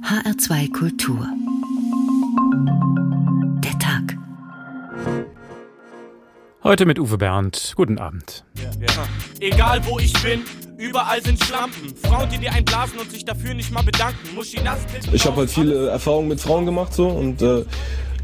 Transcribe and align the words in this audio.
HR2 0.00 0.72
Kultur. 0.72 1.28
Der 3.62 3.78
Tag. 3.78 4.16
Heute 6.64 6.86
mit 6.86 6.98
Uwe 6.98 7.18
Bernd. 7.18 7.74
Guten 7.76 7.98
Abend. 7.98 8.42
Ja. 8.54 8.70
Egal 9.40 9.84
wo 9.84 9.98
ich 9.98 10.14
bin, 10.22 10.44
überall 10.78 11.22
sind 11.22 11.44
Schlampen. 11.44 11.94
Frauen, 11.94 12.26
die 12.30 12.38
dir 12.38 12.52
einblasen 12.52 12.98
und 12.98 13.10
sich 13.10 13.26
dafür 13.26 13.52
nicht 13.52 13.70
mal 13.70 13.82
bedanken. 13.82 14.18
Ich 15.12 15.26
habe 15.26 15.36
halt 15.36 15.50
viele 15.50 15.88
Erfahrungen 15.90 16.28
mit 16.28 16.40
Frauen 16.40 16.64
gemacht 16.64 16.94
so 16.94 17.08
und 17.08 17.42
äh, 17.42 17.66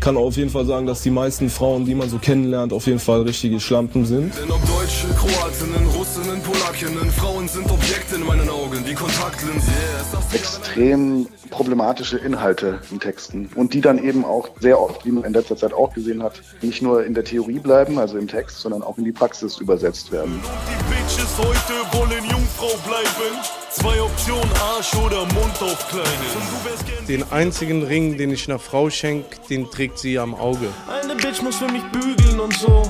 kann 0.00 0.16
auf 0.16 0.36
jeden 0.36 0.50
Fall 0.50 0.64
sagen, 0.66 0.86
dass 0.86 1.02
die 1.02 1.10
meisten 1.10 1.50
Frauen, 1.50 1.84
die 1.84 1.94
man 1.94 2.08
so 2.08 2.18
kennenlernt, 2.18 2.72
auf 2.72 2.86
jeden 2.86 2.98
Fall 2.98 3.22
richtige 3.22 3.60
Schlampen 3.60 4.04
sind. 4.04 4.32
Denn 4.36 4.50
ob 4.50 4.60
Deutsche, 4.66 5.06
Kroatinnen, 5.14 5.86
Russinnen, 5.88 6.40
Polakinnen, 6.42 7.10
Frauen 7.12 7.48
sind 7.48 7.70
Objekte 7.70 8.16
in 8.16 8.26
meinen 8.26 8.48
Augen, 8.48 8.84
wie 8.86 8.94
Kontaktlinsen. 8.94 9.72
Yeah, 9.72 10.34
Extrem 10.34 11.26
problematische 11.50 12.18
Inhalte 12.18 12.80
in 12.90 13.00
Texten 13.00 13.48
und 13.54 13.74
die 13.74 13.80
dann 13.80 14.02
eben 14.02 14.24
auch 14.24 14.50
sehr 14.60 14.80
oft, 14.80 15.04
wie 15.04 15.10
man 15.10 15.24
in 15.24 15.32
letzter 15.32 15.56
Zeit 15.56 15.72
auch 15.72 15.92
gesehen 15.94 16.22
hat, 16.22 16.42
nicht 16.60 16.82
nur 16.82 17.04
in 17.04 17.14
der 17.14 17.24
Theorie 17.24 17.58
bleiben, 17.58 17.98
also 17.98 18.18
im 18.18 18.28
Text, 18.28 18.60
sondern 18.60 18.82
auch 18.82 18.98
in 18.98 19.04
die 19.04 19.12
Praxis 19.12 19.58
übersetzt 19.58 20.12
werden. 20.12 20.40
Die 20.68 20.94
Bitches 20.94 21.38
heute 21.38 21.98
wollen 21.98 22.24
Jungfrau 22.24 22.76
bleiben. 22.86 23.42
Zwei 23.70 24.00
Optionen, 24.00 24.50
Arsch 24.76 24.94
oder 24.94 25.20
Mund 25.20 25.62
auf 25.62 25.88
Kleine. 25.88 27.06
Den 27.08 27.24
einzigen 27.30 27.82
Ring, 27.82 28.18
den 28.18 28.30
ich 28.30 28.48
einer 28.48 28.58
Frau 28.58 28.90
schenke, 28.90 29.36
den 29.48 29.70
trägt 29.70 29.87
sie 29.96 30.18
am 30.18 30.34
Auge. 30.34 30.68
Eine 31.02 31.14
Bitch 31.14 31.40
muss 31.42 31.56
für 31.56 31.70
mich 31.70 31.82
bügeln 31.84 32.40
und 32.40 32.54
so. 32.54 32.82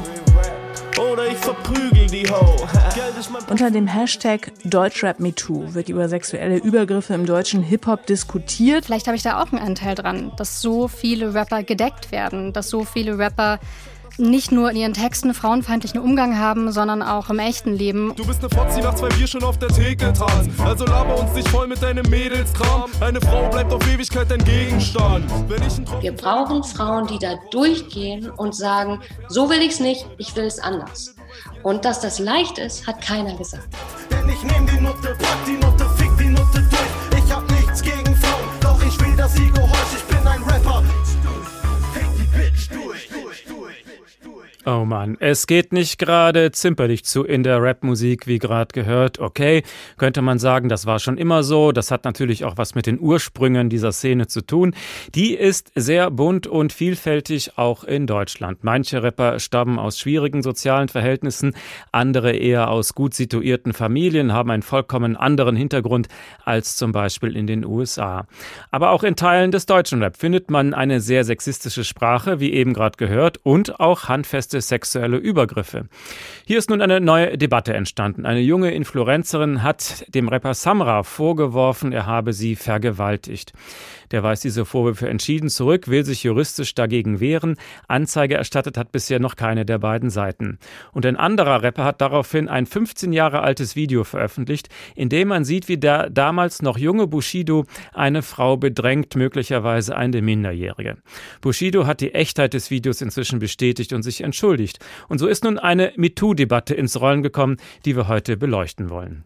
Oder 0.98 1.29
ich 1.29 1.37
verprügel 1.37 2.07
die 2.09 2.29
Ho. 2.29 2.57
Unter 3.51 3.71
dem 3.71 3.87
Hashtag 3.87 4.51
DeutschRapMeToo 4.65 5.74
wird 5.74 5.88
über 5.88 6.09
sexuelle 6.09 6.57
Übergriffe 6.57 7.15
im 7.15 7.27
deutschen 7.27 7.62
Hip-Hop 7.62 8.07
diskutiert. 8.07 8.87
Vielleicht 8.87 9.07
habe 9.07 9.16
ich 9.16 9.23
da 9.23 9.41
auch 9.41 9.52
einen 9.52 9.62
Anteil 9.62 9.95
dran, 9.95 10.33
dass 10.37 10.61
so 10.61 10.88
viele 10.88 11.34
Rapper 11.34 11.62
gedeckt 11.62 12.11
werden, 12.11 12.52
dass 12.52 12.69
so 12.69 12.85
viele 12.85 13.16
Rapper 13.18 13.60
nicht 14.19 14.52
nur 14.52 14.71
in 14.71 14.77
ihren 14.77 14.95
Texten 14.95 15.33
frauenfeindlichen 15.33 16.01
Umgang 16.01 16.38
haben, 16.38 16.73
sondern 16.73 17.02
auch 17.02 17.30
im 17.30 17.38
echten 17.38 17.73
Leben. 17.73 18.13
Du 18.16 18.27
bist 18.27 18.41
eine 18.41 18.51
Fotzi 18.51 18.80
nach 18.80 18.95
zwei 18.95 19.09
Bier 19.09 19.27
schon 19.27 19.45
auf 19.45 19.59
der 19.59 19.69
Theke 19.69 20.13
tanzen. 20.13 20.52
Also 20.65 20.85
laber 20.85 21.19
uns 21.21 21.33
nicht 21.35 21.49
voll 21.49 21.66
mit 21.66 21.83
deinem 21.83 22.09
Mädelskram. 22.11 22.91
Eine 23.01 23.21
Frau 23.21 23.49
bleibt 23.49 23.73
auf 23.73 23.87
Ewigkeit 23.93 24.30
dein 24.30 24.45
Gegenstand. 24.45 25.24
Wir 26.01 26.13
brauchen 26.13 26.65
Frauen, 26.65 27.07
die 27.07 27.19
da 27.19 27.35
durchgehen 27.51 28.30
und 28.30 28.55
sagen, 28.55 29.01
so 29.29 29.49
will 29.49 29.63
ich's 29.63 29.80
nicht, 29.80 30.07
ich 30.19 30.35
will 30.37 30.45
es 30.45 30.59
anders. 30.59 31.15
Und 31.63 31.85
dass 31.85 32.01
das 32.01 32.19
leicht 32.19 32.59
ist, 32.59 32.87
hat 32.87 33.01
keiner 33.01 33.37
gesagt. 33.37 33.69
Denn 34.11 34.29
ich 34.29 34.43
nehm 34.43 34.66
die 34.66 34.80
Nutte, 34.80 35.16
pack 35.19 35.45
die 35.46 35.52
Nutte, 35.52 35.87
fick 35.96 36.16
die 36.19 36.29
Nutte 36.29 36.63
durch. 36.63 37.24
Ich 37.24 37.33
hab 37.33 37.49
nichts 37.51 37.83
gegen 37.83 38.16
Frauen, 38.16 38.49
doch 38.61 38.83
ich 38.85 38.99
will 39.01 39.15
das 39.16 39.37
Ego 39.37 39.63
heute, 39.63 39.87
Oh 44.66 44.84
Mann, 44.84 45.16
es 45.20 45.46
geht 45.46 45.73
nicht 45.73 45.98
gerade 45.98 46.51
zimperlich 46.51 47.04
zu 47.04 47.23
in 47.23 47.45
der 47.45 47.62
Rapmusik, 47.62 48.26
wie 48.26 48.40
gerade 48.40 48.73
gehört. 48.73 49.20
Okay, 49.20 49.62
könnte 49.98 50.20
man 50.20 50.40
sagen, 50.40 50.68
das 50.68 50.84
war 50.84 50.98
schon 50.98 51.16
immer 51.16 51.45
so. 51.45 51.70
Das 51.70 51.92
hat 51.92 52.04
natürlich 52.04 52.45
auch 52.45 52.56
was 52.56 52.74
mit 52.74 52.87
den 52.87 52.98
Ursprüngen 52.98 53.70
dieser 53.70 53.92
Szene 53.92 54.26
zu 54.26 54.40
tun. 54.40 54.74
Die 55.15 55.37
ist 55.37 55.70
sehr 55.76 56.10
bunt 56.10 56.48
und 56.48 56.73
vielfältig 56.73 57.56
auch 57.56 57.84
in 57.84 58.09
Deutschland. 58.09 58.65
Manche 58.65 59.00
Rapper 59.00 59.38
stammen 59.38 59.78
aus 59.78 60.00
schwierigen 60.00 60.42
sozialen 60.42 60.88
Verhältnissen, 60.88 61.54
andere 61.93 62.32
eher 62.32 62.68
aus 62.68 62.95
gut 62.95 63.15
situierten 63.15 63.72
Familien, 63.72 64.32
haben 64.32 64.50
einen 64.50 64.62
vollkommen 64.62 65.16
anderen 65.16 65.54
Hintergrund 65.54 66.09
als 66.44 66.75
zum 66.75 66.91
Beispiel 66.91 67.37
in 67.37 67.47
den 67.47 67.65
USA. 67.65 68.26
Aber 68.72 68.91
auch 68.91 69.04
in 69.04 69.15
Teilen 69.15 69.53
des 69.53 69.66
deutschen 69.66 70.03
Rap 70.03 70.16
findet 70.16 70.50
man 70.50 70.75
eine 70.75 71.00
sehr 71.00 71.22
sexistische 71.22 71.84
Sprache, 71.84 72.41
wie 72.41 72.53
eben 72.53 72.75
gerade 72.75 72.97
gehört, 72.97 73.38
und 73.44 73.78
auch 73.78 74.09
handfeste 74.09 74.47
sexuelle 74.50 75.16
Übergriffe. 75.16 75.88
Hier 76.47 76.59
ist 76.59 76.71
nun 76.71 76.81
eine 76.81 77.00
neue 77.00 77.37
Debatte 77.39 77.75
entstanden. 77.75 78.27
Eine 78.27 78.41
junge 78.41 78.71
Influencerin 78.71 79.62
hat 79.62 80.05
dem 80.15 80.28
Rapper 80.28 80.55
Samra 80.55 81.03
vorgeworfen, 81.03 81.93
er 81.93 82.06
habe 82.06 82.33
sie 82.33 82.56
vergewaltigt. 82.56 83.53
Der 84.11 84.22
weist 84.22 84.45
diese 84.45 84.65
Vorwürfe 84.65 85.09
entschieden 85.09 85.50
zurück, 85.50 85.89
will 85.89 86.05
sich 86.05 86.22
juristisch 86.22 86.75
dagegen 86.75 87.21
wehren. 87.21 87.56
Anzeige 87.89 88.37
erstattet 88.37 88.78
hat 88.78 88.91
bisher 88.91 89.21
noch 89.21 89.37
keine 89.37 89.67
der 89.67 89.78
beiden 89.78 90.09
Seiten. 90.09 90.59
Und 90.93 91.05
ein 91.05 91.17
anderer 91.17 91.62
Rapper 91.62 91.84
hat 91.84 92.01
daraufhin 92.01 92.49
ein 92.49 92.65
15 92.65 93.12
Jahre 93.12 93.43
altes 93.43 93.77
Video 93.77 94.05
veröffentlicht, 94.05 94.71
in 94.95 95.11
dem 95.11 95.28
man 95.28 95.45
sieht, 95.45 95.69
wie 95.69 95.77
der 95.77 96.09
damals 96.09 96.62
noch 96.62 96.78
junge 96.78 97.06
Bushido 97.06 97.67
eine 97.93 98.22
Frau 98.22 98.56
bedrängt, 98.56 99.15
möglicherweise 99.15 99.95
eine 99.97 100.22
Minderjährige. 100.22 100.97
Bushido 101.43 101.87
hat 101.87 102.01
die 102.01 102.15
Echtheit 102.15 102.55
des 102.55 102.71
Videos 102.71 103.03
inzwischen 103.03 103.39
bestätigt 103.39 103.93
und 103.93 104.03
sich 104.03 104.22
entschuldigt. 104.22 104.38
Und 105.09 105.19
so 105.19 105.26
ist 105.26 105.44
nun 105.44 105.59
eine 105.59 105.93
MeToo-Debatte 105.97 106.75
ins 106.75 107.00
Rollen 107.00 107.22
gekommen, 107.22 107.56
die 107.84 107.97
wir 107.97 108.09
heute 108.09 108.37
beleuchten 108.37 108.91
wollen. 108.91 109.25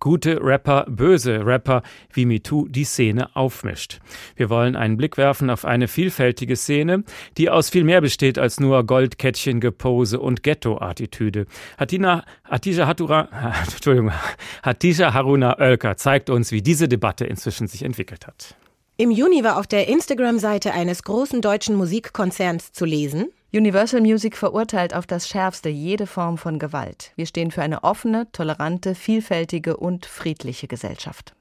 Gute 0.00 0.42
Rapper, 0.42 0.86
böse 0.88 1.44
Rapper, 1.44 1.82
wie 2.10 2.24
MeToo 2.24 2.66
die 2.68 2.84
Szene 2.84 3.36
aufmischt. 3.36 3.98
Wir 4.34 4.48
wollen 4.48 4.76
einen 4.76 4.96
Blick 4.96 5.18
werfen 5.18 5.50
auf 5.50 5.66
eine 5.66 5.88
vielfältige 5.88 6.56
Szene, 6.56 7.04
die 7.36 7.50
aus 7.50 7.68
viel 7.68 7.84
mehr 7.84 8.00
besteht 8.00 8.38
als 8.38 8.58
nur 8.58 8.86
Goldkettchen, 8.86 9.60
Gepose 9.60 10.20
und 10.20 10.42
Ghetto-Attitüde. 10.42 11.44
Hatina, 11.76 12.24
Hatija 12.44 12.86
Haruna 15.14 15.58
Oelker 15.58 15.98
zeigt 15.98 16.30
uns, 16.30 16.50
wie 16.50 16.62
diese 16.62 16.88
Debatte 16.88 17.26
inzwischen 17.26 17.66
sich 17.66 17.82
entwickelt 17.82 18.26
hat. 18.26 18.56
Im 18.96 19.10
Juni 19.10 19.44
war 19.44 19.58
auf 19.58 19.66
der 19.66 19.88
Instagram-Seite 19.88 20.72
eines 20.72 21.02
großen 21.02 21.42
deutschen 21.42 21.76
Musikkonzerns 21.76 22.72
zu 22.72 22.86
lesen, 22.86 23.28
Universal 23.54 24.00
Music 24.00 24.36
verurteilt 24.36 24.94
auf 24.94 25.06
das 25.06 25.28
Schärfste 25.28 25.68
jede 25.68 26.08
Form 26.08 26.38
von 26.38 26.58
Gewalt. 26.58 27.12
Wir 27.14 27.24
stehen 27.24 27.52
für 27.52 27.62
eine 27.62 27.84
offene, 27.84 28.26
tolerante, 28.32 28.96
vielfältige 28.96 29.76
und 29.76 30.06
friedliche 30.06 30.66
Gesellschaft. 30.66 31.36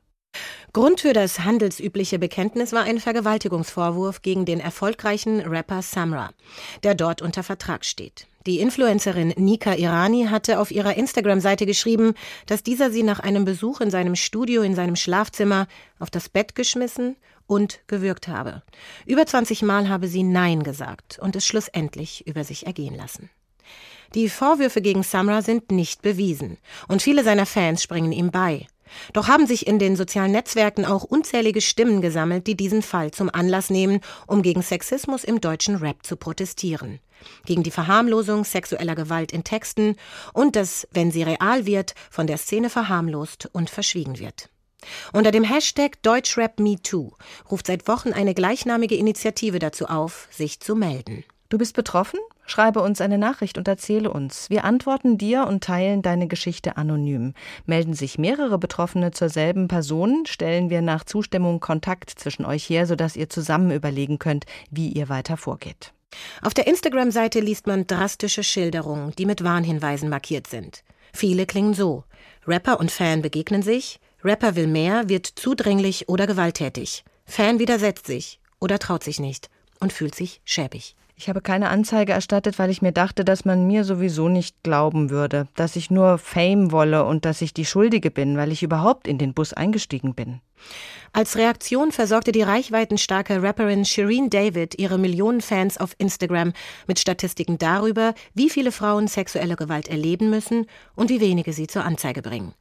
Grund 0.74 1.02
für 1.02 1.14
das 1.14 1.40
handelsübliche 1.40 2.20
Bekenntnis 2.20 2.72
war 2.72 2.84
ein 2.84 3.00
Vergewaltigungsvorwurf 3.00 4.22
gegen 4.22 4.46
den 4.46 4.60
erfolgreichen 4.60 5.40
Rapper 5.40 5.82
Samra, 5.82 6.30
der 6.84 6.94
dort 6.94 7.24
unter 7.24 7.42
Vertrag 7.42 7.84
steht. 7.84 8.28
Die 8.46 8.60
Influencerin 8.60 9.34
Nika 9.38 9.74
Irani 9.74 10.28
hatte 10.30 10.60
auf 10.60 10.70
ihrer 10.70 10.96
Instagram-Seite 10.96 11.66
geschrieben, 11.66 12.14
dass 12.46 12.62
dieser 12.62 12.92
sie 12.92 13.02
nach 13.02 13.22
einem 13.22 13.44
Besuch 13.44 13.82
in 13.82 13.90
seinem 13.90 14.16
Studio 14.16 14.62
in 14.62 14.76
seinem 14.76 14.98
Schlafzimmer 14.98 15.66
auf 15.98 16.12
das 16.12 16.30
Bett 16.30 16.54
geschmissen 16.54 17.16
und 17.48 17.82
gewürgt 17.88 18.28
habe. 18.28 18.64
Über 19.06 19.26
20 19.26 19.62
Mal 19.64 19.90
habe 19.90 20.08
sie 20.08 20.24
Nein 20.24 20.64
gesagt 20.64 21.20
und 21.20 21.36
es 21.36 21.46
schlussendlich 21.46 22.26
über 22.28 22.44
sich 22.44 22.66
ergehen 22.66 22.96
lassen. 22.96 23.30
Die 24.16 24.30
Vorwürfe 24.30 24.82
gegen 24.82 25.04
Samra 25.04 25.42
sind 25.42 25.72
nicht 25.72 26.02
bewiesen 26.02 26.58
und 26.88 27.02
viele 27.02 27.24
seiner 27.24 27.46
Fans 27.46 27.82
springen 27.82 28.12
ihm 28.12 28.32
bei. 28.32 28.68
Doch 29.14 29.28
haben 29.28 29.48
sich 29.48 29.66
in 29.66 29.80
den 29.80 29.96
sozialen 29.96 30.32
Netzwerken 30.32 30.86
auch 30.86 31.04
unzählige 31.04 31.62
Stimmen 31.62 32.02
gesammelt, 32.02 32.48
die 32.48 32.56
diesen 32.56 32.82
Fall 32.82 33.12
zum 33.12 33.30
Anlass 33.34 33.70
nehmen, 33.70 34.02
um 34.28 34.42
gegen 34.44 34.62
Sexismus 34.62 35.24
im 35.24 35.42
deutschen 35.42 35.78
Rap 35.78 36.06
zu 36.06 36.16
protestieren. 36.16 37.00
Gegen 37.46 37.64
die 37.64 37.72
Verharmlosung 37.72 38.44
sexueller 38.44 38.96
Gewalt 38.96 39.32
in 39.32 39.44
Texten 39.44 39.96
und 40.34 40.56
dass, 40.56 40.88
wenn 40.92 41.12
sie 41.12 41.24
real 41.24 41.66
wird, 41.66 41.96
von 42.12 42.28
der 42.28 42.38
Szene 42.38 42.70
verharmlost 42.70 43.50
und 43.54 43.70
verschwiegen 43.70 44.20
wird. 44.20 44.50
Unter 45.12 45.32
dem 45.32 45.44
Hashtag 45.44 46.02
DeutschRapMeToo 46.04 47.14
ruft 47.50 47.68
seit 47.68 47.88
Wochen 47.88 48.14
eine 48.14 48.34
gleichnamige 48.34 48.96
Initiative 48.96 49.60
dazu 49.60 49.86
auf, 49.86 50.28
sich 50.32 50.60
zu 50.60 50.76
melden. 50.76 51.24
Du 51.50 51.58
bist 51.58 51.76
betroffen? 51.76 52.20
Schreibe 52.46 52.82
uns 52.82 53.00
eine 53.00 53.18
Nachricht 53.18 53.58
und 53.58 53.68
erzähle 53.68 54.12
uns. 54.12 54.50
Wir 54.50 54.66
antworten 54.66 55.18
dir 55.18 55.46
und 55.48 55.64
teilen 55.64 56.02
deine 56.02 56.28
Geschichte 56.28 56.78
anonym. 56.78 57.34
Melden 57.66 57.94
sich 57.94 58.18
mehrere 58.18 58.58
Betroffene 58.58 59.12
zur 59.12 59.30
selben 59.30 59.68
Person, 59.68 60.26
stellen 60.26 60.70
wir 60.70 60.82
nach 60.82 61.04
Zustimmung 61.04 61.60
Kontakt 61.60 62.10
zwischen 62.10 62.46
euch 62.46 62.70
her, 62.70 62.88
sodass 62.88 63.16
ihr 63.16 63.30
zusammen 63.30 63.72
überlegen 63.72 64.20
könnt, 64.20 64.46
wie 64.72 64.90
ihr 64.90 65.10
weiter 65.10 65.38
vorgeht. 65.38 65.94
Auf 66.42 66.54
der 66.54 66.68
Instagram-Seite 66.68 67.40
liest 67.40 67.68
man 67.68 67.88
drastische 67.88 68.44
Schilderungen, 68.44 69.14
die 69.18 69.26
mit 69.26 69.44
Warnhinweisen 69.44 70.10
markiert 70.10 70.48
sind. 70.48 70.84
Viele 71.14 71.46
klingen 71.46 71.74
so. 71.74 72.04
Rapper 72.48 72.80
und 72.80 72.92
Fan 72.92 73.22
begegnen 73.22 73.62
sich, 73.62 74.00
Rapper 74.24 74.56
will 74.56 74.68
mehr, 74.68 75.10
wird 75.10 75.28
zudringlich 75.28 76.08
oder 76.08 76.28
gewalttätig. 76.28 77.04
Fan 77.26 77.60
widersetzt 77.60 78.08
sich 78.08 78.40
oder 78.60 78.80
traut 78.80 79.04
sich 79.04 79.20
nicht 79.20 79.50
und 79.80 79.92
fühlt 79.92 80.16
sich 80.16 80.42
schäbig. 80.46 80.96
Ich 81.16 81.30
habe 81.30 81.42
keine 81.42 81.70
Anzeige 81.70 82.14
erstattet, 82.14 82.58
weil 82.58 82.70
ich 82.70 82.82
mir 82.82 82.92
dachte, 82.92 83.24
dass 83.24 83.46
man 83.46 83.68
mir 83.68 83.84
sowieso 83.84 84.30
nicht 84.30 84.64
glauben 84.64 85.10
würde, 85.10 85.48
dass 85.56 85.76
ich 85.76 85.92
nur 85.92 86.18
Fame 86.18 86.72
wolle 86.72 87.06
und 87.06 87.24
dass 87.26 87.42
ich 87.42 87.54
die 87.54 87.66
Schuldige 87.66 88.10
bin, 88.10 88.36
weil 88.36 88.52
ich 88.52 88.64
überhaupt 88.64 89.08
in 89.08 89.18
den 89.20 89.34
Bus 89.34 89.54
eingestiegen 89.54 90.16
bin. 90.16 90.42
Als 91.12 91.38
Reaktion 91.38 91.92
versorgte 91.92 92.32
die 92.32 92.42
reichweitenstarke 92.42 93.44
Rapperin 93.44 93.86
Shireen 93.86 94.30
David 94.30 94.80
ihre 94.80 94.98
Millionen 94.98 95.42
Fans 95.42 95.78
auf 95.78 95.94
Instagram 96.00 96.54
mit 96.88 97.00
Statistiken 97.00 97.60
darüber, 97.60 98.16
wie 98.34 98.50
viele 98.50 98.72
Frauen 98.72 99.08
sexuelle 99.08 99.56
Gewalt 99.56 99.90
erleben 99.90 100.30
müssen 100.30 100.66
und 100.96 101.10
wie 101.10 101.22
wenige 101.22 101.54
sie 101.54 101.68
zur 101.68 101.86
Anzeige 101.86 102.24
bringen. 102.24 102.54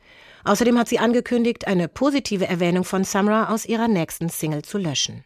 Außerdem 0.44 0.78
hat 0.78 0.88
sie 0.88 0.98
angekündigt, 0.98 1.66
eine 1.66 1.88
positive 1.88 2.46
Erwähnung 2.46 2.84
von 2.84 3.04
Samra 3.04 3.52
aus 3.52 3.64
ihrer 3.64 3.88
nächsten 3.88 4.28
Single 4.28 4.62
zu 4.62 4.78
löschen. 4.78 5.24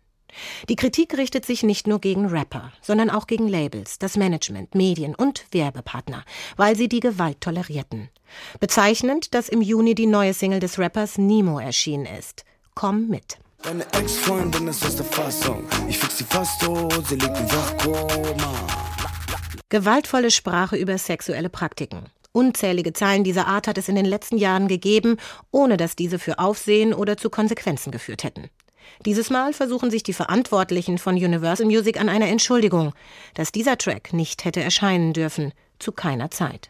Die 0.68 0.76
Kritik 0.76 1.16
richtet 1.16 1.46
sich 1.46 1.62
nicht 1.62 1.86
nur 1.86 2.00
gegen 2.00 2.26
Rapper, 2.26 2.72
sondern 2.82 3.10
auch 3.10 3.26
gegen 3.26 3.48
Labels, 3.48 3.98
das 3.98 4.16
Management, 4.16 4.74
Medien 4.74 5.14
und 5.14 5.46
Werbepartner, 5.50 6.24
weil 6.56 6.76
sie 6.76 6.88
die 6.88 7.00
Gewalt 7.00 7.40
tolerierten. 7.40 8.10
Bezeichnend, 8.60 9.34
dass 9.34 9.48
im 9.48 9.62
Juni 9.62 9.94
die 9.94 10.06
neue 10.06 10.34
Single 10.34 10.60
des 10.60 10.78
Rappers 10.78 11.18
Nemo 11.18 11.58
erschienen 11.58 12.06
ist. 12.06 12.44
Komm 12.74 13.08
mit. 13.08 13.38
Deine 13.62 13.84
Ex-Freundin 13.92 14.68
ist 14.68 14.84
aus 14.84 14.96
der 14.96 15.06
Fassung. 15.06 15.64
Ich 15.88 15.98
fix 15.98 16.18
sie 16.18 16.24
fast 16.24 16.60
tot, 16.60 17.06
sie 17.08 17.16
liegt 17.16 17.36
im 17.36 17.50
Wachkoma. 17.50 18.66
Gewaltvolle 19.68 20.30
Sprache 20.30 20.76
über 20.76 20.96
sexuelle 20.98 21.48
Praktiken. 21.48 22.10
Unzählige 22.36 22.92
Zeilen 22.92 23.24
dieser 23.24 23.46
Art 23.46 23.66
hat 23.66 23.78
es 23.78 23.88
in 23.88 23.94
den 23.94 24.04
letzten 24.04 24.36
Jahren 24.36 24.68
gegeben, 24.68 25.16
ohne 25.52 25.78
dass 25.78 25.96
diese 25.96 26.18
für 26.18 26.38
Aufsehen 26.38 26.92
oder 26.92 27.16
zu 27.16 27.30
Konsequenzen 27.30 27.90
geführt 27.90 28.24
hätten. 28.24 28.50
Dieses 29.06 29.30
Mal 29.30 29.54
versuchen 29.54 29.90
sich 29.90 30.02
die 30.02 30.12
Verantwortlichen 30.12 30.98
von 30.98 31.14
Universal 31.14 31.64
Music 31.64 31.98
an 31.98 32.10
einer 32.10 32.28
Entschuldigung, 32.28 32.92
dass 33.32 33.52
dieser 33.52 33.78
Track 33.78 34.12
nicht 34.12 34.44
hätte 34.44 34.60
erscheinen 34.60 35.14
dürfen, 35.14 35.54
zu 35.78 35.92
keiner 35.92 36.30
Zeit. 36.30 36.68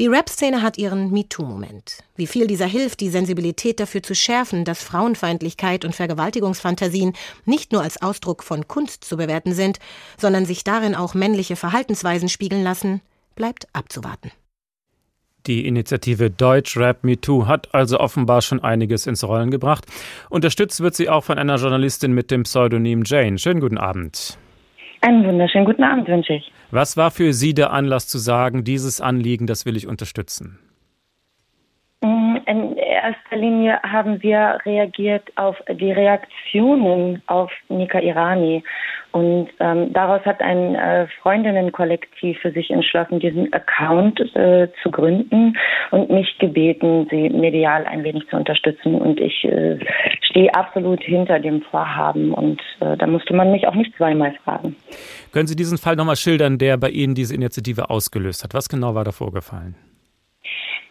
Die 0.00 0.08
Rap-Szene 0.08 0.62
hat 0.62 0.78
ihren 0.78 1.12
MeToo-Moment. 1.12 1.98
Wie 2.16 2.26
viel 2.26 2.48
dieser 2.48 2.66
hilft, 2.66 2.98
die 2.98 3.10
Sensibilität 3.10 3.78
dafür 3.78 4.02
zu 4.02 4.16
schärfen, 4.16 4.64
dass 4.64 4.82
Frauenfeindlichkeit 4.82 5.84
und 5.84 5.94
Vergewaltigungsfantasien 5.94 7.12
nicht 7.44 7.70
nur 7.70 7.82
als 7.82 8.02
Ausdruck 8.02 8.42
von 8.42 8.66
Kunst 8.66 9.04
zu 9.04 9.16
bewerten 9.16 9.54
sind, 9.54 9.78
sondern 10.18 10.44
sich 10.44 10.64
darin 10.64 10.96
auch 10.96 11.14
männliche 11.14 11.54
Verhaltensweisen 11.54 12.28
spiegeln 12.28 12.64
lassen, 12.64 13.00
bleibt 13.36 13.68
abzuwarten. 13.72 14.32
Die 15.46 15.66
Initiative 15.66 16.30
Deutsch 16.30 16.76
Rap 16.76 17.02
Me 17.02 17.20
Too 17.20 17.48
hat 17.48 17.74
also 17.74 17.98
offenbar 17.98 18.42
schon 18.42 18.62
einiges 18.62 19.06
ins 19.06 19.26
Rollen 19.26 19.50
gebracht. 19.50 19.84
Unterstützt 20.30 20.80
wird 20.82 20.94
sie 20.94 21.08
auch 21.08 21.24
von 21.24 21.38
einer 21.38 21.56
Journalistin 21.56 22.12
mit 22.12 22.30
dem 22.30 22.44
Pseudonym 22.44 23.02
Jane. 23.04 23.38
Schönen 23.38 23.60
guten 23.60 23.78
Abend. 23.78 24.38
Einen 25.00 25.26
wunderschönen 25.26 25.64
guten 25.64 25.82
Abend 25.82 26.06
wünsche 26.06 26.34
ich. 26.34 26.52
Was 26.70 26.96
war 26.96 27.10
für 27.10 27.32
Sie 27.32 27.54
der 27.54 27.72
Anlass 27.72 28.06
zu 28.06 28.18
sagen, 28.18 28.62
dieses 28.62 29.00
Anliegen, 29.00 29.48
das 29.48 29.66
will 29.66 29.76
ich 29.76 29.88
unterstützen? 29.88 30.60
Mm, 32.02 32.36
in 32.46 32.76
erster 32.76 33.36
Linie 33.36 33.80
haben 33.82 34.22
wir 34.22 34.58
reagiert 34.64 35.24
auf 35.36 35.56
die 35.68 35.90
Reaktionen 35.90 37.20
auf 37.26 37.50
Nika 37.68 37.98
Irani 37.98 38.62
und 39.12 39.48
ähm, 39.60 39.92
daraus 39.92 40.24
hat 40.24 40.40
ein 40.40 40.74
äh, 40.74 41.06
Freundinnenkollektiv 41.20 42.38
für 42.40 42.50
sich 42.50 42.70
entschlossen, 42.70 43.20
diesen 43.20 43.52
Account 43.52 44.20
äh, 44.34 44.68
zu 44.82 44.90
gründen 44.90 45.56
und 45.90 46.10
mich 46.10 46.38
gebeten, 46.38 47.06
sie 47.10 47.28
medial 47.28 47.84
ein 47.84 48.04
wenig 48.04 48.26
zu 48.28 48.36
unterstützen. 48.36 48.94
Und 48.94 49.20
ich 49.20 49.44
äh, 49.44 49.78
stehe 50.22 50.54
absolut 50.54 51.02
hinter 51.02 51.40
dem 51.40 51.60
Vorhaben 51.62 52.32
und 52.32 52.60
äh, 52.80 52.96
da 52.96 53.06
musste 53.06 53.34
man 53.34 53.52
mich 53.52 53.66
auch 53.68 53.74
nicht 53.74 53.94
zweimal 53.96 54.32
fragen. 54.44 54.76
Können 55.32 55.46
Sie 55.46 55.56
diesen 55.56 55.76
Fall 55.76 55.96
nochmal 55.96 56.16
schildern, 56.16 56.56
der 56.56 56.78
bei 56.78 56.88
Ihnen 56.88 57.14
diese 57.14 57.34
Initiative 57.34 57.90
ausgelöst 57.90 58.44
hat? 58.44 58.54
Was 58.54 58.68
genau 58.68 58.94
war 58.94 59.04
da 59.04 59.12
vorgefallen? 59.12 59.74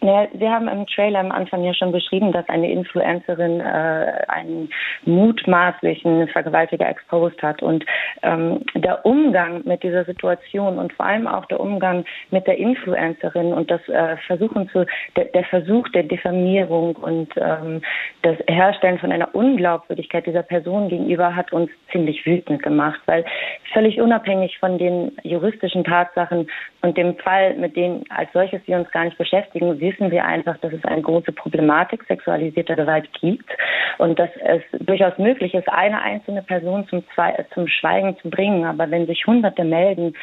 Naja, 0.04 0.28
Sie 0.34 0.50
haben 0.50 0.68
im 0.68 0.88
Trailer 0.88 1.20
am 1.20 1.32
Anfang 1.32 1.64
ja 1.64 1.76
schon 1.76 1.92
beschrieben, 1.92 2.32
dass 2.32 2.50
eine 2.50 2.72
Influencerin 2.72 3.60
äh, 3.60 4.24
einen 4.28 4.70
mutmaßlichen 5.06 6.28
Vergewaltiger 6.30 6.90
exposed 6.90 7.42
hat. 7.44 7.62
Und 7.62 7.86
ähm, 8.24 8.66
der 8.74 9.06
Umgang 9.06 9.62
mit 9.64 9.84
dieser 9.84 10.04
Situation 10.06 10.80
und 10.80 10.92
vor 10.94 11.06
allem 11.06 11.28
auch 11.28 11.46
der 11.46 11.60
Umgang 11.60 12.04
mit 12.32 12.48
der 12.48 12.58
Influencerin 12.58 13.54
und 13.54 13.70
das 13.70 13.88
äh, 13.90 14.18
Versuchen 14.26 14.68
zu, 14.70 14.88
der, 15.16 15.26
der, 15.26 15.44
Versuch 15.44 15.88
der 15.90 16.04
Diffamierung 16.04 16.96
und 16.96 17.30
ähm, 17.38 17.84
das 18.24 18.38
Herstellen 18.48 18.98
von 18.98 19.12
einer 19.12 19.36
Unglaubwürdigkeit 19.36 20.26
dieser 20.26 20.44
Person 20.44 20.90
gegenüber 20.90 21.36
hat 21.36 21.54
uns 21.54 21.70
ziemlich 21.92 22.26
wütend 22.26 22.64
gemacht, 22.64 23.00
weil 23.06 23.24
völlig 23.72 24.02
unabhängig 24.02 24.58
von 24.58 24.80
den 24.80 25.12
juristischen 25.22 25.84
Tatsachen 25.84 26.48
und 26.82 26.98
dem 26.98 27.16
Fall, 27.18 27.56
mit 27.56 27.76
denen 27.76 28.04
als 28.10 28.32
solches 28.34 28.62
wir 28.66 28.78
uns 28.78 28.90
gar 28.92 29.06
nicht 29.06 29.18
beschäftigen, 29.18 29.80
wissen 29.80 30.10
wir 30.10 30.26
einfach, 30.26 30.58
dass 30.58 30.74
es 30.74 30.84
eine 30.86 31.02
große 31.02 31.32
Problematik 31.32 32.04
sexualisierter 32.08 32.76
Gewalt 32.76 33.08
gibt 33.14 33.50
und 34.00 34.18
dass 34.18 34.30
es 34.44 34.62
durchaus 34.80 35.18
möglich 35.18 35.54
ist, 35.54 35.70
eine 35.70 36.02
einzelne 36.02 36.42
Person 36.42 36.88
zum, 36.88 37.04
Zwei 37.14 37.46
zum 37.54 37.68
Schweigen 37.68 38.18
zu 38.22 38.30
bringen. 38.30 38.66
Aber 38.66 38.90
wenn 38.90 39.06
sich 39.06 39.26
Hunderte 39.28 39.64
melden, 39.64 40.16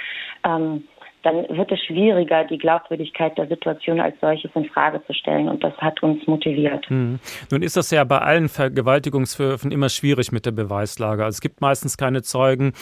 ähm, 0.44 0.84
dann 1.22 1.46
wird 1.56 1.72
es 1.72 1.80
schwieriger, 1.84 2.44
die 2.44 2.58
Glaubwürdigkeit 2.58 3.36
der 3.36 3.48
Situation 3.48 4.00
als 4.00 4.14
solches 4.20 4.50
in 4.54 4.66
Frage 4.66 5.02
zu 5.06 5.12
stellen. 5.14 5.48
Und 5.48 5.64
das 5.64 5.76
hat 5.78 6.02
uns 6.02 6.26
motiviert. 6.26 6.88
Hm. 6.88 7.18
Nun 7.50 7.62
ist 7.62 7.76
das 7.76 7.90
ja 7.90 8.04
bei 8.04 8.18
allen 8.18 8.48
Vergewaltigungsvorwürfen 8.48 9.72
immer 9.72 9.88
schwierig 9.88 10.32
mit 10.32 10.46
der 10.46 10.52
Beweislage. 10.52 11.24
Also 11.24 11.36
es 11.36 11.40
gibt 11.40 11.60
meistens 11.60 11.96
keine 11.96 12.22
Zeugen. 12.22 12.72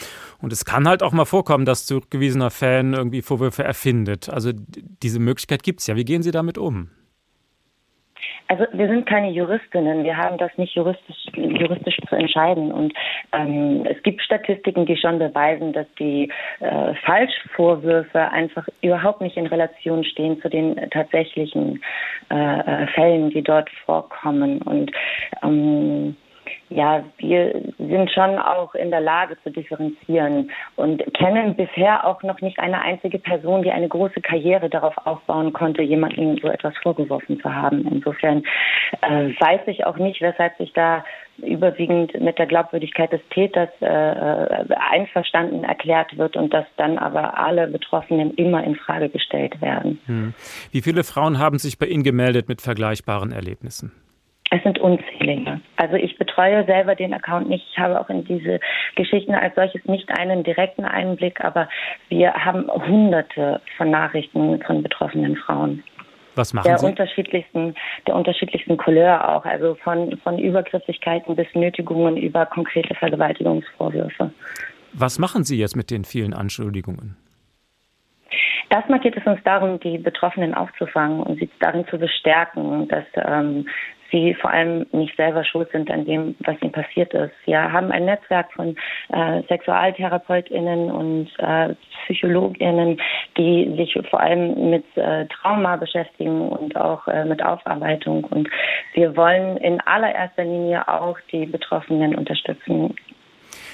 Und 0.41 0.53
es 0.53 0.65
kann 0.65 0.87
halt 0.87 1.03
auch 1.03 1.13
mal 1.13 1.25
vorkommen, 1.25 1.65
dass 1.65 1.85
zurückgewiesener 1.85 2.51
Fan 2.51 2.93
irgendwie 2.93 3.21
Vorwürfe 3.21 3.63
erfindet. 3.63 4.29
Also 4.29 4.51
diese 4.53 5.19
Möglichkeit 5.19 5.63
gibt 5.63 5.79
es 5.79 5.87
ja. 5.87 5.95
Wie 5.95 6.05
gehen 6.05 6.21
Sie 6.21 6.31
damit 6.31 6.57
um? 6.57 6.89
Also 8.49 8.65
wir 8.71 8.87
sind 8.87 9.05
keine 9.05 9.29
Juristinnen, 9.31 10.03
wir 10.03 10.15
haben 10.15 10.37
das 10.37 10.51
nicht 10.57 10.73
juristisch, 10.75 11.17
juristisch 11.33 11.97
zu 12.07 12.15
entscheiden. 12.15 12.71
Und 12.71 12.93
ähm, 13.33 13.85
es 13.89 14.01
gibt 14.03 14.21
Statistiken, 14.21 14.85
die 14.85 14.95
schon 14.95 15.19
beweisen, 15.19 15.73
dass 15.73 15.85
die 15.99 16.31
äh, 16.59 16.93
Falschvorwürfe 17.05 18.19
einfach 18.31 18.67
überhaupt 18.81 19.21
nicht 19.21 19.35
in 19.35 19.47
Relation 19.47 20.03
stehen 20.03 20.41
zu 20.41 20.49
den 20.49 20.75
tatsächlichen 20.91 21.81
äh, 22.29 22.59
äh 22.59 22.87
Fällen, 22.87 23.29
die 23.31 23.41
dort 23.41 23.69
vorkommen. 23.85 24.61
Und 24.61 24.91
ähm, 25.43 26.15
ja, 26.69 27.03
wir 27.17 27.61
sind 27.77 28.11
schon 28.11 28.37
auch 28.37 28.75
in 28.75 28.91
der 28.91 29.01
Lage 29.01 29.37
zu 29.43 29.51
differenzieren 29.51 30.51
und 30.75 31.03
kennen 31.13 31.55
bisher 31.55 32.05
auch 32.05 32.21
noch 32.23 32.41
nicht 32.41 32.59
eine 32.59 32.81
einzige 32.81 33.19
Person, 33.19 33.63
die 33.63 33.71
eine 33.71 33.87
große 33.87 34.21
Karriere 34.21 34.69
darauf 34.69 34.95
aufbauen 35.05 35.53
konnte, 35.53 35.81
jemandem 35.81 36.37
so 36.37 36.47
etwas 36.47 36.73
vorgeworfen 36.81 37.39
zu 37.39 37.53
haben. 37.53 37.87
Insofern 37.91 38.43
äh, 39.01 39.29
weiß 39.39 39.61
ich 39.67 39.85
auch 39.85 39.97
nicht, 39.97 40.21
weshalb 40.21 40.57
sich 40.57 40.73
da 40.73 41.03
überwiegend 41.37 42.19
mit 42.19 42.39
der 42.39 42.47
Glaubwürdigkeit 42.47 43.11
des 43.11 43.21
Täters 43.29 43.69
äh, 43.81 43.85
äh 43.85 44.65
einverstanden 44.91 45.63
erklärt 45.63 46.17
wird 46.17 46.35
und 46.35 46.53
dass 46.53 46.65
dann 46.77 46.97
aber 46.97 47.37
alle 47.37 47.67
Betroffenen 47.67 48.33
immer 48.35 48.63
in 48.63 48.75
Frage 48.75 49.09
gestellt 49.09 49.61
werden. 49.61 49.99
Hm. 50.05 50.33
Wie 50.71 50.81
viele 50.81 51.03
Frauen 51.03 51.39
haben 51.39 51.59
sich 51.59 51.77
bei 51.77 51.85
Ihnen 51.85 52.03
gemeldet 52.03 52.49
mit 52.49 52.61
vergleichbaren 52.61 53.31
Erlebnissen? 53.31 53.91
Es 54.49 54.63
sind 54.63 54.79
unzählige. 54.79 55.59
Also 55.75 55.95
ich 55.95 56.17
betreue 56.17 56.65
selber 56.65 56.95
den 56.95 57.13
Account 57.13 57.49
nicht. 57.49 57.67
Ich 57.71 57.77
habe 57.77 57.99
auch 57.99 58.09
in 58.09 58.23
diese 58.23 58.59
Geschichten 58.95 59.33
als 59.35 59.55
solches 59.55 59.83
nicht 59.85 60.09
einen 60.17 60.43
direkten 60.43 60.85
Einblick, 60.85 61.43
aber 61.43 61.67
wir 62.09 62.33
haben 62.33 62.69
hunderte 62.71 63.61
von 63.75 63.91
Nachrichten 63.91 64.61
von 64.63 64.83
betroffenen 64.83 65.35
Frauen. 65.35 65.83
Was 66.35 66.53
machen 66.53 66.67
der 66.67 66.77
Sie? 66.77 66.85
Unterschiedlichsten, 66.85 67.75
der 68.05 68.15
unterschiedlichsten 68.15 68.77
Couleur 68.77 69.27
auch, 69.27 69.43
also 69.43 69.75
von, 69.75 70.17
von 70.17 70.37
Übergrifflichkeiten 70.37 71.35
bis 71.35 71.47
Nötigungen 71.53 72.15
über 72.15 72.45
konkrete 72.45 72.93
Vergewaltigungsvorwürfe. 72.95 74.31
Was 74.93 75.19
machen 75.19 75.43
Sie 75.43 75.59
jetzt 75.59 75.75
mit 75.75 75.91
den 75.91 76.05
vielen 76.05 76.33
Anschuldigungen? 76.33 77.17
Erstmal 78.69 78.99
geht 78.99 79.15
es 79.15 79.25
uns 79.25 79.39
darum, 79.43 79.79
die 79.79 79.97
Betroffenen 79.97 80.53
aufzufangen 80.53 81.21
und 81.21 81.39
sie 81.39 81.49
darin 81.59 81.87
zu 81.87 81.97
bestärken, 81.97 82.87
dass 82.89 83.05
ähm, 83.15 83.67
sie 84.11 84.33
vor 84.35 84.51
allem 84.51 84.85
nicht 84.91 85.15
selber 85.15 85.43
schuld 85.43 85.69
sind 85.71 85.89
an 85.91 86.05
dem, 86.05 86.35
was 86.39 86.61
ihnen 86.61 86.71
passiert 86.71 87.13
ist. 87.13 87.33
Wir 87.45 87.71
haben 87.71 87.91
ein 87.91 88.05
Netzwerk 88.05 88.51
von 88.53 88.75
äh, 89.09 89.41
SexualtherapeutInnen 89.47 90.91
und 90.91 91.29
äh, 91.39 91.75
PsychologInnen, 92.05 92.99
die 93.37 93.75
sich 93.77 93.97
vor 94.09 94.19
allem 94.19 94.69
mit 94.69 94.85
äh, 94.95 95.25
Trauma 95.27 95.75
beschäftigen 95.75 96.49
und 96.49 96.75
auch 96.75 97.07
äh, 97.07 97.25
mit 97.25 97.43
Aufarbeitung. 97.43 98.23
Und 98.25 98.49
wir 98.93 99.15
wollen 99.15 99.57
in 99.57 99.79
allererster 99.81 100.43
Linie 100.43 100.87
auch 100.87 101.17
die 101.31 101.45
Betroffenen 101.45 102.15
unterstützen. 102.15 102.95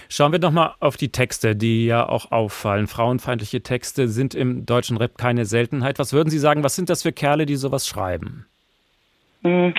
Schauen 0.09 0.31
wir 0.31 0.39
nochmal 0.39 0.75
auf 0.79 0.97
die 0.97 1.11
Texte, 1.11 1.55
die 1.55 1.87
ja 1.87 2.07
auch 2.07 2.31
auffallen. 2.31 2.87
Frauenfeindliche 2.87 3.63
Texte 3.63 4.07
sind 4.07 4.35
im 4.35 4.65
deutschen 4.65 4.97
Rap 4.97 5.17
keine 5.17 5.45
Seltenheit. 5.45 5.97
Was 5.97 6.13
würden 6.13 6.29
Sie 6.29 6.39
sagen, 6.39 6.63
was 6.63 6.75
sind 6.75 6.89
das 6.89 7.03
für 7.03 7.11
Kerle, 7.11 7.45
die 7.45 7.55
sowas 7.55 7.87
schreiben? 7.87 8.45
Hm. 9.43 9.73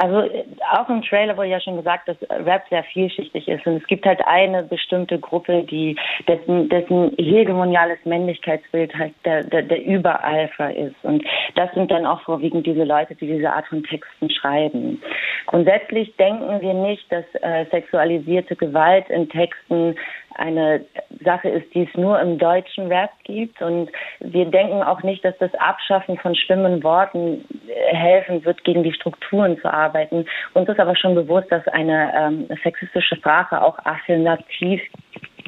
Also 0.00 0.30
auch 0.70 0.88
im 0.88 1.02
Trailer 1.02 1.36
wurde 1.36 1.48
ja 1.48 1.60
schon 1.60 1.76
gesagt, 1.76 2.08
dass 2.08 2.16
Rap 2.30 2.62
sehr 2.70 2.84
vielschichtig 2.84 3.48
ist 3.48 3.66
und 3.66 3.82
es 3.82 3.86
gibt 3.88 4.06
halt 4.06 4.20
eine 4.24 4.62
bestimmte 4.62 5.18
Gruppe, 5.18 5.64
die 5.64 5.96
dessen, 6.28 6.68
dessen 6.68 7.12
hegemoniales 7.18 7.98
Männlichkeitsbild 8.04 8.94
halt 8.94 9.12
der, 9.24 9.42
der, 9.42 9.62
der 9.62 9.84
Überalpha 9.84 10.68
ist 10.68 10.94
und 11.02 11.24
das 11.56 11.72
sind 11.74 11.90
dann 11.90 12.06
auch 12.06 12.20
vorwiegend 12.20 12.64
diese 12.64 12.84
Leute, 12.84 13.16
die 13.16 13.26
diese 13.26 13.52
Art 13.52 13.66
von 13.66 13.82
Texten 13.82 14.30
schreiben. 14.30 15.02
Grundsätzlich 15.46 16.14
denken 16.16 16.60
wir 16.60 16.74
nicht, 16.74 17.10
dass 17.10 17.24
äh, 17.42 17.64
sexualisierte 17.72 18.54
Gewalt 18.54 19.08
in 19.10 19.28
Texten 19.28 19.96
eine 20.38 20.84
Sache 21.24 21.48
ist, 21.48 21.72
die 21.74 21.82
es 21.82 21.94
nur 21.96 22.20
im 22.20 22.38
deutschen 22.38 22.86
Rap 22.86 23.10
gibt. 23.24 23.60
Und 23.60 23.90
wir 24.20 24.46
denken 24.46 24.82
auch 24.82 25.02
nicht, 25.02 25.24
dass 25.24 25.36
das 25.38 25.52
Abschaffen 25.54 26.16
von 26.18 26.34
schlimmen 26.34 26.82
Worten 26.82 27.44
äh, 27.68 27.94
helfen 27.94 28.44
wird, 28.44 28.62
gegen 28.64 28.82
die 28.82 28.92
Strukturen 28.92 29.58
zu 29.60 29.72
arbeiten. 29.72 30.24
Uns 30.54 30.68
ist 30.68 30.80
aber 30.80 30.96
schon 30.96 31.14
bewusst, 31.14 31.50
dass 31.50 31.66
eine 31.68 32.12
ähm, 32.16 32.48
sexistische 32.62 33.16
Sprache 33.16 33.60
auch 33.62 33.78
affirmativ 33.84 34.80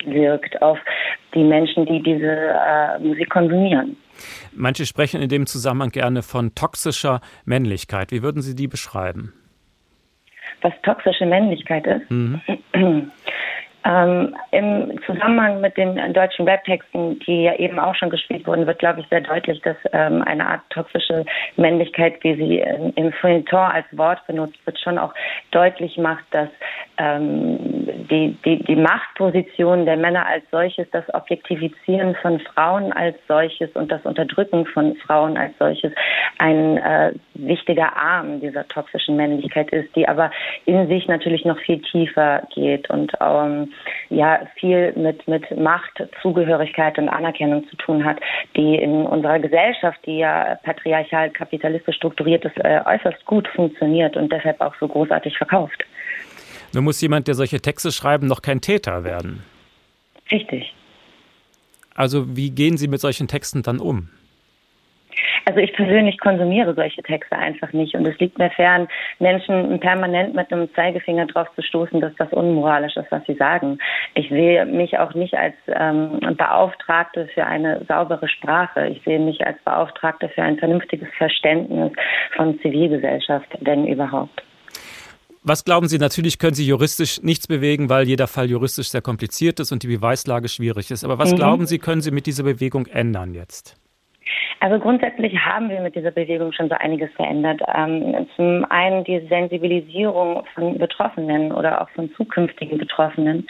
wirkt 0.04 0.60
auf 0.62 0.78
die 1.34 1.44
Menschen, 1.44 1.86
die 1.86 2.02
diese 2.02 2.26
äh, 2.26 2.98
Musik 2.98 3.30
konsumieren. 3.30 3.96
Manche 4.52 4.86
sprechen 4.86 5.22
in 5.22 5.28
dem 5.28 5.46
Zusammenhang 5.46 5.90
gerne 5.90 6.22
von 6.22 6.54
toxischer 6.54 7.20
Männlichkeit. 7.44 8.10
Wie 8.10 8.22
würden 8.22 8.42
Sie 8.42 8.54
die 8.54 8.68
beschreiben? 8.68 9.32
Was 10.62 10.72
toxische 10.82 11.24
Männlichkeit 11.24 11.86
ist? 11.86 12.10
Mhm. 12.10 12.40
Ähm, 13.84 14.36
Im 14.50 15.00
Zusammenhang 15.06 15.60
mit 15.60 15.76
den 15.76 15.96
deutschen 16.12 16.46
Rap-Texten, 16.46 17.18
die 17.20 17.44
ja 17.44 17.54
eben 17.56 17.78
auch 17.78 17.94
schon 17.94 18.10
gespielt 18.10 18.46
wurden, 18.46 18.66
wird, 18.66 18.78
glaube 18.78 19.00
ich, 19.00 19.08
sehr 19.08 19.22
deutlich, 19.22 19.60
dass 19.62 19.76
ähm, 19.92 20.22
eine 20.22 20.46
Art 20.46 20.60
toxische 20.70 21.24
Männlichkeit, 21.56 22.22
wie 22.22 22.34
sie 22.34 22.58
in, 22.58 22.92
im 22.94 23.12
Feuilleton 23.12 23.70
als 23.70 23.86
Wort 23.92 24.26
benutzt 24.26 24.58
wird, 24.66 24.78
schon 24.78 24.98
auch 24.98 25.14
deutlich 25.50 25.96
macht, 25.96 26.24
dass 26.30 26.48
ähm, 26.98 27.59
die, 28.08 28.36
die, 28.44 28.62
die 28.64 28.76
Machtposition 28.76 29.84
der 29.84 29.96
Männer 29.96 30.26
als 30.26 30.44
solches, 30.50 30.88
das 30.90 31.04
Objektivizieren 31.14 32.14
von 32.16 32.40
Frauen 32.40 32.92
als 32.92 33.16
solches 33.28 33.70
und 33.72 33.90
das 33.90 34.04
Unterdrücken 34.04 34.66
von 34.66 34.96
Frauen 34.96 35.36
als 35.36 35.52
solches 35.58 35.92
ein 36.38 36.78
äh, 36.78 37.12
wichtiger 37.34 37.96
Arm 37.96 38.40
dieser 38.40 38.66
toxischen 38.68 39.16
Männlichkeit 39.16 39.70
ist, 39.70 39.94
die 39.94 40.08
aber 40.08 40.30
in 40.64 40.88
sich 40.88 41.06
natürlich 41.06 41.44
noch 41.44 41.58
viel 41.58 41.80
tiefer 41.82 42.42
geht 42.54 42.88
und 42.90 43.12
ähm, 43.20 43.72
ja 44.08 44.40
viel 44.56 44.92
mit, 44.96 45.26
mit 45.28 45.50
Macht, 45.58 46.02
Zugehörigkeit 46.22 46.98
und 46.98 47.08
Anerkennung 47.08 47.66
zu 47.68 47.76
tun 47.76 48.04
hat, 48.04 48.18
die 48.56 48.76
in 48.76 49.06
unserer 49.06 49.38
Gesellschaft, 49.38 50.00
die 50.06 50.18
ja 50.18 50.58
patriarchal 50.62 51.30
kapitalistisch 51.30 51.96
strukturiert 51.96 52.44
ist, 52.44 52.56
äh, 52.64 52.80
äußerst 52.84 53.24
gut 53.26 53.48
funktioniert 53.48 54.16
und 54.16 54.32
deshalb 54.32 54.60
auch 54.60 54.74
so 54.80 54.88
großartig 54.88 55.36
verkauft. 55.36 55.84
Nun 56.72 56.84
muss 56.84 57.00
jemand, 57.00 57.28
der 57.28 57.34
solche 57.34 57.60
Texte 57.60 57.90
schreibt, 57.92 58.24
noch 58.24 58.42
kein 58.42 58.60
Täter 58.60 59.04
werden. 59.04 59.42
Richtig. 60.30 60.72
Also 61.94 62.36
wie 62.36 62.50
gehen 62.50 62.76
Sie 62.76 62.88
mit 62.88 63.00
solchen 63.00 63.28
Texten 63.28 63.62
dann 63.62 63.80
um? 63.80 64.08
Also 65.46 65.60
ich 65.60 65.72
persönlich 65.72 66.18
konsumiere 66.20 66.74
solche 66.74 67.02
Texte 67.02 67.36
einfach 67.36 67.72
nicht 67.72 67.94
und 67.94 68.06
es 68.06 68.18
liegt 68.20 68.38
mir 68.38 68.50
fern, 68.50 68.86
Menschen 69.18 69.80
permanent 69.80 70.34
mit 70.34 70.52
einem 70.52 70.72
Zeigefinger 70.74 71.26
drauf 71.26 71.48
zu 71.56 71.62
stoßen, 71.62 72.00
dass 72.00 72.14
das 72.16 72.32
unmoralisch 72.32 72.96
ist, 72.96 73.10
was 73.10 73.24
sie 73.26 73.34
sagen. 73.34 73.78
Ich 74.14 74.28
sehe 74.28 74.64
mich 74.66 74.98
auch 74.98 75.14
nicht 75.14 75.34
als 75.34 75.54
ähm, 75.66 76.20
Beauftragte 76.36 77.28
für 77.34 77.46
eine 77.46 77.84
saubere 77.86 78.28
Sprache. 78.28 78.86
Ich 78.88 79.02
sehe 79.02 79.18
mich 79.18 79.44
als 79.44 79.58
Beauftragte 79.64 80.28
für 80.28 80.42
ein 80.42 80.58
vernünftiges 80.58 81.08
Verständnis 81.18 81.92
von 82.36 82.58
Zivilgesellschaft, 82.60 83.48
wenn 83.60 83.86
überhaupt. 83.86 84.42
Was 85.42 85.64
glauben 85.64 85.88
Sie? 85.88 85.98
Natürlich 85.98 86.38
können 86.38 86.54
Sie 86.54 86.66
juristisch 86.66 87.22
nichts 87.22 87.46
bewegen, 87.46 87.88
weil 87.88 88.06
jeder 88.06 88.26
Fall 88.26 88.50
juristisch 88.50 88.90
sehr 88.90 89.00
kompliziert 89.00 89.58
ist 89.58 89.72
und 89.72 89.82
die 89.82 89.88
Beweislage 89.88 90.48
schwierig 90.48 90.90
ist. 90.90 91.02
Aber 91.02 91.18
was 91.18 91.32
mhm. 91.32 91.36
glauben 91.36 91.66
Sie, 91.66 91.78
können 91.78 92.02
Sie 92.02 92.10
mit 92.10 92.26
dieser 92.26 92.42
Bewegung 92.42 92.86
ändern 92.86 93.32
jetzt? 93.32 93.76
Also 94.60 94.78
grundsätzlich 94.78 95.38
haben 95.38 95.70
wir 95.70 95.80
mit 95.80 95.94
dieser 95.94 96.10
Bewegung 96.10 96.52
schon 96.52 96.68
so 96.68 96.74
einiges 96.78 97.10
verändert. 97.12 97.60
Ähm, 97.74 98.26
zum 98.36 98.66
einen 98.70 99.04
die 99.04 99.20
Sensibilisierung 99.28 100.44
von 100.54 100.78
Betroffenen 100.78 101.52
oder 101.52 101.80
auch 101.80 101.88
von 101.90 102.12
zukünftigen 102.14 102.78
Betroffenen. 102.78 103.46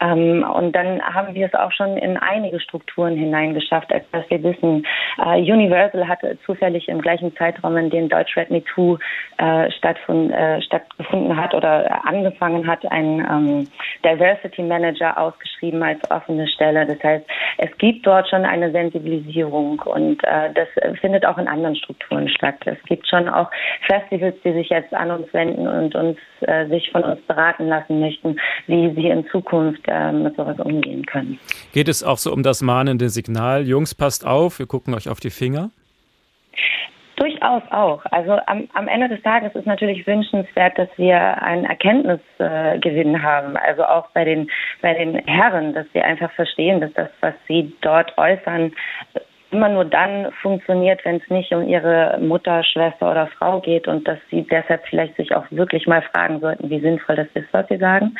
Ähm, 0.00 0.44
und 0.54 0.72
dann 0.74 1.02
haben 1.02 1.34
wir 1.34 1.46
es 1.46 1.54
auch 1.54 1.72
schon 1.72 1.96
in 1.96 2.16
einige 2.16 2.60
Strukturen 2.60 3.16
hineingeschafft, 3.16 3.92
als 3.92 4.08
dass 4.10 4.28
wir 4.30 4.42
wissen, 4.42 4.86
äh, 5.18 5.40
Universal 5.40 6.06
hatte 6.06 6.38
zufällig 6.44 6.88
im 6.88 7.00
gleichen 7.00 7.34
Zeitraum, 7.36 7.76
in 7.76 7.90
dem 7.90 8.08
Deutsch 8.08 8.36
Red 8.36 8.50
Me 8.50 8.62
Too 8.62 8.98
äh, 9.38 9.66
äh, 9.66 10.62
stattgefunden 10.62 11.36
hat 11.36 11.54
oder 11.54 12.04
angefangen 12.06 12.66
hat, 12.66 12.84
einen 12.90 13.20
ähm, 13.20 13.68
Diversity 14.04 14.62
Manager 14.62 15.18
ausgeschrieben 15.18 15.82
als 15.82 16.10
offene 16.10 16.46
Stelle. 16.48 16.86
Das 16.86 17.02
heißt, 17.02 17.24
es 17.58 17.78
gibt 17.78 18.06
dort 18.06 18.28
schon 18.28 18.44
eine 18.44 18.70
Sensibilisierung 18.70 19.80
und 19.80 20.05
äh, 20.14 20.36
äh, 20.36 20.52
das 20.54 20.68
findet 21.00 21.24
auch 21.26 21.38
in 21.38 21.48
anderen 21.48 21.76
Strukturen 21.76 22.28
statt. 22.28 22.56
Es 22.64 22.82
gibt 22.84 23.08
schon 23.08 23.28
auch 23.28 23.50
Festivals, 23.86 24.36
die 24.44 24.52
sich 24.52 24.68
jetzt 24.68 24.92
an 24.94 25.10
uns 25.10 25.32
wenden 25.32 25.66
und 25.66 25.94
uns 25.94 26.18
äh, 26.40 26.66
sich 26.68 26.90
von 26.90 27.02
uns 27.02 27.20
beraten 27.22 27.68
lassen 27.68 28.00
möchten, 28.00 28.38
wie 28.66 28.94
sie 28.94 29.08
in 29.08 29.26
Zukunft 29.28 29.82
äh, 29.86 30.12
mit 30.12 30.36
sowas 30.36 30.58
umgehen 30.58 31.04
können. 31.06 31.38
Geht 31.72 31.88
es 31.88 32.02
auch 32.02 32.18
so 32.18 32.32
um 32.32 32.42
das 32.42 32.62
mahnende 32.62 33.08
Signal, 33.08 33.66
Jungs, 33.66 33.94
passt 33.94 34.26
auf, 34.26 34.58
wir 34.58 34.66
gucken 34.66 34.94
euch 34.94 35.08
auf 35.08 35.20
die 35.20 35.30
Finger? 35.30 35.70
Durchaus 37.16 37.62
auch. 37.70 38.04
Also 38.10 38.38
am, 38.46 38.68
am 38.74 38.88
Ende 38.88 39.08
des 39.08 39.22
Tages 39.22 39.54
ist 39.54 39.66
natürlich 39.66 40.06
wünschenswert, 40.06 40.76
dass 40.76 40.88
wir 40.96 41.42
einen 41.42 41.64
Erkenntnisgewinn 41.64 43.14
äh, 43.14 43.18
haben. 43.18 43.56
Also 43.56 43.84
auch 43.84 44.10
bei 44.10 44.24
den 44.24 44.50
bei 44.82 44.92
den 44.92 45.14
Herren, 45.26 45.72
dass 45.72 45.86
sie 45.94 46.02
einfach 46.02 46.30
verstehen, 46.32 46.82
dass 46.82 46.92
das, 46.92 47.08
was 47.20 47.32
sie 47.48 47.74
dort 47.80 48.18
äußern, 48.18 48.72
immer 49.50 49.68
nur 49.68 49.84
dann 49.84 50.32
funktioniert, 50.42 51.04
wenn 51.04 51.16
es 51.16 51.30
nicht 51.30 51.52
um 51.52 51.66
ihre 51.66 52.18
Mutter, 52.20 52.64
Schwester 52.64 53.10
oder 53.10 53.28
Frau 53.38 53.60
geht 53.60 53.86
und 53.86 54.06
dass 54.06 54.18
sie 54.30 54.42
deshalb 54.42 54.84
vielleicht 54.86 55.16
sich 55.16 55.34
auch 55.34 55.44
wirklich 55.50 55.86
mal 55.86 56.02
fragen 56.02 56.40
sollten, 56.40 56.68
wie 56.68 56.80
sinnvoll 56.80 57.16
das 57.16 57.28
ist, 57.34 57.46
was 57.52 57.66
sie 57.68 57.78
sagen. 57.78 58.16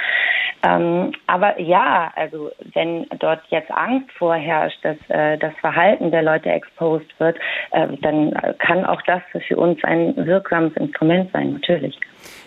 Ähm, 0.66 1.12
aber 1.26 1.60
ja, 1.60 2.12
also 2.14 2.50
wenn 2.74 3.06
dort 3.18 3.40
jetzt 3.48 3.70
Angst 3.70 4.10
vorherrscht, 4.12 4.78
dass 4.84 4.96
äh, 5.08 5.36
das 5.38 5.52
Verhalten 5.60 6.10
der 6.10 6.22
Leute 6.22 6.50
exposed 6.50 7.08
wird, 7.18 7.36
äh, 7.72 7.88
dann 8.00 8.32
kann 8.58 8.84
auch 8.84 9.02
das 9.02 9.22
für 9.46 9.56
uns 9.56 9.82
ein 9.84 10.14
wirksames 10.16 10.74
Instrument 10.76 11.30
sein, 11.32 11.54
natürlich. 11.54 11.98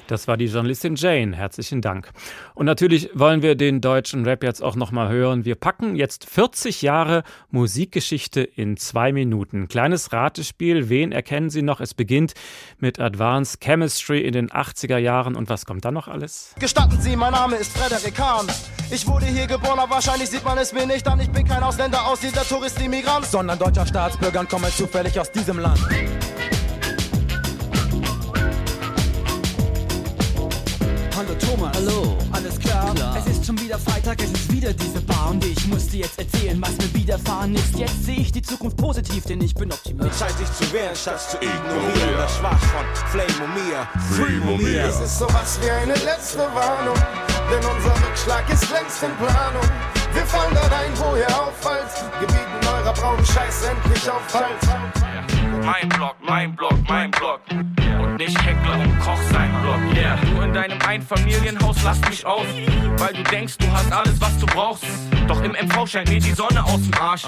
Das 0.09 0.27
war 0.27 0.37
die 0.37 0.45
Journalistin 0.45 0.95
Jane. 0.95 1.35
Herzlichen 1.35 1.81
Dank. 1.81 2.09
Und 2.55 2.65
natürlich 2.65 3.11
wollen 3.13 3.43
wir 3.43 3.53
den 3.53 3.79
deutschen 3.79 4.25
Rap 4.25 4.43
jetzt 4.43 4.63
auch 4.63 4.75
nochmal 4.75 5.09
hören. 5.09 5.45
Wir 5.45 5.53
packen 5.53 5.95
jetzt 5.95 6.27
40 6.27 6.81
Jahre 6.81 7.23
Musikgeschichte 7.51 8.41
in 8.41 8.75
zwei 8.75 9.11
Minuten. 9.11 9.67
Kleines 9.67 10.11
Ratespiel. 10.11 10.89
Wen 10.89 11.11
erkennen 11.11 11.51
Sie 11.51 11.61
noch? 11.61 11.79
Es 11.79 11.93
beginnt 11.93 12.33
mit 12.79 12.99
Advanced 12.99 13.61
Chemistry 13.61 14.21
in 14.21 14.33
den 14.33 14.49
80er 14.49 14.97
Jahren. 14.97 15.35
Und 15.35 15.47
was 15.47 15.65
kommt 15.65 15.85
dann 15.85 15.93
noch 15.93 16.07
alles? 16.07 16.55
Gestatten 16.59 16.99
Sie, 16.99 17.15
mein 17.15 17.33
Name 17.33 17.57
ist 17.57 17.77
Frederik 17.77 18.15
Kahn. 18.15 18.47
Ich 18.89 19.05
wurde 19.05 19.27
hier 19.27 19.45
geboren, 19.45 19.77
aber 19.77 19.95
wahrscheinlich 19.95 20.29
sieht 20.29 20.43
man 20.43 20.57
es 20.57 20.73
mir 20.73 20.87
nicht 20.87 21.07
an. 21.07 21.19
Ich 21.19 21.29
bin 21.29 21.47
kein 21.47 21.61
Ausländer, 21.61 22.07
Ausländer, 22.07 22.41
Tourist, 22.41 22.81
Immigrant, 22.81 23.25
sondern 23.25 23.59
deutscher 23.59 23.85
Staatsbürger 23.85 24.39
und 24.39 24.49
komme 24.49 24.69
zufällig 24.69 25.19
aus 25.19 25.31
diesem 25.31 25.59
Land. 25.59 25.79
Hallo 31.19 31.35
Thomas. 31.35 31.75
Hallo. 31.75 32.17
Alles 32.31 32.57
klar? 32.57 32.95
klar? 32.95 33.17
Es 33.17 33.27
ist 33.27 33.45
schon 33.45 33.59
wieder 33.59 33.77
Freitag, 33.77 34.23
es 34.23 34.31
ist 34.31 34.53
wieder 34.53 34.71
diese 34.71 35.01
Bar 35.01 35.31
und 35.31 35.43
ich 35.43 35.67
muss 35.67 35.87
dir 35.87 36.05
jetzt 36.05 36.17
erzählen, 36.17 36.61
was 36.61 36.77
mir 36.77 36.93
widerfahren 36.93 37.53
ist. 37.55 37.77
Jetzt 37.77 38.05
sehe 38.05 38.19
ich 38.19 38.31
die 38.31 38.41
Zukunft 38.41 38.77
positiv, 38.77 39.25
denn 39.25 39.41
ich 39.41 39.53
bin 39.53 39.69
optimistisch. 39.69 40.17
Zeit 40.17 40.39
dich 40.39 40.49
zu 40.53 40.71
wehren, 40.71 40.95
statt 40.95 41.19
zu 41.19 41.35
ignorieren. 41.35 42.15
Das 42.15 42.37
Schwach 42.37 42.57
von 42.57 42.85
Flame 43.11 43.43
und 43.43 43.53
mir. 43.53 43.85
Free 44.15 44.39
Momir. 44.45 44.85
Es 44.85 45.01
ist 45.01 45.19
sowas 45.19 45.59
wie 45.61 45.69
eine 45.69 45.95
letzte 45.95 46.47
Warnung, 46.55 46.95
denn 47.51 47.69
unser 47.69 48.07
Rückschlag 48.07 48.49
ist 48.49 48.71
längst 48.71 49.03
in 49.03 49.11
Planung. 49.17 49.69
Wir 50.13 50.25
fallen 50.25 50.53
da 50.53 50.61
rein, 50.73 50.91
wo 50.95 51.17
ihr 51.17 51.27
auffallt. 51.27 51.91
Gebieten 52.21 52.65
eurer 52.65 52.93
braunen 52.93 53.25
Scheiß 53.25 53.63
endlich 53.63 54.09
auf 54.09 54.21
Halt. 54.33 55.65
Mein 55.65 55.89
Block, 55.89 56.15
mein 56.21 56.55
Block, 56.55 56.77
mein 56.87 57.11
Block. 57.11 57.41
Und 58.19 58.25
nicht 58.25 58.45
Heckler 58.45 58.79
und 58.79 58.99
Koch 58.99 59.19
sein 59.31 59.49
Block, 59.61 59.79
yeah. 59.95 60.17
Du 60.17 60.41
in 60.41 60.53
deinem 60.53 60.77
Einfamilienhaus 60.81 61.77
lass 61.85 62.01
mich 62.09 62.25
aus, 62.25 62.45
weil 62.97 63.13
du 63.13 63.23
denkst, 63.23 63.57
du 63.59 63.71
hast 63.71 63.91
alles, 63.93 64.19
was 64.19 64.37
du 64.39 64.45
brauchst. 64.45 64.83
Doch 65.27 65.41
im 65.41 65.51
MV 65.51 65.87
scheint 65.87 66.09
mir 66.09 66.19
die 66.19 66.33
Sonne 66.33 66.61
aus 66.65 66.81
dem 66.81 66.93
Arsch. 66.99 67.23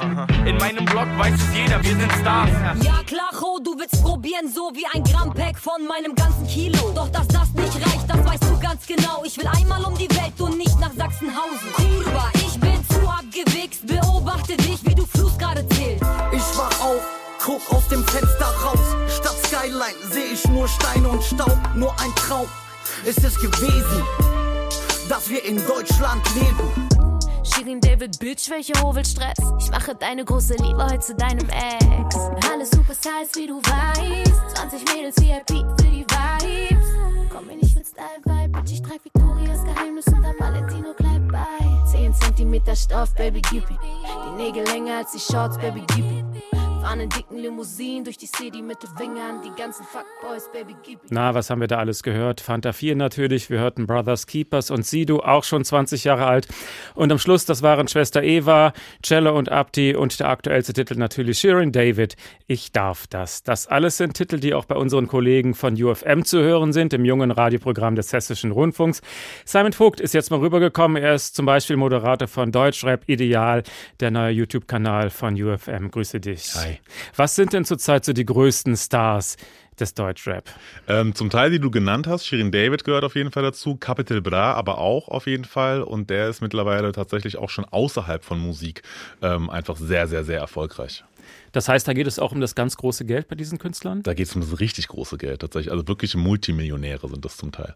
In 0.46 0.58
meinem 0.58 0.84
Block 0.84 1.08
weiß 1.18 1.34
es 1.36 1.56
jeder, 1.56 1.82
wir 1.82 1.96
sind 1.96 2.12
Stars. 2.20 2.50
Ja 2.84 3.02
klar, 3.06 3.30
Ho, 3.40 3.60
du 3.64 3.78
willst 3.80 4.04
probieren, 4.04 4.52
so 4.54 4.70
wie 4.74 4.86
ein 4.94 5.04
Gramm 5.04 5.34
Pack 5.34 5.58
von 5.58 5.88
meinem 5.88 6.14
ganzen 6.14 6.46
Kilo. 6.48 6.92
Doch 6.94 7.10
dass 7.10 7.28
das 7.30 7.54
nicht 7.54 7.76
reicht, 7.76 8.10
das 8.10 8.26
weißt 8.26 8.44
du 8.44 8.60
ganz 8.60 8.86
genau. 8.86 9.24
Ich 9.26 9.38
will 9.38 9.48
einmal 9.48 9.82
um 9.86 9.98
die 9.98 10.10
Welt 10.10 10.40
und 10.40 10.58
nicht 10.58 10.78
nach 10.82 10.92
Sachsenhausen. 10.92 11.72
Kurva, 11.74 12.30
ich 12.34 12.60
bin 12.60 12.86
zu 12.90 13.00
abgewichst, 13.08 13.88
beobachte 13.88 14.58
dich, 14.58 14.84
wie 14.84 14.96
du 14.96 15.06
Fluss 15.06 15.38
gerade 15.38 15.66
zählst. 15.70 16.04
Ich 16.34 16.58
wach 16.58 16.82
auf 16.82 17.21
Guck 17.44 17.74
aus 17.74 17.88
dem 17.88 18.06
Fenster 18.06 18.46
raus, 18.64 18.96
statt 19.08 19.36
Skyline 19.46 19.96
seh 20.12 20.34
ich 20.34 20.48
nur 20.50 20.68
Steine 20.68 21.10
und 21.10 21.24
Staub, 21.24 21.58
nur 21.74 21.92
ein 22.00 22.14
Traum 22.16 22.48
ist 23.04 23.24
es 23.24 23.36
gewesen, 23.36 24.04
dass 25.10 25.28
wir 25.28 25.44
in 25.44 25.58
Deutschland 25.66 26.22
leben. 26.36 26.88
Shirin 27.44 27.82
David, 27.82 28.20
Bitch, 28.20 28.48
welche 28.52 28.74
Ho 28.84 28.94
will 28.94 29.04
Stress? 29.04 29.40
Ich 29.60 29.72
mache 29.72 29.96
deine 29.96 30.24
große 30.24 30.54
Liebe 30.58 30.84
heute 30.86 31.00
zu 31.00 31.16
deinem 31.16 31.50
Ex. 31.50 32.16
Alles 32.52 32.70
super 32.70 32.94
size, 32.94 33.32
wie 33.34 33.48
du 33.48 33.58
weißt. 33.58 34.58
20 34.58 34.94
Mädels 34.94 35.18
VIP 35.18 35.66
für 35.80 35.90
die 35.90 36.06
Vibes. 36.06 36.86
Komm 37.34 37.48
mir 37.48 37.56
nicht 37.56 37.76
mit 37.76 37.88
Style-Vibe, 37.88 38.50
Bitch, 38.50 38.74
ich 38.74 38.82
trag 38.84 39.04
Victorias 39.04 39.64
Geheimnis 39.64 40.06
und 40.08 40.24
am 40.24 40.36
Valentino 40.38 40.94
bleib 40.96 41.32
bei. 41.32 41.92
10 41.92 42.14
cm 42.14 42.76
Stoff, 42.76 43.16
Baby, 43.16 43.42
gib. 43.50 43.64
Die 43.68 44.44
Nägel 44.44 44.64
länger 44.66 44.98
als 44.98 45.14
die 45.14 45.20
Shorts, 45.20 45.58
Baby, 45.58 45.84
gib. 45.96 46.61
Fahren 46.82 47.00
in 47.00 47.10
dicken 47.10 47.38
Limousinen 47.38 48.04
durch 48.04 48.18
die 48.18 48.26
City 48.26 48.62
mit 48.62 48.82
den 48.82 48.90
Fingern. 48.98 49.42
Die 49.44 49.62
ganzen 49.62 49.86
Fuckboys, 49.86 50.50
Baby, 50.52 50.76
gib. 50.84 51.00
Na, 51.10 51.36
was 51.36 51.52
haben 51.52 51.62
wir 51.62 51.68
da 51.68 51.78
alles 51.78 52.02
gehört? 52.02 52.42
Fanta 52.42 52.74
4 52.74 52.96
natürlich, 52.96 53.52
wir 53.52 53.60
hörten 53.60 53.86
Brothers 53.86 54.26
Keepers 54.26 54.72
und 54.72 54.84
Sido, 54.84 55.20
auch 55.20 55.44
schon 55.44 55.64
20 55.64 56.04
Jahre 56.06 56.26
alt. 56.26 56.48
Und 56.96 57.12
am 57.12 57.20
Schluss, 57.20 57.46
das 57.46 57.62
waren 57.62 57.88
Schwester 57.88 58.24
Eva, 58.24 58.74
Cello 59.04 59.38
und 59.38 59.50
Abdi 59.50 59.96
und 59.96 60.20
der 60.20 60.30
aktuellste 60.30 60.74
Titel 60.74 60.96
natürlich 60.96 61.38
Shirin 61.38 61.72
David, 61.72 62.16
Ich 62.48 62.72
darf 62.72 63.06
das. 63.06 63.44
Das 63.44 63.68
alles 63.68 63.98
sind 63.98 64.16
Titel, 64.16 64.40
die 64.40 64.56
auch 64.56 64.66
bei 64.66 64.76
unseren 64.76 65.08
Kollegen 65.08 65.54
von 65.54 65.82
UFM 65.82 66.24
zu 66.24 66.42
hören 66.42 66.74
sind, 66.74 66.94
im 66.94 67.06
jungen 67.06 67.30
Radioprogramm 67.30 67.96
des 67.96 68.12
Hessischen 68.12 68.52
Rundfunks. 68.52 69.02
Simon 69.46 69.74
Vogt 69.74 70.00
ist 70.00 70.14
jetzt 70.14 70.32
mal 70.32 70.40
rübergekommen. 70.40 71.02
Er 71.02 71.14
ist 71.14 71.36
zum 71.36 71.46
Beispiel 71.46 71.76
Moderator 71.76 72.28
von 72.28 72.52
Deutschrap 72.52 73.08
Ideal, 73.08 73.62
der 74.00 74.10
neue 74.10 74.32
YouTube-Kanal 74.32 75.12
von 75.12 75.36
UFM. 75.40 75.92
Grüße 75.92 76.20
dich. 76.20 76.56
Hi. 76.56 76.71
Was 77.16 77.36
sind 77.36 77.54
denn 77.54 77.66
zurzeit 77.66 78.06
so 78.06 78.14
die 78.14 78.26
größten 78.26 78.76
Stars 78.76 79.38
des 79.80 79.94
Deutschrap? 79.94 80.46
Ähm, 80.88 81.16
zum 81.16 81.30
Teil, 81.30 81.52
die 81.52 81.60
du 81.60 81.72
genannt 81.72 82.08
hast, 82.08 82.26
Shirin 82.26 82.52
David 82.52 82.84
gehört 82.84 83.04
auf 83.04 83.16
jeden 83.16 83.32
Fall 83.32 83.44
dazu, 83.44 83.76
Capital 83.76 84.22
Bra 84.22 84.54
aber 84.54 84.78
auch 84.78 85.08
auf 85.08 85.28
jeden 85.28 85.46
Fall 85.46 85.82
und 85.82 86.10
der 86.10 86.30
ist 86.30 86.42
mittlerweile 86.42 86.92
tatsächlich 86.92 87.38
auch 87.38 87.50
schon 87.50 87.66
außerhalb 87.66 88.24
von 88.24 88.40
Musik 88.40 88.84
ähm, 89.22 89.50
einfach 89.50 89.78
sehr, 89.78 90.08
sehr, 90.08 90.24
sehr 90.24 90.40
erfolgreich. 90.40 91.04
Das 91.52 91.68
heißt, 91.68 91.88
da 91.88 91.94
geht 91.94 92.08
es 92.08 92.20
auch 92.20 92.32
um 92.32 92.42
das 92.42 92.56
ganz 92.56 92.78
große 92.78 93.06
Geld 93.06 93.28
bei 93.28 93.36
diesen 93.36 93.58
Künstlern? 93.58 94.04
Da 94.04 94.14
geht 94.14 94.28
es 94.28 94.36
um 94.36 94.42
das 94.42 94.60
richtig 94.60 94.88
große 94.88 95.18
Geld 95.18 95.42
tatsächlich. 95.42 95.72
Also 95.72 95.88
wirklich 95.88 96.16
Multimillionäre 96.16 97.08
sind 97.10 97.26
das 97.26 97.38
zum 97.38 97.52
Teil. 97.52 97.76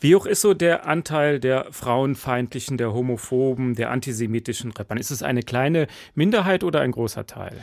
Wie 0.00 0.14
hoch 0.14 0.26
ist 0.26 0.40
so 0.40 0.54
der 0.54 0.86
Anteil 0.86 1.40
der 1.40 1.66
frauenfeindlichen, 1.70 2.76
der 2.76 2.92
homophoben, 2.92 3.74
der 3.74 3.90
antisemitischen 3.90 4.72
Rappern? 4.72 4.98
Ist 4.98 5.10
es 5.10 5.22
eine 5.22 5.42
kleine 5.42 5.86
Minderheit 6.14 6.64
oder 6.64 6.80
ein 6.80 6.92
großer 6.92 7.26
Teil? 7.26 7.56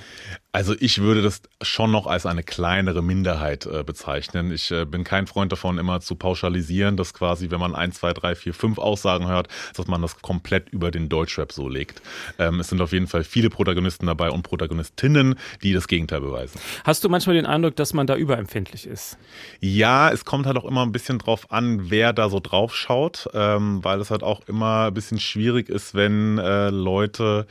Also 0.54 0.76
ich 0.78 1.00
würde 1.00 1.22
das 1.22 1.42
schon 1.62 1.92
noch 1.92 2.08
als 2.08 2.26
eine 2.26 2.44
kleinere 2.44 3.02
Minderheit 3.02 3.66
äh, 3.66 3.84
bezeichnen. 3.84 4.52
Ich 4.52 4.70
äh, 4.72 4.84
bin 4.86 5.06
kein 5.06 5.26
Freund 5.26 5.52
davon, 5.52 5.78
immer 5.78 6.02
zu 6.02 6.16
pauschalisieren, 6.16 6.98
dass 6.98 7.14
quasi, 7.14 7.52
wenn 7.52 7.60
man 7.60 7.74
ein, 7.74 7.94
zwei, 7.94 8.12
drei, 8.12 8.36
vier, 8.36 8.54
fünf 8.54 8.78
Aussagen 8.78 9.28
hört, 9.28 9.48
dass 9.76 9.88
man 9.88 10.02
das 10.02 10.22
komplett 10.22 10.68
über 10.70 10.92
den 10.92 11.08
Deutschrap 11.08 11.54
so 11.54 11.70
legt. 11.70 12.02
Ähm, 12.38 12.60
es 12.60 12.68
sind 12.68 12.82
auf 12.82 12.92
jeden 12.92 13.08
Fall 13.08 13.24
viele 13.24 13.50
Protagonisten 13.50 14.08
dabei 14.08 14.30
und 14.30 14.44
Protagonistinnen, 14.44 15.31
die 15.64 15.74
das 15.74 15.88
Gegenteil 15.88 16.22
beweisen. 16.22 16.60
Hast 16.84 17.04
du 17.04 17.10
manchmal 17.10 17.36
den 17.36 17.46
Eindruck, 17.46 17.76
dass 17.76 17.94
man 17.94 18.08
da 18.08 18.16
überempfindlich 18.16 18.88
ist? 18.88 19.18
Ja, 19.60 20.10
es 20.12 20.26
kommt 20.26 20.46
halt 20.46 20.58
auch 20.58 20.66
immer 20.66 20.86
ein 20.86 20.92
bisschen 20.92 21.20
drauf 21.20 21.52
an, 21.52 21.90
wer 21.90 22.14
da 22.14 22.30
so 22.30 22.40
drauf 22.40 22.76
schaut, 22.76 23.28
ähm, 23.34 23.84
weil 23.84 24.00
es 24.00 24.12
halt 24.12 24.24
auch 24.24 24.42
immer 24.48 24.88
ein 24.88 24.94
bisschen 24.94 25.20
schwierig 25.20 25.70
ist, 25.70 25.96
wenn 25.96 26.38
äh, 26.38 26.70
Leute 26.70 27.48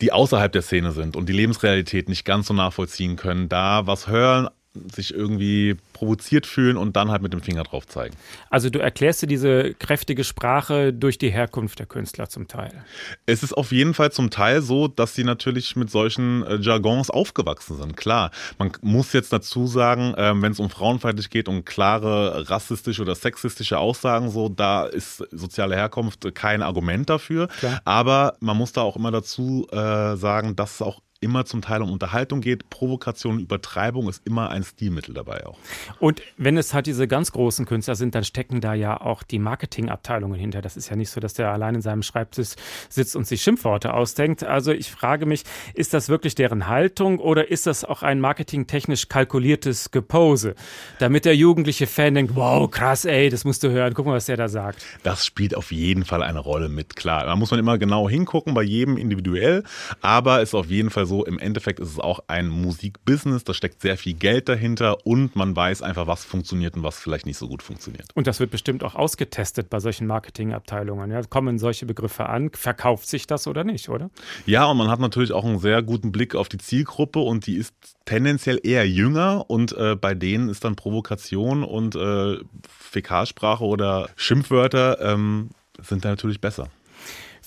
die 0.00 0.12
außerhalb 0.12 0.50
der 0.50 0.62
Szene 0.62 0.92
sind 0.92 1.16
und 1.16 1.28
die 1.28 1.32
Lebensrealität 1.34 2.08
nicht 2.08 2.24
ganz 2.24 2.46
so 2.46 2.54
nachvollziehen 2.54 3.16
können, 3.16 3.48
da 3.48 3.86
was 3.86 4.08
hören, 4.08 4.48
sich 4.74 5.12
irgendwie 5.12 5.76
provoziert 5.92 6.46
fühlen 6.46 6.76
und 6.76 6.94
dann 6.94 7.10
halt 7.10 7.22
mit 7.22 7.32
dem 7.32 7.42
Finger 7.42 7.64
drauf 7.64 7.88
zeigen. 7.88 8.14
Also 8.50 8.70
du 8.70 8.78
erklärst 8.78 9.22
dir 9.22 9.26
diese 9.26 9.74
kräftige 9.74 10.22
Sprache 10.22 10.92
durch 10.92 11.18
die 11.18 11.30
Herkunft 11.30 11.80
der 11.80 11.86
Künstler 11.86 12.28
zum 12.28 12.46
Teil. 12.46 12.84
Es 13.26 13.42
ist 13.42 13.52
auf 13.52 13.72
jeden 13.72 13.94
Fall 13.94 14.12
zum 14.12 14.30
Teil 14.30 14.62
so, 14.62 14.86
dass 14.86 15.14
sie 15.14 15.24
natürlich 15.24 15.74
mit 15.74 15.90
solchen 15.90 16.44
äh, 16.44 16.56
Jargons 16.56 17.10
aufgewachsen 17.10 17.78
sind. 17.78 17.96
Klar, 17.96 18.30
man 18.58 18.70
muss 18.80 19.12
jetzt 19.12 19.32
dazu 19.32 19.66
sagen, 19.66 20.14
ähm, 20.16 20.40
wenn 20.42 20.52
es 20.52 20.60
um 20.60 20.70
frauenfeindlich 20.70 21.30
geht, 21.30 21.48
um 21.48 21.64
klare 21.64 22.48
rassistische 22.48 23.02
oder 23.02 23.16
sexistische 23.16 23.78
Aussagen, 23.78 24.30
so 24.30 24.48
da 24.48 24.84
ist 24.86 25.24
soziale 25.32 25.74
Herkunft 25.74 26.32
kein 26.34 26.62
Argument 26.62 27.10
dafür. 27.10 27.48
Klar. 27.48 27.80
Aber 27.84 28.36
man 28.38 28.56
muss 28.56 28.72
da 28.72 28.82
auch 28.82 28.96
immer 28.96 29.10
dazu 29.10 29.66
äh, 29.72 30.16
sagen, 30.16 30.54
dass 30.54 30.74
es 30.74 30.82
auch 30.82 31.00
immer 31.22 31.44
zum 31.44 31.60
Teil 31.60 31.82
um 31.82 31.92
Unterhaltung 31.92 32.40
geht. 32.40 32.70
Provokation 32.70 33.36
und 33.36 33.42
Übertreibung 33.42 34.08
ist 34.08 34.26
immer 34.26 34.48
ein 34.48 34.64
Stilmittel 34.64 35.14
dabei 35.14 35.46
auch. 35.46 35.58
Und 35.98 36.22
wenn 36.38 36.56
es 36.56 36.72
halt 36.72 36.86
diese 36.86 37.06
ganz 37.06 37.32
großen 37.32 37.66
Künstler 37.66 37.94
sind, 37.94 38.14
dann 38.14 38.24
stecken 38.24 38.62
da 38.62 38.72
ja 38.72 38.98
auch 38.98 39.22
die 39.22 39.38
Marketingabteilungen 39.38 40.40
hinter. 40.40 40.62
Das 40.62 40.78
ist 40.78 40.88
ja 40.88 40.96
nicht 40.96 41.10
so, 41.10 41.20
dass 41.20 41.34
der 41.34 41.52
allein 41.52 41.74
in 41.74 41.82
seinem 41.82 42.02
Schreibtisch 42.02 42.54
sitzt 42.88 43.16
und 43.16 43.26
sich 43.26 43.42
Schimpfworte 43.42 43.92
ausdenkt. 43.92 44.44
Also 44.44 44.72
ich 44.72 44.90
frage 44.90 45.26
mich, 45.26 45.44
ist 45.74 45.92
das 45.92 46.08
wirklich 46.08 46.34
deren 46.34 46.68
Haltung 46.68 47.18
oder 47.18 47.50
ist 47.50 47.66
das 47.66 47.84
auch 47.84 48.02
ein 48.02 48.20
marketingtechnisch 48.20 49.08
kalkuliertes 49.08 49.90
Gepose, 49.90 50.54
damit 51.00 51.26
der 51.26 51.36
jugendliche 51.36 51.86
Fan 51.86 52.14
denkt, 52.14 52.34
wow, 52.34 52.70
krass, 52.70 53.04
ey, 53.04 53.28
das 53.28 53.44
musst 53.44 53.62
du 53.62 53.70
hören, 53.70 53.92
guck 53.92 54.06
mal, 54.06 54.14
was 54.14 54.26
der 54.26 54.38
da 54.38 54.48
sagt. 54.48 54.86
Das 55.02 55.26
spielt 55.26 55.54
auf 55.54 55.70
jeden 55.70 56.06
Fall 56.06 56.22
eine 56.22 56.38
Rolle 56.38 56.70
mit, 56.70 56.96
klar. 56.96 57.26
Da 57.26 57.36
muss 57.36 57.50
man 57.50 57.60
immer 57.60 57.76
genau 57.76 58.08
hingucken, 58.08 58.54
bei 58.54 58.62
jedem 58.62 58.96
individuell, 58.96 59.64
aber 60.00 60.40
ist 60.40 60.54
auf 60.54 60.70
jeden 60.70 60.88
Fall 60.88 61.04
so, 61.04 61.09
im 61.24 61.38
Endeffekt 61.38 61.80
ist 61.80 61.90
es 61.90 61.98
auch 61.98 62.20
ein 62.28 62.48
Musikbusiness, 62.48 63.44
da 63.44 63.54
steckt 63.54 63.82
sehr 63.82 63.96
viel 63.96 64.14
Geld 64.14 64.48
dahinter 64.48 65.06
und 65.06 65.36
man 65.36 65.54
weiß 65.54 65.82
einfach, 65.82 66.06
was 66.06 66.24
funktioniert 66.24 66.76
und 66.76 66.82
was 66.82 66.98
vielleicht 66.98 67.26
nicht 67.26 67.38
so 67.38 67.48
gut 67.48 67.62
funktioniert. 67.62 68.06
Und 68.14 68.26
das 68.26 68.40
wird 68.40 68.50
bestimmt 68.50 68.84
auch 68.84 68.94
ausgetestet 68.94 69.70
bei 69.70 69.80
solchen 69.80 70.06
Marketingabteilungen. 70.06 71.10
Ja, 71.10 71.22
kommen 71.22 71.58
solche 71.58 71.86
Begriffe 71.86 72.26
an, 72.26 72.50
verkauft 72.52 73.08
sich 73.08 73.26
das 73.26 73.46
oder 73.46 73.64
nicht, 73.64 73.88
oder? 73.88 74.10
Ja, 74.46 74.66
und 74.66 74.76
man 74.76 74.88
hat 74.88 75.00
natürlich 75.00 75.32
auch 75.32 75.44
einen 75.44 75.58
sehr 75.58 75.82
guten 75.82 76.12
Blick 76.12 76.34
auf 76.34 76.48
die 76.48 76.58
Zielgruppe 76.58 77.20
und 77.20 77.46
die 77.46 77.56
ist 77.56 77.74
tendenziell 78.04 78.60
eher 78.62 78.88
jünger 78.88 79.44
und 79.48 79.72
äh, 79.72 79.96
bei 79.96 80.14
denen 80.14 80.48
ist 80.48 80.64
dann 80.64 80.76
Provokation 80.76 81.64
und 81.64 81.94
äh, 81.94 82.38
Fäkalsprache 82.68 83.64
oder 83.64 84.08
Schimpfwörter 84.16 85.00
ähm, 85.00 85.50
sind 85.80 86.04
da 86.04 86.10
natürlich 86.10 86.40
besser. 86.40 86.68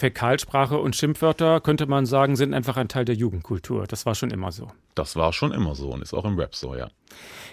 Fäkalsprache 0.03 0.77
und 0.79 0.97
Schimpfwörter, 0.97 1.61
könnte 1.61 1.85
man 1.85 2.05
sagen, 2.05 2.35
sind 2.35 2.53
einfach 2.53 2.75
ein 2.75 2.89
Teil 2.89 3.05
der 3.05 3.15
Jugendkultur. 3.15 3.87
Das 3.87 4.05
war 4.05 4.15
schon 4.15 4.31
immer 4.31 4.51
so. 4.51 4.69
Das 4.95 5.15
war 5.15 5.31
schon 5.31 5.53
immer 5.53 5.75
so 5.75 5.91
und 5.91 6.01
ist 6.01 6.13
auch 6.13 6.25
im 6.25 6.37
Rap 6.37 6.53
so, 6.55 6.75
ja. 6.75 6.89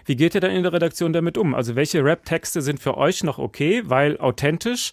Wie 0.05 0.17
geht 0.17 0.35
ihr 0.35 0.41
dann 0.41 0.51
in 0.51 0.65
der 0.65 0.73
Redaktion 0.73 1.13
damit 1.13 1.39
um? 1.39 1.55
Also 1.55 1.77
welche 1.77 2.05
Rap-Texte 2.05 2.61
sind 2.61 2.81
für 2.81 2.97
euch 2.97 3.23
noch 3.23 3.39
okay, 3.39 3.85
weil 3.85 4.19
authentisch? 4.19 4.91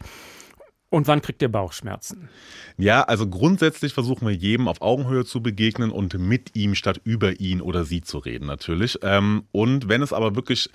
Und 0.90 1.08
wann 1.08 1.24
kriegt 1.24 1.42
ihr 1.42 1.50
Bauchschmerzen? 1.50 2.30
Ja, 2.78 3.02
also 3.02 3.28
grundsätzlich 3.28 3.92
versuchen 3.92 4.28
wir 4.28 4.36
jedem 4.36 4.68
auf 4.68 4.82
Augenhöhe 4.82 5.26
zu 5.26 5.42
begegnen 5.42 5.90
und 5.90 6.14
mit 6.20 6.56
ihm 6.56 6.76
statt 6.76 7.02
über 7.04 7.40
ihn 7.40 7.60
oder 7.60 7.86
sie 7.86 8.02
zu 8.02 8.20
reden 8.20 8.46
natürlich. 8.46 9.00
Ähm, 9.02 9.46
und 9.52 9.90
wenn 9.90 10.04
es 10.04 10.14
aber 10.14 10.36
wirklich 10.36 10.70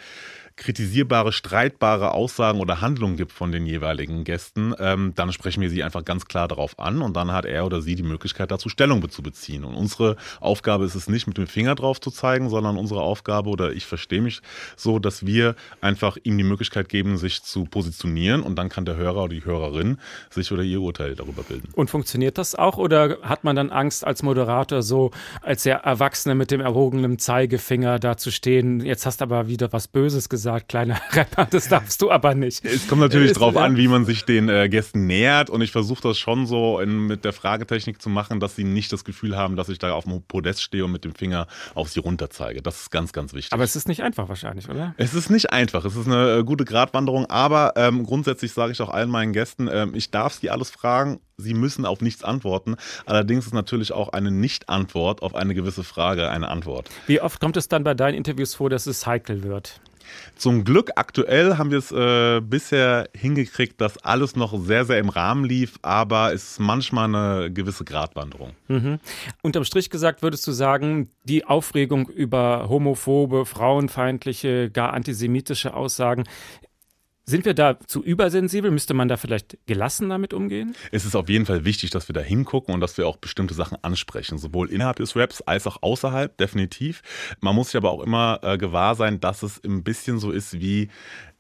kritisierbare, 0.57 1.33
streitbare 1.33 2.13
Aussagen 2.13 2.61
oder 2.61 2.81
Handlungen 2.81 3.17
gibt 3.17 3.33
von 3.33 3.53
den 3.53 3.67
jeweiligen 3.67 4.25
Gästen, 4.25 4.75
ähm, 4.79 5.13
dann 5.15 5.33
sprechen 5.33 5.61
wir 5.61 5.71
sie 5.71 5.83
einfach 5.83 6.05
ganz 6.05 6.27
klar 6.27 6.49
darauf 6.49 6.79
an 6.79 7.03
und 7.03 7.17
dann 7.17 7.33
hat 7.33 7.45
er 7.45 7.65
oder 7.65 7.81
sie 7.81 7.95
die 7.95 8.03
Möglichkeit 8.03 8.51
dazu 8.51 8.69
Stellung 8.69 9.09
zu 9.11 9.23
beziehen. 9.23 9.65
Und 9.65 9.75
unsere 9.75 10.17
Aufgabe 10.41 10.85
ist 10.85 10.95
es 10.95 11.09
nicht, 11.09 11.27
mit 11.27 11.39
dem 11.39 11.47
Finger 11.47 11.75
drauf 11.75 12.01
zu 12.01 12.11
zeigen, 12.11 12.51
sondern 12.51 12.77
unsere 12.77 13.01
Aufgabe 13.01 13.51
oder 13.51 13.73
ich 13.73 13.87
verstehe 13.87 14.21
mich 14.21 14.43
so, 14.77 14.99
dass 14.99 15.27
wir 15.27 15.57
einfach 15.81 16.17
ihm 16.23 16.37
die 16.37 16.45
Möglichkeit 16.45 16.89
geben, 16.89 17.17
sich 17.17 17.43
zu 17.43 17.65
positionieren 17.65 18.43
und 18.43 18.57
dann 18.57 18.69
kann 18.69 18.85
der 18.85 18.97
Hörer 18.97 19.25
oder 19.25 19.35
die 19.35 19.45
Hörerin 19.45 19.99
sich 20.31 20.53
oder 20.53 20.63
ihr 20.63 20.81
Urteil 20.81 21.15
darüber 21.15 21.43
bilden. 21.43 21.69
Und 21.75 21.91
funktioniert 21.91 22.39
das 22.39 22.55
auch 22.55 22.79
oder 22.79 23.19
hat 23.23 23.45
man 23.45 23.57
dann 23.57 23.71
Angst 23.71 24.07
als 24.07 24.23
Moderator 24.23 24.83
so 24.83 25.11
als 25.41 25.63
der 25.63 25.79
Erwachsene 25.79 26.35
mit 26.35 26.51
dem 26.51 26.61
erhobenen 26.61 27.19
Zeigefinger 27.19 27.99
da 27.99 28.17
zu 28.17 28.31
stehen, 28.31 28.81
jetzt 28.85 29.07
hast 29.07 29.21
du 29.21 29.25
aber 29.25 29.49
wieder 29.49 29.73
was 29.73 29.89
Böses 29.89 30.29
gesagt? 30.29 30.42
Gesagt, 30.43 30.69
kleiner 30.69 31.01
Rapper, 31.13 31.47
das 31.51 31.69
darfst 31.69 32.03
du 32.03 32.11
aber 32.11 32.35
nicht. 32.35 32.65
Es 32.65 32.89
kommt 32.89 33.01
natürlich 33.01 33.33
drauf 33.33 33.55
ja. 33.55 33.61
an, 33.63 33.77
wie 33.77 33.89
man 33.89 34.05
sich 34.05 34.25
den 34.25 34.49
äh, 34.49 34.69
Gästen 34.69 35.07
nähert 35.07 35.51
und 35.51 35.61
ich 35.63 35.71
versuche 35.71 36.03
das 36.03 36.19
schon 36.19 36.47
so 36.47 36.81
in, 36.81 37.07
mit 37.07 37.25
der 37.25 37.33
Fragetechnik 37.33 38.03
zu 38.03 38.09
machen, 38.09 38.41
dass 38.41 38.57
sie 38.57 38.65
nicht 38.65 38.93
das 38.93 39.05
Gefühl 39.05 39.37
haben, 39.37 39.57
dass 39.57 39.69
ich 39.69 39.79
da 39.79 39.93
auf 39.93 40.05
dem 40.05 40.23
Podest 40.23 40.63
stehe 40.63 40.85
und 40.85 40.93
mit 40.93 41.05
dem 41.05 41.15
Finger 41.15 41.47
auf 41.75 41.89
sie 41.89 42.01
runter 42.01 42.29
zeige. 42.31 42.61
Das 42.61 42.83
ist 42.83 42.91
ganz, 42.91 43.13
ganz 43.13 43.33
wichtig. 43.35 43.53
Aber 43.53 43.63
es 43.63 43.77
ist 43.77 43.87
nicht 43.87 44.03
einfach 44.03 44.29
wahrscheinlich, 44.29 44.69
oder? 44.69 44.95
Es 44.97 45.15
ist 45.15 45.31
nicht 45.31 45.53
einfach. 45.53 45.85
Es 45.85 45.97
ist 45.97 46.07
eine 46.07 46.39
äh, 46.39 46.45
gute 46.45 46.65
Gratwanderung, 46.65 47.27
aber 47.27 47.75
ähm, 47.77 48.05
grundsätzlich 48.05 48.53
sage 48.53 48.73
ich 48.73 48.83
auch 48.83 48.91
allen 48.91 49.11
meinen 49.11 49.33
Gästen, 49.33 49.69
ähm, 49.73 49.95
ich 49.95 50.11
darf 50.11 50.35
sie 50.35 50.51
alles 50.51 50.71
fragen, 50.71 51.21
sie 51.37 51.55
müssen 51.55 51.87
auf 51.87 52.01
nichts 52.01 52.25
antworten. 52.25 52.77
Allerdings 53.07 53.47
ist 53.47 53.55
natürlich 53.55 53.93
auch 53.93 54.11
eine 54.11 54.31
Nicht-Antwort 54.31 55.23
auf 55.23 55.35
eine 55.35 55.55
gewisse 55.55 55.85
Frage 55.85 56.31
eine 56.31 56.49
Antwort. 56.49 56.89
Wie 57.07 57.21
oft 57.21 57.41
kommt 57.41 57.57
es 57.57 57.69
dann 57.69 57.85
bei 57.85 57.95
deinen 57.95 58.15
Interviews 58.15 58.55
vor, 58.55 58.71
dass 58.71 58.87
es 58.87 59.07
heikel 59.07 59.43
wird? 59.43 59.81
Zum 60.37 60.65
Glück 60.65 60.91
aktuell 60.97 61.59
haben 61.59 61.71
wir 61.71 61.79
es 61.79 61.93
äh, 61.93 62.41
bisher 62.41 63.09
hingekriegt, 63.15 63.81
dass 63.81 63.99
alles 63.99 64.37
noch 64.37 64.59
sehr, 64.61 64.85
sehr 64.85 64.99
im 64.99 65.09
Rahmen 65.09 65.45
lief, 65.45 65.79
aber 65.83 66.33
es 66.33 66.53
ist 66.53 66.61
manchmal 66.61 67.05
eine 67.05 67.53
gewisse 67.53 67.85
Gratwanderung. 67.85 68.51
Mhm. 68.69 68.99
Unterm 69.43 69.65
Strich 69.65 69.91
gesagt, 69.91 70.23
würdest 70.23 70.47
du 70.47 70.53
sagen, 70.53 71.11
die 71.25 71.45
Aufregung 71.45 72.09
über 72.09 72.69
homophobe, 72.69 73.47
frauenfeindliche, 73.47 74.71
gar 74.71 74.93
antisemitische 74.93 75.75
Aussagen 75.75 76.25
sind 77.25 77.45
wir 77.45 77.55
da 77.55 77.79
zu 77.81 78.03
übersensibel? 78.03 78.71
Müsste 78.71 78.95
man 78.95 79.09
da 79.09 79.17
vielleicht 79.17 79.57
gelassen 79.67 80.09
damit 80.09 80.35
umgehen? 80.35 80.75
Es 80.91 81.05
ist 81.05 81.15
auf 81.15 81.29
jeden 81.29 81.47
Fall 81.47 81.65
wichtig, 81.65 81.91
dass 81.91 82.09
wir 82.09 82.15
da 82.15 82.21
hingucken 82.21 82.75
und 82.75 82.81
dass 82.81 82.99
wir 82.99 83.07
auch 83.07 83.17
bestimmte 83.17 83.55
Sachen 83.55 83.79
ansprechen, 83.83 84.39
sowohl 84.39 84.71
innerhalb 84.71 84.97
des 84.97 85.15
Raps 85.17 85.41
als 85.43 85.67
auch 85.67 85.83
außerhalb, 85.83 86.37
definitiv. 86.37 87.03
Man 87.41 87.55
muss 87.55 87.69
sich 87.69 87.77
aber 87.77 87.91
auch 87.91 88.03
immer 88.03 88.41
äh, 88.43 88.59
gewahr 88.59 88.95
sein, 88.95 89.21
dass 89.21 89.43
es 89.43 89.63
ein 89.65 89.85
bisschen 89.85 90.19
so 90.19 90.31
ist 90.31 90.61
wie 90.61 90.89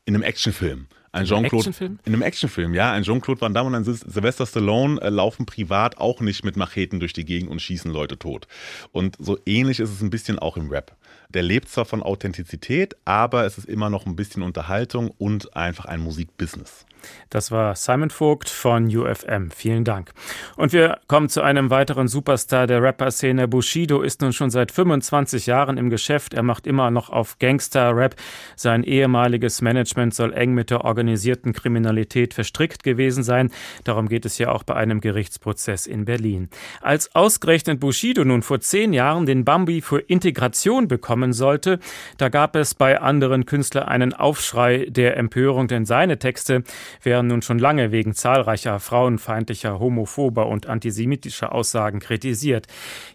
in 0.04 0.14
einem 0.14 0.22
Actionfilm. 0.22 0.86
Ein 1.12 1.26
Jean-Claude. 1.26 1.68
Actionfilm? 1.68 1.98
In 2.04 2.14
einem 2.14 2.22
Actionfilm, 2.22 2.74
ja. 2.74 2.92
Ein 2.92 3.02
Jean-Claude 3.02 3.40
Van 3.40 3.52
Damme 3.52 3.68
und 3.68 3.74
ein 3.74 3.84
Sylvester 3.84 4.46
Stallone 4.46 5.00
äh, 5.00 5.10
laufen 5.10 5.44
privat 5.44 5.98
auch 5.98 6.20
nicht 6.20 6.42
mit 6.44 6.56
Macheten 6.56 7.00
durch 7.00 7.12
die 7.12 7.26
Gegend 7.26 7.50
und 7.50 7.60
schießen 7.60 7.92
Leute 7.92 8.18
tot. 8.18 8.48
Und 8.92 9.16
so 9.18 9.38
ähnlich 9.44 9.78
ist 9.78 9.90
es 9.90 10.00
ein 10.00 10.10
bisschen 10.10 10.38
auch 10.38 10.56
im 10.56 10.70
Rap. 10.70 10.96
Der 11.28 11.42
lebt 11.42 11.68
zwar 11.68 11.84
von 11.84 12.02
Authentizität, 12.02 12.96
aber 13.04 13.44
es 13.44 13.58
ist 13.58 13.68
immer 13.68 13.90
noch 13.90 14.06
ein 14.06 14.16
bisschen 14.16 14.42
Unterhaltung 14.42 15.10
und 15.18 15.54
einfach 15.54 15.84
ein 15.84 16.00
Musikbusiness. 16.00 16.86
Das 17.30 17.50
war 17.50 17.74
Simon 17.76 18.10
Vogt 18.10 18.48
von 18.48 18.86
UFM. 18.94 19.50
Vielen 19.50 19.84
Dank. 19.84 20.12
Und 20.56 20.72
wir 20.72 20.98
kommen 21.06 21.28
zu 21.28 21.42
einem 21.42 21.70
weiteren 21.70 22.08
Superstar 22.08 22.66
der 22.66 22.82
Rapper-Szene. 22.82 23.48
Bushido 23.48 24.02
ist 24.02 24.20
nun 24.20 24.32
schon 24.32 24.50
seit 24.50 24.70
25 24.70 25.46
Jahren 25.46 25.78
im 25.78 25.90
Geschäft. 25.90 26.34
Er 26.34 26.42
macht 26.42 26.66
immer 26.66 26.90
noch 26.90 27.10
auf 27.10 27.38
Gangster-Rap. 27.38 28.16
Sein 28.56 28.84
ehemaliges 28.84 29.62
Management 29.62 30.14
soll 30.14 30.32
eng 30.32 30.54
mit 30.54 30.70
der 30.70 30.84
organisierten 30.84 31.52
Kriminalität 31.52 32.34
verstrickt 32.34 32.82
gewesen 32.82 33.22
sein. 33.22 33.50
Darum 33.84 34.08
geht 34.08 34.26
es 34.26 34.38
ja 34.38 34.50
auch 34.50 34.62
bei 34.62 34.74
einem 34.74 35.00
Gerichtsprozess 35.00 35.86
in 35.86 36.04
Berlin. 36.04 36.48
Als 36.80 37.14
ausgerechnet 37.14 37.80
Bushido 37.80 38.24
nun 38.24 38.42
vor 38.42 38.60
zehn 38.60 38.92
Jahren 38.92 39.26
den 39.26 39.44
Bambi 39.44 39.80
für 39.80 39.98
Integration 40.00 40.88
bekommen 40.88 41.32
sollte, 41.32 41.78
da 42.18 42.28
gab 42.28 42.56
es 42.56 42.74
bei 42.74 43.00
anderen 43.00 43.46
Künstlern 43.46 43.88
einen 43.88 44.12
Aufschrei 44.12 44.86
der 44.88 45.16
Empörung, 45.16 45.68
denn 45.68 45.84
seine 45.84 46.18
Texte 46.18 46.62
werden 47.02 47.28
nun 47.28 47.42
schon 47.42 47.58
lange 47.58 47.92
wegen 47.92 48.14
zahlreicher 48.14 48.80
frauenfeindlicher, 48.80 49.78
homophober 49.78 50.46
und 50.46 50.66
antisemitischer 50.66 51.52
Aussagen 51.52 52.00
kritisiert. 52.00 52.66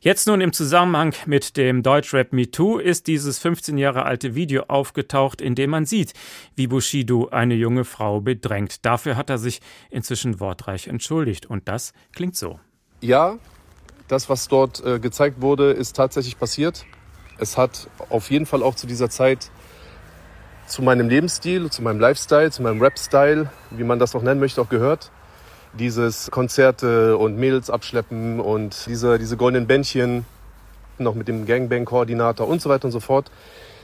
Jetzt 0.02 0.28
nun 0.28 0.42
im 0.42 0.54
Zusammenhang 0.54 1.14
mit 1.26 1.58
dem 1.58 1.84
Deutschrap 1.84 2.34
MeToo 2.34 2.80
ist 2.80 3.08
dieses 3.08 3.40
15 3.40 3.78
Jahre 3.78 4.04
alte 4.04 4.36
Video 4.36 4.64
aufgetaucht, 4.68 5.42
in 5.42 5.56
dem 5.56 5.70
man 5.70 5.86
sieht, 5.86 6.14
wie 6.56 6.68
Bushido 6.68 7.30
eine 7.30 7.56
junge 7.56 7.86
Frau 7.86 8.22
bedrängt. 8.22 8.86
Dafür 8.86 9.16
hat 9.16 9.30
er 9.30 9.38
sich 9.38 9.62
inzwischen 9.90 10.40
wortreich 10.40 10.88
entschuldigt 10.88 11.46
und 11.46 11.68
das 11.68 11.94
klingt 12.14 12.36
so. 12.36 12.60
Ja, 13.02 13.38
das, 14.08 14.30
was 14.30 14.48
dort 14.48 14.84
äh, 14.86 15.00
gezeigt 15.00 15.42
wurde, 15.42 15.72
ist 15.72 15.96
tatsächlich 15.96 16.40
passiert. 16.40 16.86
Es 17.40 17.58
hat 17.58 17.90
auf 18.10 18.32
jeden 18.32 18.46
Fall 18.46 18.64
auch 18.64 18.76
zu 18.76 18.88
dieser 18.88 19.10
Zeit 19.10 19.52
zu 20.68 20.82
meinem 20.82 21.10
Lebensstil, 21.10 21.70
zu 21.70 21.82
meinem 21.82 22.00
Lifestyle, 22.00 22.52
zu 22.52 22.62
meinem 22.62 22.82
Rap-Style, 22.82 23.50
wie 23.72 23.84
man 23.84 24.00
das 24.00 24.14
auch 24.16 24.22
nennen 24.22 24.40
möchte, 24.40 24.62
auch 24.62 24.70
gehört. 24.70 25.12
Dieses 25.80 26.30
Konzerte 26.30 27.18
und 27.18 27.38
Mädels 27.38 27.70
abschleppen 27.70 28.40
und 28.40 28.86
diese, 28.88 29.18
diese 29.18 29.38
goldenen 29.38 29.68
Bändchen, 29.68 30.26
noch 30.98 31.16
mit 31.16 31.28
dem 31.28 31.46
Gangbang-Koordinator 31.46 32.48
und 32.48 32.62
so 32.62 32.70
weiter 32.70 32.86
und 32.86 32.92
so 32.92 33.00
fort. 33.00 33.32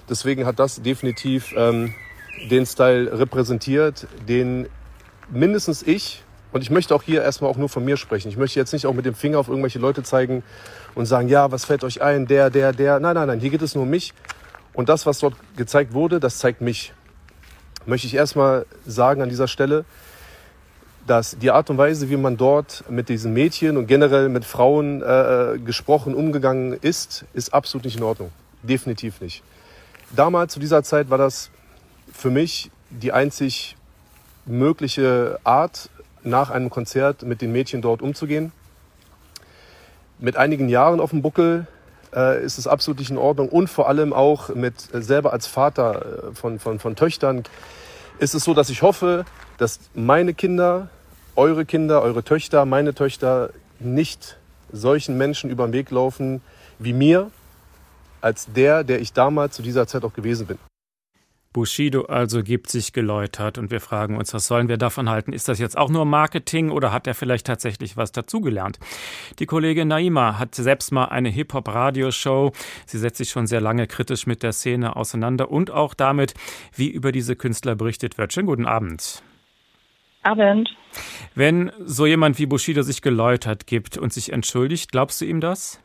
Deswegen 0.09 0.45
hat 0.45 0.59
das 0.59 0.81
definitiv 0.81 1.53
ähm, 1.55 1.93
den 2.49 2.65
Style 2.65 3.17
repräsentiert, 3.17 4.07
den 4.27 4.67
mindestens 5.29 5.83
ich, 5.83 6.23
und 6.51 6.61
ich 6.61 6.69
möchte 6.69 6.93
auch 6.93 7.01
hier 7.01 7.23
erstmal 7.23 7.49
auch 7.49 7.57
nur 7.57 7.67
von 7.67 7.83
mir 7.83 7.97
sprechen. 7.97 8.29
Ich 8.29 8.37
möchte 8.37 8.59
jetzt 8.59 8.73
nicht 8.73 8.85
auch 8.85 8.93
mit 8.93 9.05
dem 9.05 9.15
Finger 9.15 9.39
auf 9.39 9.47
irgendwelche 9.47 9.79
Leute 9.79 10.03
zeigen 10.03 10.43
und 10.93 11.07
sagen, 11.07 11.27
ja, 11.27 11.51
was 11.51 11.65
fällt 11.65 11.83
euch 11.83 12.03
ein, 12.03 12.27
der, 12.27 12.51
der, 12.51 12.73
der. 12.73 12.99
Nein, 12.99 13.15
nein, 13.15 13.27
nein, 13.27 13.39
hier 13.39 13.49
geht 13.49 13.63
es 13.63 13.73
nur 13.73 13.85
um 13.85 13.89
mich. 13.89 14.13
Und 14.73 14.89
das, 14.89 15.05
was 15.05 15.19
dort 15.19 15.35
gezeigt 15.55 15.93
wurde, 15.93 16.19
das 16.19 16.39
zeigt 16.39 16.61
mich. 16.61 16.93
Möchte 17.85 18.07
ich 18.07 18.15
erstmal 18.15 18.65
sagen 18.85 19.21
an 19.21 19.29
dieser 19.29 19.47
Stelle, 19.47 19.85
dass 21.05 21.37
die 21.37 21.51
Art 21.51 21.69
und 21.69 21.77
Weise, 21.77 22.09
wie 22.09 22.17
man 22.17 22.37
dort 22.37 22.85
mit 22.89 23.09
diesen 23.09 23.33
Mädchen 23.33 23.77
und 23.77 23.87
generell 23.87 24.29
mit 24.29 24.45
Frauen 24.45 25.01
äh, 25.01 25.59
gesprochen, 25.63 26.15
umgegangen 26.15 26.73
ist, 26.73 27.25
ist 27.33 27.53
absolut 27.53 27.85
nicht 27.85 27.97
in 27.97 28.03
Ordnung. 28.03 28.31
Definitiv 28.63 29.19
nicht. 29.19 29.43
Damals, 30.15 30.53
zu 30.53 30.59
dieser 30.59 30.83
Zeit, 30.83 31.09
war 31.09 31.17
das 31.17 31.49
für 32.13 32.29
mich 32.29 32.71
die 32.89 33.11
einzig 33.11 33.75
mögliche 34.45 35.39
Art, 35.43 35.89
nach 36.23 36.49
einem 36.49 36.69
Konzert 36.69 37.23
mit 37.23 37.41
den 37.41 37.51
Mädchen 37.51 37.81
dort 37.81 38.01
umzugehen. 38.01 38.53
Mit 40.19 40.37
einigen 40.37 40.69
Jahren 40.69 41.01
auf 41.01 41.09
dem 41.09 41.21
Buckel 41.21 41.67
äh, 42.15 42.43
ist 42.43 42.57
es 42.57 42.67
absolut 42.67 42.99
nicht 42.99 43.11
in 43.11 43.17
Ordnung. 43.17 43.49
Und 43.49 43.69
vor 43.69 43.87
allem 43.87 44.13
auch 44.13 44.49
mit 44.49 44.93
äh, 44.93 45.01
selber 45.01 45.33
als 45.33 45.47
Vater 45.47 46.29
äh, 46.31 46.35
von, 46.35 46.59
von, 46.59 46.79
von 46.79 46.95
Töchtern 46.95 47.43
ist 48.19 48.35
es 48.35 48.43
so, 48.43 48.53
dass 48.53 48.69
ich 48.69 48.81
hoffe, 48.81 49.25
dass 49.57 49.79
meine 49.93 50.33
Kinder, 50.33 50.89
eure 51.35 51.65
Kinder, 51.65 52.01
eure 52.01 52.23
Töchter, 52.23 52.65
meine 52.65 52.93
Töchter 52.93 53.49
nicht 53.79 54.37
solchen 54.71 55.17
Menschen 55.17 55.49
über 55.49 55.67
den 55.67 55.73
Weg 55.73 55.91
laufen 55.91 56.41
wie 56.79 56.93
mir, 56.93 57.31
als 58.21 58.47
der, 58.53 58.83
der 58.83 59.01
ich 59.01 59.13
damals 59.13 59.55
zu 59.55 59.61
dieser 59.61 59.87
Zeit 59.87 60.03
auch 60.03 60.13
gewesen 60.13 60.47
bin. 60.47 60.57
Bushido 61.53 62.05
also 62.05 62.41
gibt 62.43 62.69
sich 62.69 62.93
geläutert 62.93 63.59
und 63.59 63.69
wir 63.69 63.79
fragen 63.79 64.17
uns, 64.17 64.33
was 64.33 64.47
sollen 64.47 64.67
wir 64.67 64.77
davon 64.77 65.07
halten? 65.09 65.31
Ist 65.31 65.47
das 65.47 65.59
jetzt 65.59 65.77
auch 65.77 65.89
nur 65.89 66.03
Marketing 66.03 66.71
oder 66.71 66.91
hat 66.91 67.05
er 67.05 67.13
vielleicht 67.13 67.45
tatsächlich 67.45 67.95
was 67.95 68.11
dazugelernt? 68.11 68.79
Die 69.37 69.45
Kollegin 69.45 69.87
Naima 69.87 70.39
hat 70.39 70.55
selbst 70.55 70.91
mal 70.91 71.05
eine 71.05 71.29
Hip-Hop-Radioshow. 71.29 72.51
Sie 72.87 72.97
setzt 72.97 73.17
sich 73.17 73.29
schon 73.29 73.45
sehr 73.45 73.61
lange 73.61 73.85
kritisch 73.85 74.25
mit 74.25 74.41
der 74.41 74.51
Szene 74.51 74.95
auseinander 74.95 75.51
und 75.51 75.69
auch 75.69 75.93
damit, 75.93 76.33
wie 76.75 76.89
über 76.89 77.11
diese 77.11 77.35
Künstler 77.35 77.75
berichtet 77.75 78.17
wird. 78.17 78.33
Schönen 78.33 78.47
guten 78.47 78.65
Abend. 78.65 79.21
Abend. 80.23 80.75
Wenn 81.35 81.71
so 81.79 82.05
jemand 82.05 82.39
wie 82.39 82.45
Bushido 82.45 82.81
sich 82.81 83.01
geläutert 83.01 83.67
gibt 83.67 83.97
und 83.97 84.11
sich 84.11 84.31
entschuldigt, 84.31 84.91
glaubst 84.91 85.21
du 85.21 85.25
ihm 85.25 85.39
das? 85.41 85.82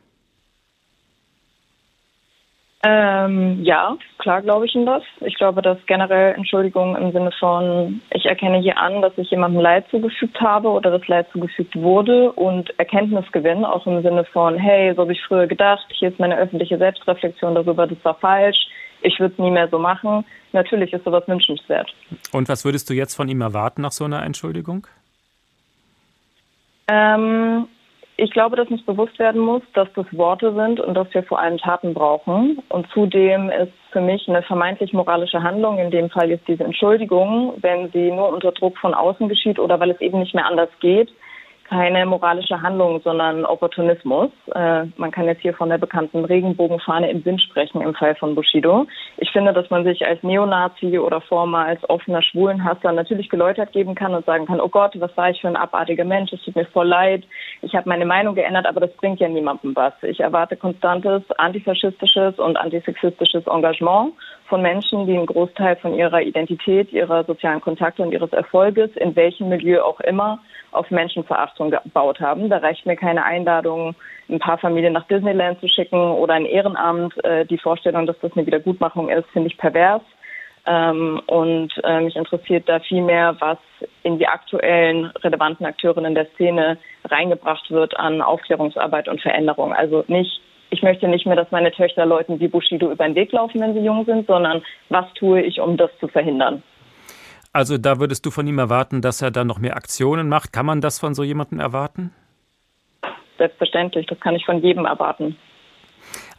Ähm, 2.85 3.65
ja, 3.65 3.97
klar 4.19 4.41
glaube 4.43 4.67
ich 4.67 4.75
Ihnen 4.75 4.87
das. 4.87 5.03
Ich 5.21 5.35
glaube, 5.35 5.63
dass 5.63 5.79
generell 5.87 6.35
Entschuldigung 6.35 6.95
im 6.97 7.11
Sinne 7.11 7.33
von, 7.33 8.01
ich 8.15 8.27
erkenne 8.27 8.59
hier 8.59 8.79
an, 8.79 9.03
dass 9.03 9.13
ich 9.17 9.31
jemandem 9.31 9.61
Leid 9.61 9.87
zugefügt 9.91 10.41
habe 10.41 10.69
oder 10.69 10.97
das 10.97 11.07
Leid 11.09 11.27
zugefügt 11.33 11.75
wurde 11.75 12.31
und 12.33 12.73
Erkenntnisgewinn, 12.79 13.65
auch 13.65 13.85
im 13.87 14.03
Sinne 14.03 14.25
von, 14.27 14.57
hey, 14.57 14.95
so 14.95 15.03
habe 15.03 15.13
ich 15.13 15.21
früher 15.27 15.49
gedacht, 15.49 15.87
hier 15.91 16.11
ist 16.11 16.21
meine 16.21 16.39
öffentliche 16.39 16.79
Selbstreflexion 16.79 17.57
darüber, 17.57 17.89
das 17.89 17.99
war 18.05 18.15
falsch, 18.15 18.69
ich 19.03 19.19
würde 19.19 19.33
es 19.33 19.39
nie 19.41 19.51
mehr 19.51 19.69
so 19.69 19.79
machen. 19.81 20.25
Natürlich 20.53 20.93
ist 20.93 21.05
sowas 21.05 21.25
wünschenswert. 21.27 21.93
Und 22.33 22.49
was 22.49 22.65
würdest 22.65 22.89
du 22.89 22.95
jetzt 22.95 23.15
von 23.15 23.29
ihm 23.29 23.41
erwarten 23.41 23.83
nach 23.83 23.93
so 23.93 24.05
einer 24.05 24.23
Entschuldigung? 24.25 24.87
Ähm, 26.87 27.69
ich 28.21 28.33
glaube, 28.33 28.57
dass 28.57 28.69
uns 28.69 28.85
bewusst 28.85 29.17
werden 29.21 29.41
muss, 29.41 29.63
dass 29.75 29.89
das 29.95 30.07
Worte 30.11 30.53
sind 30.53 30.81
und 30.81 30.95
dass 30.95 31.07
wir 31.15 31.23
vor 31.23 31.39
allem 31.39 31.57
Taten 31.57 31.95
brauchen. 31.95 32.59
Und 32.69 32.91
zudem 32.93 33.49
ist 33.49 33.73
für 33.93 34.01
mich 34.01 34.29
eine 34.29 34.43
vermeintlich 34.43 34.93
moralische 34.93 35.41
Handlung, 35.45 35.79
in 35.79 35.93
dem 35.93 36.11
Fall 36.11 36.29
jetzt 36.29 36.49
diese 36.49 36.65
Entschuldigung, 36.65 37.55
wenn 37.61 37.93
sie 37.93 38.11
nur 38.11 38.31
unter 38.31 38.51
Druck 38.51 38.77
von 38.79 38.93
außen 38.93 39.29
geschieht 39.29 39.61
oder 39.61 39.79
weil 39.79 39.93
es 39.93 40.01
eben 40.01 40.19
nicht 40.19 40.35
mehr 40.35 40.47
anders 40.47 40.69
geht, 40.81 41.11
keine 41.69 42.07
moralische 42.07 42.63
Handlung, 42.63 43.01
sondern 43.03 43.45
Opportunismus. 43.45 44.31
Äh, 44.55 44.85
man 44.97 45.11
kann 45.11 45.27
jetzt 45.27 45.43
hier 45.43 45.53
von 45.53 45.69
der 45.69 45.77
bekannten 45.77 46.25
Regenbogenfahne 46.25 47.11
im 47.11 47.25
Wind 47.25 47.43
sprechen 47.43 47.83
im 47.83 47.95
Fall 47.95 48.15
von 48.15 48.35
Bushido. 48.35 48.87
Ich 49.19 49.31
finde, 49.31 49.53
dass 49.53 49.69
man 49.69 49.85
sich 49.85 50.07
als 50.07 50.23
Neonazi 50.23 50.99
oder 50.99 51.21
vormals 51.21 51.79
offener 51.91 52.23
Schwulenhasser 52.23 52.93
natürlich 52.93 53.29
geläutert 53.29 53.73
geben 53.73 53.95
kann 53.95 54.15
und 54.15 54.25
sagen 54.25 54.47
kann, 54.47 54.61
oh 54.61 54.69
Gott, 54.69 54.99
was 54.99 55.15
war 55.17 55.31
ich 55.31 55.41
für 55.41 55.49
ein 55.49 55.57
abartiger 55.57 56.05
Mensch, 56.05 56.33
es 56.33 56.43
tut 56.43 56.57
mir 56.57 56.65
voll 56.67 56.89
leid, 56.89 57.25
ich 57.61 57.75
habe 57.75 57.89
meine 57.89 58.07
Meinung 58.07 58.35
geändert, 58.35 58.67
aber 58.67 58.81
das 58.81 58.93
bringt 58.93 59.21
ja 59.21 59.29
niemandem 59.29 59.77
was. 59.77 59.93
Ich 60.03 60.21
erwarte 60.21 60.57
konstantes 60.57 61.23
antifaschistisches 61.37 62.39
und 62.39 62.57
antisexistisches 62.57 63.47
Engagement 63.47 64.15
von 64.49 64.63
Menschen, 64.63 65.07
die 65.07 65.17
einen 65.17 65.27
Großteil 65.27 65.77
von 65.77 65.95
ihrer 65.95 66.23
Identität, 66.23 66.93
ihrer 66.93 67.25
sozialen 67.25 67.61
Kontakte 67.61 68.03
und 68.03 68.13
ihres 68.13 68.33
Erfolges, 68.33 68.91
in 68.97 69.15
welchem 69.17 69.51
Milieu 69.51 69.83
auch 69.83 70.01
immer, 70.01 70.39
auf 70.73 70.91
Menschenverachtung 70.91 71.58
gebaut 71.59 72.21
haben. 72.21 72.49
Da 72.49 72.59
reicht 72.59 72.87
mir 72.87 72.97
keine 72.97 73.25
Einladung, 73.25 73.95
ein 74.29 74.39
paar 74.39 74.59
Familien 74.59 74.93
nach 74.93 75.07
Disneyland 75.07 75.61
zu 75.61 75.69
schicken 75.69 76.01
oder 76.01 76.35
ein 76.35 76.47
Ehrenamt. 76.47 77.23
Äh, 77.25 77.45
die 77.47 77.59
Vorstellung, 77.59 78.07
dass 78.07 78.19
das 78.21 78.33
eine 78.35 78.47
Wiedergutmachung 78.47 79.09
ist, 79.09 79.29
finde 79.31 79.49
ich 79.49 79.59
pervers. 79.59 80.03
Ähm, 80.67 81.21
und 81.27 81.73
äh, 81.85 82.01
mich 82.01 82.17
interessiert 82.17 82.69
da 82.69 82.79
viel 82.81 83.03
mehr, 83.03 83.37
was 83.39 83.59
in 84.03 84.19
die 84.19 84.27
aktuellen 84.27 85.07
relevanten 85.23 85.67
Akteurinnen 85.67 86.15
der 86.15 86.27
Szene 86.35 86.79
reingebracht 87.05 87.71
wird 87.71 87.99
an 87.99 88.21
Aufklärungsarbeit 88.21 89.09
und 89.09 89.21
Veränderung. 89.21 89.73
Also 89.73 90.05
nicht 90.09 90.41
ich 90.71 90.83
möchte 90.83 91.09
nicht 91.09 91.27
mehr, 91.27 91.37
dass 91.37 91.51
meine 91.51 91.73
Töchter 91.73 92.05
Leuten 92.05 92.41
wie 92.41 92.49
Bushido 92.49 92.91
über 92.91 93.05
den 93.05 93.15
Weg 93.15 93.33
laufen, 93.33 93.61
wenn 93.61 93.75
sie 93.75 93.81
jung 93.81 94.05
sind, 94.05 94.27
sondern 94.27 94.63
was 94.91 95.07
tue 95.15 95.41
ich, 95.41 95.61
um 95.61 95.77
das 95.77 95.91
zu 95.99 96.09
verhindern? 96.09 96.63
Also 97.59 97.77
da 97.77 97.99
würdest 97.99 98.25
du 98.25 98.31
von 98.31 98.47
ihm 98.47 98.61
erwarten, 98.61 99.03
dass 99.03 99.21
er 99.21 99.33
dann 99.33 99.49
noch 99.49 99.59
mehr 99.59 99.77
Aktionen 99.77 100.29
macht. 100.29 100.53
Kann 100.53 100.65
man 100.65 100.81
das 100.81 101.01
von 101.01 101.17
so 101.17 101.25
jemandem 101.25 101.59
erwarten? 101.59 102.13
Selbstverständlich, 103.37 104.07
das 104.07 104.21
kann 104.21 104.37
ich 104.37 104.47
von 104.47 104.63
jedem 104.63 104.85
erwarten. 104.85 105.37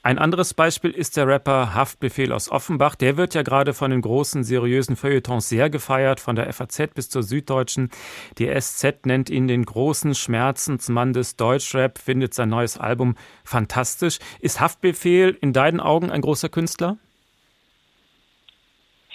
Ein 0.01 0.17
anderes 0.17 0.53
Beispiel 0.53 0.91
ist 0.91 1.17
der 1.17 1.27
Rapper 1.27 1.75
Haftbefehl 1.75 2.32
aus 2.32 2.49
Offenbach. 2.49 2.95
Der 2.95 3.17
wird 3.17 3.34
ja 3.34 3.41
gerade 3.41 3.73
von 3.73 3.91
den 3.91 3.99
großen, 3.99 4.45
seriösen 4.45 4.95
Feuilletons 4.95 5.49
sehr 5.49 5.69
gefeiert, 5.69 6.21
von 6.21 6.38
der 6.38 6.53
FAZ 6.53 6.93
bis 6.95 7.10
zur 7.10 7.23
Süddeutschen. 7.23 7.89
Die 8.38 8.47
SZ 8.58 9.05
nennt 9.05 9.29
ihn 9.29 9.49
den 9.49 9.65
großen 9.65 10.15
Schmerzensmann 10.15 11.12
des 11.12 11.36
Deutschrap, 11.36 11.97
findet 11.97 12.34
sein 12.34 12.47
neues 12.47 12.77
Album 12.77 13.15
fantastisch. 13.43 14.19
Ist 14.39 14.62
Haftbefehl 14.62 15.38
in 15.41 15.51
deinen 15.51 15.82
Augen 15.82 16.12
ein 16.12 16.21
großer 16.21 16.47
Künstler? 16.47 16.95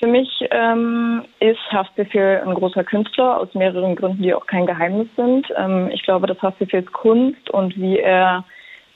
Für 0.05 0.11
mich 0.11 0.29
ähm, 0.51 1.25
ist 1.41 1.73
Haftbefehl 1.73 2.43
ein 2.45 2.53
großer 2.53 2.85
Künstler 2.85 3.41
aus 3.41 3.55
mehreren 3.55 3.97
Gründen, 3.97 4.23
die 4.23 4.35
auch 4.35 4.47
kein 4.47 4.67
Geheimnis 4.67 5.09
sind. 5.17 5.47
Ähm, 5.57 5.89
ich 5.95 6.03
glaube, 6.03 6.27
dass 6.27 6.43
Haftbefehls 6.43 6.93
Kunst 6.93 7.49
und 7.49 7.75
wie 7.79 8.01
er 8.01 8.45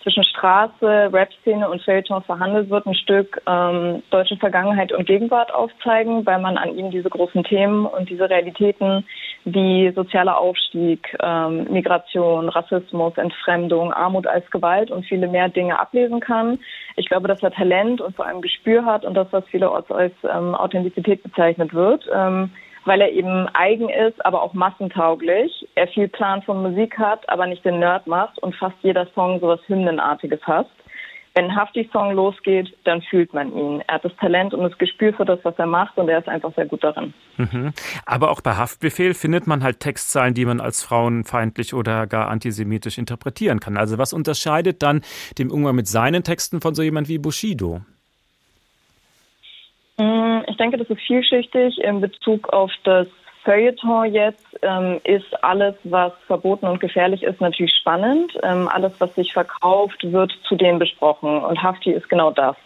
zwischen 0.03 0.25
Straße, 0.25 1.11
Rap-Szene 1.13 1.69
und 1.69 1.83
Feuilleton 1.83 2.23
verhandelt 2.23 2.71
wird, 2.71 2.87
ein 2.87 2.95
Stück 2.95 3.41
ähm, 3.47 4.03
deutsche 4.11 4.37
Vergangenheit 4.37 4.93
und 4.93 5.07
Gegenwart 5.07 5.53
aufzeigen, 5.53 6.25
weil 6.25 6.41
man 6.41 6.57
an 6.57 6.77
ihm 6.77 6.91
diese 6.91 7.11
großen 7.11 7.45
Themen 7.45 7.85
und 7.87 8.09
diese 8.09 8.31
Realitäten 8.31 9.05
wie 9.45 9.91
sozialer 9.95 10.39
Aufstieg, 10.39 11.17
ähm, 11.23 11.67
Migration, 11.71 12.49
Rassismus, 12.49 13.17
Entfremdung, 13.17 13.93
Armut 13.93 14.27
als 14.27 14.49
Gewalt 14.51 14.91
und 14.91 15.05
viele 15.05 15.29
mehr 15.29 15.49
Dinge 15.49 15.79
ablesen 15.79 16.21
kann. 16.21 16.59
Ich 16.97 17.09
glaube, 17.09 17.29
dass 17.29 17.43
er 17.43 17.51
Talent 17.51 18.01
und 18.01 18.15
vor 18.17 18.27
allem 18.27 18.43
Gespür 18.43 18.85
hat 18.85 19.05
und 19.05 19.15
das, 19.15 19.29
was 19.31 19.45
vielerorts 19.47 19.91
als 19.91 20.13
ähm, 20.25 20.55
Authentizität 20.55 21.23
bezeichnet 21.23 21.75
wird. 21.75 22.09
Ähm, 22.13 22.51
weil 22.89 23.01
er 23.03 23.13
eben 23.13 23.47
eigen 23.55 23.89
ist, 23.89 24.25
aber 24.25 24.43
auch 24.43 24.55
massentauglich. 24.55 25.69
Er 25.75 25.87
viel 25.89 26.09
Plan 26.09 26.43
von 26.43 26.63
Musik 26.63 26.99
hat, 26.99 27.29
aber 27.29 27.47
nicht 27.47 27.65
den 27.65 27.79
Nerd 27.79 28.07
macht 28.07 28.43
und 28.43 28.57
fast 28.57 28.77
jeder 28.83 29.07
Song 29.15 29.39
sowas 29.41 29.61
Hymnenartiges 29.67 30.41
hat. 30.43 30.67
Wenn 31.35 31.55
Hafti-Song 31.55 32.15
losgeht, 32.15 32.75
dann 32.83 33.01
fühlt 33.03 33.33
man 33.33 33.55
ihn. 33.57 33.81
Er 33.87 33.97
hat 33.97 34.05
das 34.05 34.17
Talent 34.17 34.55
und 34.55 34.63
das 34.63 34.77
Gespür 34.79 35.13
für 35.13 35.25
das, 35.25 35.39
was 35.45 35.55
er 35.57 35.67
macht 35.67 35.97
und 35.97 36.09
er 36.09 36.19
ist 36.19 36.29
einfach 36.29 36.53
sehr 36.57 36.67
gut 36.67 36.83
darin. 36.83 37.15
Mhm. 37.37 37.73
Aber 38.07 38.31
auch 38.31 38.41
bei 38.41 38.57
Haftbefehl 38.57 39.15
findet 39.15 39.47
man 39.47 39.63
halt 39.63 39.79
Textzeilen, 39.79 40.35
die 40.35 40.47
man 40.47 40.61
als 40.61 40.83
frauenfeindlich 40.83 41.75
oder 41.75 42.09
gar 42.09 42.29
antisemitisch 42.29 42.99
interpretieren 42.99 43.61
kann. 43.61 43.77
Also 43.77 43.99
was 43.99 44.13
unterscheidet 44.13 44.83
dann 44.83 45.03
den 45.39 45.51
Umgang 45.53 45.77
mit 45.77 45.87
seinen 45.87 46.25
Texten 46.25 46.61
von 46.61 46.75
so 46.75 46.83
jemand 46.83 47.09
wie 47.09 47.19
Bushido? 47.19 47.83
Mm, 49.99 50.41
ich 50.47 50.57
denke, 50.57 50.79
das 50.79 50.89
ist 50.89 51.01
vielschichtig. 51.03 51.79
In 51.79 52.01
Bezug 52.01 52.53
auf 52.53 52.73
das 52.85 53.07
Feuilleton 53.45 54.13
jetzt 54.13 54.47
ähm, 54.63 55.01
ist 55.05 55.43
alles, 55.43 55.75
was 55.85 56.13
verboten 56.27 56.67
und 56.67 56.81
gefährlich 56.81 57.23
ist, 57.23 57.41
natürlich 57.41 57.75
spannend. 57.75 58.33
Ähm, 58.43 58.69
alles, 58.69 58.93
was 58.99 59.15
sich 59.15 59.33
verkauft, 59.33 59.99
wird 60.03 60.33
zudem 60.49 60.79
besprochen. 60.79 61.43
Und 61.43 61.63
Hafti 61.63 61.91
ist 61.93 62.09
genau 62.09 62.31
das. 62.31 62.57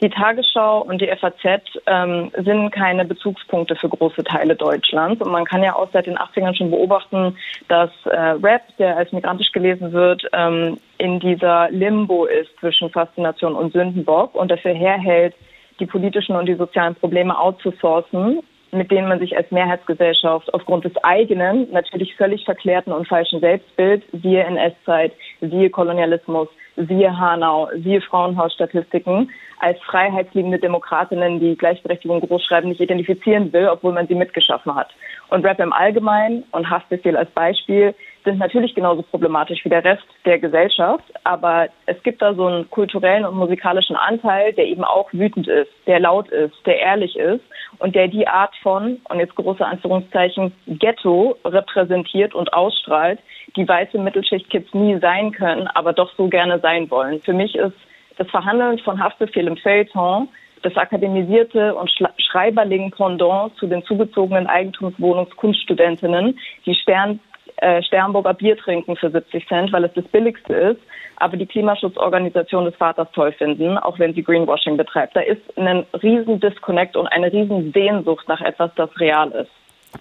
Die 0.00 0.10
Tagesschau 0.10 0.82
und 0.82 1.00
die 1.00 1.08
FAZ 1.08 1.60
ähm, 1.86 2.30
sind 2.36 2.70
keine 2.70 3.04
Bezugspunkte 3.04 3.74
für 3.74 3.88
große 3.88 4.22
Teile 4.22 4.54
Deutschlands. 4.54 5.20
Und 5.20 5.32
man 5.32 5.44
kann 5.44 5.62
ja 5.62 5.74
auch 5.74 5.88
seit 5.92 6.06
den 6.06 6.16
80ern 6.16 6.54
schon 6.54 6.70
beobachten, 6.70 7.36
dass 7.66 7.90
äh, 8.04 8.16
Rap, 8.16 8.62
der 8.78 8.96
als 8.96 9.10
migrantisch 9.10 9.50
gelesen 9.50 9.92
wird, 9.92 10.22
ähm, 10.32 10.78
in 10.98 11.18
dieser 11.18 11.68
Limbo 11.70 12.26
ist 12.26 12.50
zwischen 12.60 12.90
Faszination 12.90 13.56
und 13.56 13.72
Sündenbock 13.72 14.36
und 14.36 14.52
dafür 14.52 14.72
herhält, 14.72 15.34
die 15.80 15.86
politischen 15.86 16.36
und 16.36 16.46
die 16.46 16.54
sozialen 16.54 16.94
Probleme 16.94 17.38
outzusourcen, 17.38 18.40
mit 18.72 18.90
denen 18.90 19.08
man 19.08 19.18
sich 19.18 19.36
als 19.36 19.50
Mehrheitsgesellschaft 19.50 20.52
aufgrund 20.52 20.84
des 20.84 20.96
eigenen, 21.02 21.70
natürlich 21.72 22.14
völlig 22.16 22.44
verklärten 22.44 22.92
und 22.92 23.08
falschen 23.08 23.40
Selbstbild, 23.40 24.02
siehe 24.22 24.44
NS-Zeit, 24.44 25.12
siehe 25.40 25.70
Kolonialismus, 25.70 26.48
siehe 26.76 27.18
Hanau, 27.18 27.68
siehe 27.82 28.00
Frauenhausstatistiken, 28.00 29.30
als 29.60 29.78
freiheitsliebende 29.80 30.58
Demokratinnen, 30.58 31.40
die 31.40 31.56
Gleichberechtigung 31.56 32.20
großschreiben, 32.20 32.68
nicht 32.68 32.80
identifizieren 32.80 33.52
will, 33.52 33.68
obwohl 33.68 33.92
man 33.92 34.06
sie 34.06 34.14
mitgeschaffen 34.14 34.74
hat. 34.74 34.90
Und 35.30 35.44
Rap 35.44 35.58
im 35.60 35.72
Allgemeinen 35.72 36.44
und 36.52 36.70
Haftbefehl 36.70 37.16
als 37.16 37.30
Beispiel 37.30 37.94
sind 38.28 38.38
natürlich 38.38 38.74
genauso 38.74 39.02
problematisch 39.02 39.64
wie 39.64 39.70
der 39.70 39.84
Rest 39.84 40.04
der 40.26 40.38
Gesellschaft, 40.38 41.04
aber 41.24 41.68
es 41.86 42.02
gibt 42.02 42.20
da 42.20 42.34
so 42.34 42.46
einen 42.46 42.68
kulturellen 42.68 43.24
und 43.24 43.36
musikalischen 43.36 43.96
Anteil, 43.96 44.52
der 44.52 44.66
eben 44.66 44.84
auch 44.84 45.08
wütend 45.12 45.48
ist, 45.48 45.70
der 45.86 45.98
laut 45.98 46.28
ist, 46.28 46.54
der 46.66 46.78
ehrlich 46.78 47.16
ist 47.16 47.42
und 47.78 47.94
der 47.94 48.08
die 48.08 48.28
Art 48.28 48.54
von, 48.62 49.00
und 49.08 49.18
jetzt 49.18 49.34
große 49.34 49.64
Anführungszeichen, 49.64 50.52
Ghetto 50.66 51.38
repräsentiert 51.44 52.34
und 52.34 52.52
ausstrahlt, 52.52 53.18
die 53.56 53.66
weiße 53.66 53.98
Mittelschicht-Kids 53.98 54.74
nie 54.74 54.98
sein 54.98 55.32
können, 55.32 55.66
aber 55.68 55.94
doch 55.94 56.12
so 56.16 56.28
gerne 56.28 56.58
sein 56.60 56.90
wollen. 56.90 57.22
Für 57.22 57.32
mich 57.32 57.54
ist 57.54 57.76
das 58.18 58.28
Verhandeln 58.28 58.78
von 58.80 59.02
Haftbefehl 59.02 59.46
im 59.46 59.56
Feuilleton 59.56 60.28
das 60.62 60.76
akademisierte 60.76 61.74
und 61.74 61.90
schreiberling 62.18 62.90
Pendant 62.90 63.54
zu 63.56 63.68
den 63.68 63.84
zugezogenen 63.84 64.48
Eigentumswohnungskunststudentinnen, 64.48 66.38
die 66.66 66.74
Stern 66.74 67.20
äh, 67.60 67.82
Sternburger 67.82 68.34
Bier 68.34 68.56
trinken 68.56 68.96
für 68.96 69.10
70 69.10 69.46
Cent, 69.48 69.72
weil 69.72 69.84
es 69.84 69.92
das 69.94 70.04
billigste 70.06 70.54
ist, 70.54 70.80
aber 71.16 71.36
die 71.36 71.46
Klimaschutzorganisation 71.46 72.64
des 72.64 72.76
Vaters 72.76 73.08
toll 73.12 73.32
finden, 73.32 73.78
auch 73.78 73.98
wenn 73.98 74.14
sie 74.14 74.22
Greenwashing 74.22 74.76
betreibt. 74.76 75.16
Da 75.16 75.20
ist 75.20 75.42
ein 75.56 75.84
riesen 76.02 76.40
Disconnect 76.40 76.96
und 76.96 77.06
eine 77.08 77.32
riesen 77.32 77.72
Sehnsucht 77.72 78.28
nach 78.28 78.40
etwas, 78.40 78.70
das 78.76 78.90
real 79.00 79.30
ist. 79.32 79.50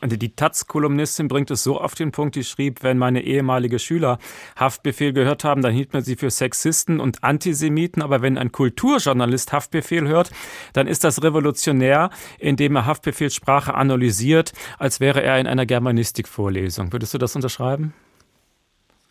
Die 0.04 0.36
Taz-Kolumnistin 0.36 1.28
bringt 1.28 1.50
es 1.50 1.63
so 1.63 1.80
auf 1.80 1.95
den 1.95 2.12
Punkt, 2.12 2.36
die 2.36 2.43
schrieb, 2.43 2.84
wenn 2.84 2.97
meine 2.97 3.23
ehemalige 3.23 3.80
Schüler 3.80 4.19
Haftbefehl 4.58 5.13
gehört 5.13 5.43
haben, 5.43 5.62
dann 5.62 5.73
hielt 5.73 5.93
man 5.93 6.04
sie 6.04 6.15
für 6.15 6.30
Sexisten 6.30 7.00
und 7.00 7.23
Antisemiten, 7.23 8.02
aber 8.02 8.21
wenn 8.21 8.38
ein 8.38 8.52
Kulturjournalist 8.52 9.54
Haftbefehl 9.54 10.08
hört, 10.08 10.32
dann 10.73 10.88
ist 10.88 11.04
das 11.04 11.23
revolutionär, 11.23 12.10
indem 12.38 12.76
er 12.76 12.86
Haftbefehlssprache 12.86 13.73
analysiert, 13.73 14.54
als 14.78 15.00
wäre 15.00 15.23
er 15.23 15.39
in 15.39 15.47
einer 15.47 15.65
Germanistikvorlesung. 15.65 16.91
Würdest 16.91 17.13
du 17.13 17.17
das 17.17 17.36
unterschreiben? 17.36 17.93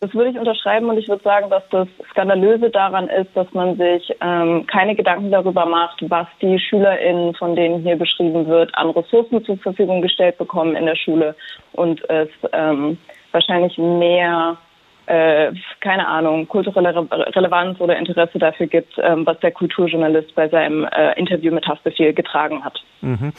Das 0.00 0.12
würde 0.12 0.30
ich 0.30 0.38
unterschreiben 0.38 0.90
und 0.90 0.98
ich 0.98 1.08
würde 1.08 1.22
sagen, 1.22 1.48
dass 1.48 1.62
das 1.70 1.88
Skandalöse 2.10 2.68
daran 2.68 3.08
ist, 3.08 3.34
dass 3.34 3.50
man 3.54 3.78
sich 3.78 4.14
ähm, 4.20 4.66
keine 4.66 4.94
Gedanken 4.94 5.30
darüber 5.30 5.64
macht, 5.64 6.02
was 6.10 6.26
die 6.42 6.58
SchülerInnen, 6.58 7.34
von 7.34 7.56
denen 7.56 7.80
hier 7.82 7.96
beschrieben 7.96 8.46
wird, 8.46 8.76
an 8.76 8.90
Ressourcen 8.90 9.42
zur 9.44 9.56
Verfügung 9.56 10.02
gestellt 10.02 10.36
bekommen 10.36 10.76
in 10.76 10.84
der 10.84 10.96
Schule 10.96 11.34
und 11.72 12.08
es 12.10 12.28
ähm, 12.52 12.98
wahrscheinlich 13.32 13.78
mehr 13.78 14.58
äh, 15.06 15.52
keine 15.80 16.06
Ahnung, 16.06 16.46
kulturelle 16.48 16.94
Re 16.94 17.06
Relevanz 17.34 17.80
oder 17.80 17.96
Interesse 17.96 18.38
dafür 18.38 18.66
gibt, 18.66 18.92
ähm, 18.98 19.24
was 19.24 19.38
der 19.40 19.52
Kulturjournalist 19.52 20.34
bei 20.34 20.48
seinem 20.48 20.84
äh, 20.84 21.18
Interview 21.18 21.54
mit 21.54 21.66
Haftbefehl 21.66 22.12
getragen 22.12 22.64
hat. 22.64 22.82
Mhm. 23.00 23.32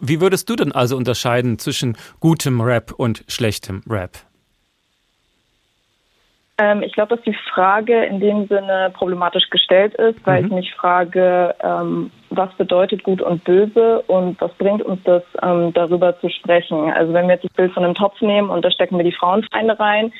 Wie 0.00 0.20
würdest 0.20 0.50
du 0.50 0.56
denn 0.56 0.72
also 0.72 0.96
unterscheiden 0.96 1.58
zwischen 1.58 1.96
gutem 2.20 2.60
Rap 2.60 2.92
und 2.92 3.24
schlechtem 3.28 3.82
Rap? 3.88 4.31
Ähm, 6.58 6.82
ich 6.82 6.92
glaube, 6.92 7.16
dass 7.16 7.24
die 7.24 7.36
Frage 7.52 8.04
in 8.04 8.20
dem 8.20 8.46
Sinne 8.46 8.92
problematisch 8.94 9.48
gestellt 9.50 9.94
ist, 9.94 10.24
weil 10.26 10.42
mhm. 10.42 10.46
ich 10.46 10.52
mich 10.52 10.74
frage, 10.74 11.54
ähm, 11.62 12.10
was 12.30 12.52
bedeutet 12.54 13.02
gut 13.04 13.22
und 13.22 13.42
böse 13.44 14.02
und 14.06 14.40
was 14.40 14.52
bringt 14.54 14.82
uns 14.82 15.02
das, 15.04 15.22
ähm, 15.42 15.72
darüber 15.72 16.18
zu 16.20 16.28
sprechen. 16.28 16.90
Also 16.92 17.12
wenn 17.14 17.26
wir 17.26 17.34
jetzt 17.34 17.44
das 17.44 17.52
Bild 17.52 17.72
von 17.72 17.84
einem 17.84 17.94
Topf 17.94 18.20
nehmen 18.20 18.50
und 18.50 18.64
da 18.64 18.70
stecken 18.70 18.98
wir 18.98 19.04
die 19.04 19.12
Frauenfeinde 19.12 19.78
rein, 19.78 20.12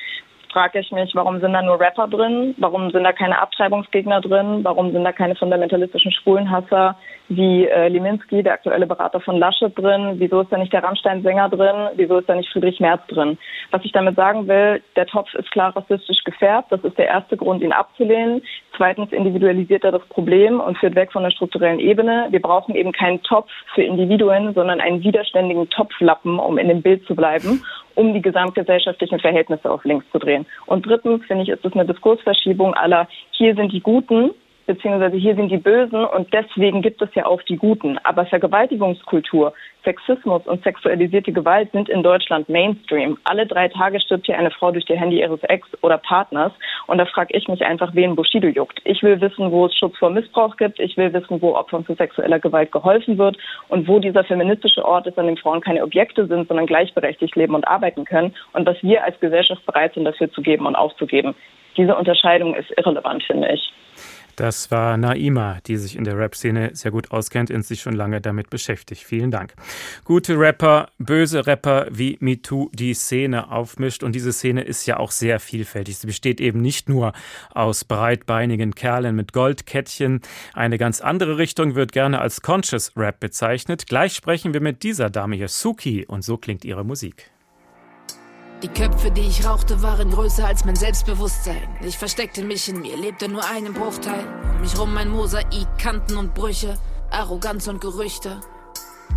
frage 0.53 0.79
ich 0.79 0.91
mich, 0.91 1.11
warum 1.15 1.41
sind 1.41 1.53
da 1.53 1.61
nur 1.61 1.79
Rapper 1.79 2.07
drin? 2.07 2.53
Warum 2.59 2.91
sind 2.91 3.03
da 3.03 3.11
keine 3.11 3.41
Abtreibungsgegner 3.41 4.21
drin? 4.21 4.59
Warum 4.63 4.91
sind 4.91 5.03
da 5.03 5.11
keine 5.11 5.35
fundamentalistischen 5.35 6.11
Schwulenhasser 6.11 6.95
wie 7.29 7.65
äh, 7.65 7.87
Liminski, 7.87 8.43
der 8.43 8.53
aktuelle 8.53 8.85
Berater 8.85 9.19
von 9.19 9.37
Laschet 9.37 9.75
drin? 9.77 10.15
Wieso 10.17 10.41
ist 10.41 10.51
da 10.51 10.57
nicht 10.57 10.71
der 10.71 10.83
Rammstein-Sänger 10.83 11.49
drin? 11.49 11.89
Wieso 11.95 12.19
ist 12.19 12.29
da 12.29 12.35
nicht 12.35 12.49
Friedrich 12.51 12.79
Merz 12.79 13.01
drin? 13.07 13.37
Was 13.71 13.83
ich 13.83 13.91
damit 13.91 14.15
sagen 14.15 14.47
will, 14.47 14.81
der 14.95 15.07
Topf 15.07 15.33
ist 15.33 15.49
klar 15.51 15.75
rassistisch 15.75 16.23
gefärbt. 16.23 16.71
Das 16.71 16.83
ist 16.83 16.97
der 16.97 17.07
erste 17.07 17.35
Grund, 17.35 17.63
ihn 17.63 17.73
abzulehnen. 17.73 18.43
Zweitens 18.77 19.11
individualisiert 19.11 19.83
er 19.83 19.91
das 19.91 20.05
Problem 20.09 20.59
und 20.59 20.77
führt 20.77 20.95
weg 20.95 21.11
von 21.11 21.23
der 21.23 21.31
strukturellen 21.31 21.79
Ebene. 21.79 22.27
Wir 22.29 22.41
brauchen 22.41 22.75
eben 22.75 22.91
keinen 22.91 23.21
Topf 23.23 23.49
für 23.73 23.81
Individuen, 23.81 24.53
sondern 24.53 24.79
einen 24.79 25.03
widerständigen 25.03 25.69
Topflappen, 25.69 26.37
um 26.37 26.57
in 26.59 26.67
dem 26.67 26.81
Bild 26.81 27.05
zu 27.07 27.15
bleiben 27.15 27.63
um 27.95 28.13
die 28.13 28.21
gesamtgesellschaftlichen 28.21 29.19
Verhältnisse 29.19 29.69
auf 29.69 29.83
links 29.85 30.05
zu 30.11 30.19
drehen. 30.19 30.45
Und 30.65 30.85
drittens, 30.85 31.25
finde 31.25 31.43
ich, 31.43 31.49
ist 31.49 31.65
es 31.65 31.73
eine 31.73 31.85
Diskursverschiebung 31.85 32.73
aller, 32.73 33.07
hier 33.31 33.55
sind 33.55 33.71
die 33.71 33.81
Guten, 33.81 34.31
beziehungsweise 34.65 35.17
hier 35.17 35.35
sind 35.35 35.49
die 35.49 35.57
Bösen 35.57 36.05
und 36.05 36.33
deswegen 36.33 36.81
gibt 36.81 37.01
es 37.01 37.09
ja 37.15 37.25
auch 37.25 37.41
die 37.43 37.57
Guten. 37.57 37.97
Aber 38.03 38.25
Vergewaltigungskultur, 38.25 39.53
Sexismus 39.83 40.45
und 40.45 40.63
sexualisierte 40.63 41.33
Gewalt 41.33 41.71
sind 41.71 41.89
in 41.89 42.03
Deutschland 42.03 42.47
Mainstream. 42.47 43.17
Alle 43.25 43.45
drei 43.45 43.67
Tage 43.67 43.99
stirbt 43.99 44.25
hier 44.25 44.37
eine 44.37 44.51
Frau 44.51 44.71
durch 44.71 44.85
die 44.85 44.97
Handy 44.97 45.19
ihres 45.19 45.43
Ex 45.43 45.67
oder 45.81 45.97
Partners 45.97 46.53
und 46.87 46.97
da 46.97 47.05
frage 47.05 47.35
ich 47.35 47.47
mich 47.47 47.63
einfach, 47.65 47.93
wen 47.93 48.15
Bushido 48.15 48.47
juckt. 48.47 48.79
Ich 48.85 49.03
will 49.03 49.19
wissen, 49.19 49.51
wo 49.51 49.65
es 49.65 49.75
Schutz 49.77 49.97
vor 49.97 50.09
Missbrauch 50.09 50.55
gibt. 50.57 50.79
Ich 50.79 50.95
will 50.95 51.11
wissen, 51.13 51.41
wo 51.41 51.55
Opfern 51.55 51.85
zu 51.85 51.95
sexueller 51.95 52.39
Gewalt 52.39 52.71
geholfen 52.71 53.17
wird 53.17 53.37
und 53.67 53.87
wo 53.87 53.99
dieser 53.99 54.23
feministische 54.23 54.85
Ort 54.85 55.07
ist, 55.07 55.19
an 55.19 55.27
dem 55.27 55.37
Frauen 55.37 55.61
keine 55.61 55.83
Objekte 55.83 56.27
sind, 56.27 56.47
sondern 56.47 56.65
gleichberechtigt 56.65 57.35
leben 57.35 57.55
und 57.55 57.67
arbeiten 57.67 58.05
können 58.05 58.33
und 58.53 58.65
was 58.65 58.81
wir 58.81 59.03
als 59.03 59.19
Gesellschaft 59.19 59.65
bereit 59.65 59.93
sind, 59.93 60.05
dafür 60.05 60.31
zu 60.31 60.41
geben 60.41 60.65
und 60.65 60.75
aufzugeben. 60.75 61.35
Diese 61.75 61.95
Unterscheidung 61.95 62.53
ist 62.55 62.71
irrelevant, 62.77 63.23
finde 63.23 63.51
ich. 63.51 63.73
Das 64.35 64.71
war 64.71 64.97
Naima, 64.97 65.59
die 65.67 65.77
sich 65.77 65.95
in 65.95 66.03
der 66.03 66.17
Rap-Szene 66.17 66.71
sehr 66.73 66.91
gut 66.91 67.11
auskennt 67.11 67.51
und 67.51 67.65
sich 67.65 67.81
schon 67.81 67.93
lange 67.93 68.21
damit 68.21 68.49
beschäftigt. 68.49 69.03
Vielen 69.03 69.31
Dank. 69.31 69.53
Gute 70.05 70.37
Rapper, 70.37 70.89
böse 70.97 71.45
Rapper 71.45 71.87
wie 71.91 72.17
MeToo 72.19 72.69
die 72.73 72.93
Szene 72.93 73.51
aufmischt. 73.51 74.03
Und 74.03 74.13
diese 74.13 74.33
Szene 74.33 74.63
ist 74.63 74.85
ja 74.85 74.97
auch 74.97 75.11
sehr 75.11 75.39
vielfältig. 75.39 75.97
Sie 75.97 76.07
besteht 76.07 76.41
eben 76.41 76.61
nicht 76.61 76.89
nur 76.89 77.13
aus 77.51 77.85
breitbeinigen 77.85 78.75
Kerlen 78.75 79.15
mit 79.15 79.33
Goldkettchen. 79.33 80.21
Eine 80.53 80.77
ganz 80.77 81.01
andere 81.01 81.37
Richtung 81.37 81.75
wird 81.75 81.91
gerne 81.91 82.19
als 82.19 82.41
Conscious 82.41 82.91
Rap 82.95 83.19
bezeichnet. 83.19 83.87
Gleich 83.87 84.13
sprechen 84.13 84.53
wir 84.53 84.61
mit 84.61 84.83
dieser 84.83 85.09
Dame 85.09 85.35
hier, 85.35 85.47
Suki. 85.47 86.05
Und 86.05 86.23
so 86.23 86.37
klingt 86.37 86.65
ihre 86.65 86.83
Musik. 86.83 87.32
Die 88.63 88.69
Köpfe, 88.69 89.11
die 89.11 89.27
ich 89.27 89.45
rauchte, 89.45 89.81
waren 89.81 90.09
größer 90.09 90.47
als 90.47 90.63
mein 90.63 90.77
Selbstbewusstsein. 90.77 91.67
Ich 91.81 91.97
versteckte 91.97 92.45
mich 92.45 92.69
in 92.69 92.79
mir, 92.79 92.95
lebte 92.95 93.27
nur 93.27 93.43
einen 93.43 93.73
Bruchteil. 93.73 94.25
Um 94.55 94.61
mich 94.61 94.79
rum 94.79 94.95
ein 94.95 95.09
Mosaik, 95.09 95.67
Kanten 95.77 96.15
und 96.15 96.33
Brüche, 96.33 96.77
Arroganz 97.11 97.67
und 97.67 97.81
Gerüchte. 97.81 98.39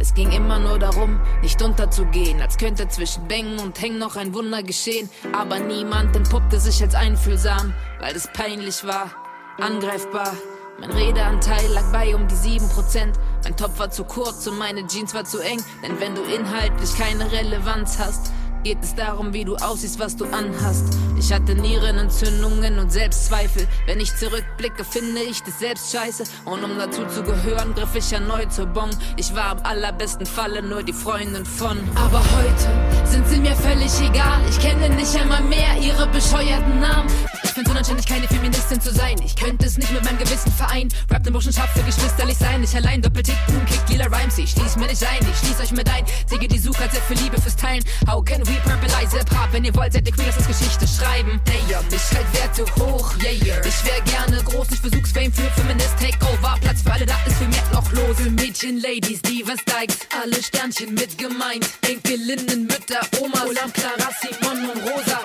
Es 0.01 0.15
ging 0.15 0.33
immer 0.33 0.59
nur 0.59 0.81
darum, 0.81 1.21
nicht 1.43 1.63
unterzugehen, 1.63 2.41
als 2.41 2.59
könnte 2.59 2.89
zwischen 2.89 3.29
Bängen 3.29 3.61
und 3.61 3.81
Hängen 3.81 4.01
noch 4.01 4.17
ein 4.17 4.35
Wunder 4.35 4.65
geschehen. 4.65 5.09
Aber 5.33 5.61
niemand 5.61 6.17
entpuppte 6.17 6.59
sich 6.59 6.83
als 6.83 6.97
einfühlsam, 6.97 7.73
weil 8.01 8.17
es 8.17 8.27
peinlich 8.27 8.85
war, 8.85 9.13
angreifbar. 9.61 10.33
Mein 10.81 10.91
Redeanteil 10.91 11.71
lag 11.73 11.91
bei 11.93 12.17
um 12.17 12.27
die 12.27 12.35
7%. 12.35 13.13
Mein 13.45 13.57
Topf 13.57 13.79
war 13.79 13.91
zu 13.91 14.03
kurz 14.03 14.47
und 14.49 14.59
meine 14.59 14.85
Jeans 14.89 15.15
war 15.15 15.25
zu 15.25 15.39
eng. 15.39 15.63
Denn 15.85 16.01
wenn 16.01 16.17
du 16.17 16.23
inhaltlich 16.23 16.99
keine 16.99 17.31
Relevanz 17.31 17.99
hast, 18.01 18.33
geht 18.67 18.83
es 18.83 18.97
darum, 18.97 19.33
wie 19.33 19.45
du 19.45 19.55
aussiehst, 19.55 20.01
was 20.01 20.17
du 20.17 20.25
anhast. 20.25 20.87
Ich 21.17 21.33
hatte 21.33 21.55
Nierenentzündungen 21.55 22.81
und 22.81 22.91
Selbstzweifel. 22.91 23.69
Wenn 23.87 24.01
ich 24.01 24.17
zurückblicke, 24.17 24.85
finde 24.85 25.21
ich 25.21 25.41
das 25.45 25.61
selbst 25.61 25.93
scheiße. 25.93 26.25
Und 26.45 26.65
um 26.65 26.77
dazu 26.77 27.07
zu 27.07 27.23
gehören, 27.23 27.77
griff 27.77 27.95
ich 27.95 28.13
erneut 28.13 28.53
zur 28.53 28.67
Bon. 28.67 28.91
Ich 29.17 29.33
war 29.37 29.53
am 29.53 29.59
allerbesten 29.63 30.27
Falle 30.27 30.63
nur 30.63 30.83
die 30.83 30.93
Freundin 30.93 31.47
von. 31.47 31.79
Aber 31.95 32.19
heute 32.19 33.07
sind 33.09 33.29
sie 33.29 33.39
mir 33.39 33.55
völlig 33.55 33.93
egal. 34.01 34.41
Ich 34.51 34.59
kenne 34.59 34.89
nicht 34.97 35.15
einmal 35.15 35.43
mehr 35.43 35.77
ihre 35.81 36.09
bescheuerten 36.09 36.81
Namen. 36.81 37.09
Ich 37.45 37.51
find's 37.51 37.71
unanständig, 37.71 38.07
keine 38.07 38.27
Feministin 38.27 38.81
zu 38.81 38.93
sein. 38.93 39.17
Ich 39.25 39.37
könnte 39.37 39.67
es 39.67 39.79
nicht 39.79 39.93
mit 39.93 40.05
meinem 40.05 40.19
Gewissen 40.19 40.51
vereinen. 40.51 40.93
Rap 41.13 41.23
den 41.23 41.33
Burschenschaft 41.33 41.73
für 41.79 41.85
geschwisterlich 41.85 42.37
sein. 42.37 42.65
Ich 42.65 42.75
allein 42.75 43.01
doppeltick, 43.01 43.39
boom, 43.47 43.65
kick, 43.65 43.89
lila 43.91 44.07
Rhymes. 44.07 44.37
Ich 44.39 44.51
schließ 44.51 44.75
mir 44.77 44.89
nicht 44.89 45.05
ein, 45.05 45.21
ich 45.21 45.39
schließ 45.39 45.61
euch 45.61 45.73
mit 45.73 45.89
ein. 45.89 46.05
Säge 46.27 46.49
die 46.49 46.59
Suche 46.59 46.89
sehr 46.91 47.01
für 47.03 47.15
Liebe 47.15 47.41
fürs 47.41 47.55
Teilen. 47.55 47.85
How 48.09 48.25
can 48.25 48.47
we 48.47 48.56
purpleize 48.61 49.19
Hip-Hop? 49.19 49.49
Wenn 49.53 49.65
ihr 49.65 49.75
wollt, 49.75 49.93
seid 49.93 50.07
ihr 50.07 50.13
queer, 50.13 50.27
lass 50.27 50.37
uns 50.37 50.47
Geschichte 50.47 50.87
schreiben. 50.87 51.41
Damn, 51.45 51.85
ich 51.89 52.17
halt 52.17 52.27
Werte 52.35 52.65
hoch, 52.81 53.15
yeah, 53.23 53.33
yeah. 53.45 53.65
Ich 53.65 53.85
wär 53.85 54.01
gerne 54.03 54.43
groß, 54.43 54.69
ich 54.73 54.81
versuch's 54.81 55.13
Fame 55.13 55.33
für 55.33 55.51
Feminist 55.61 55.95
Takeover. 56.01 56.57
Platz 56.61 56.83
für 56.83 56.93
alle, 56.93 57.07
da 57.07 57.15
ist 57.27 57.37
für 57.37 57.49
mehr 57.49 57.63
noch 57.73 57.91
los. 57.93 58.17
Für 58.17 58.31
Mädchen, 58.31 58.81
Ladies, 58.81 59.23
Divas, 59.23 59.59
Dykes, 59.65 59.99
alle 60.23 60.43
Sternchen 60.43 60.95
mit 60.95 61.19
gemeint. 61.19 61.67
Enkelinnen, 61.89 62.67
Mütter, 62.67 63.01
Omas, 63.21 63.47
Olam, 63.47 63.73
Clara, 63.73 64.11
Simon 64.21 64.71
und 64.71 64.83
Rosa. 64.83 65.21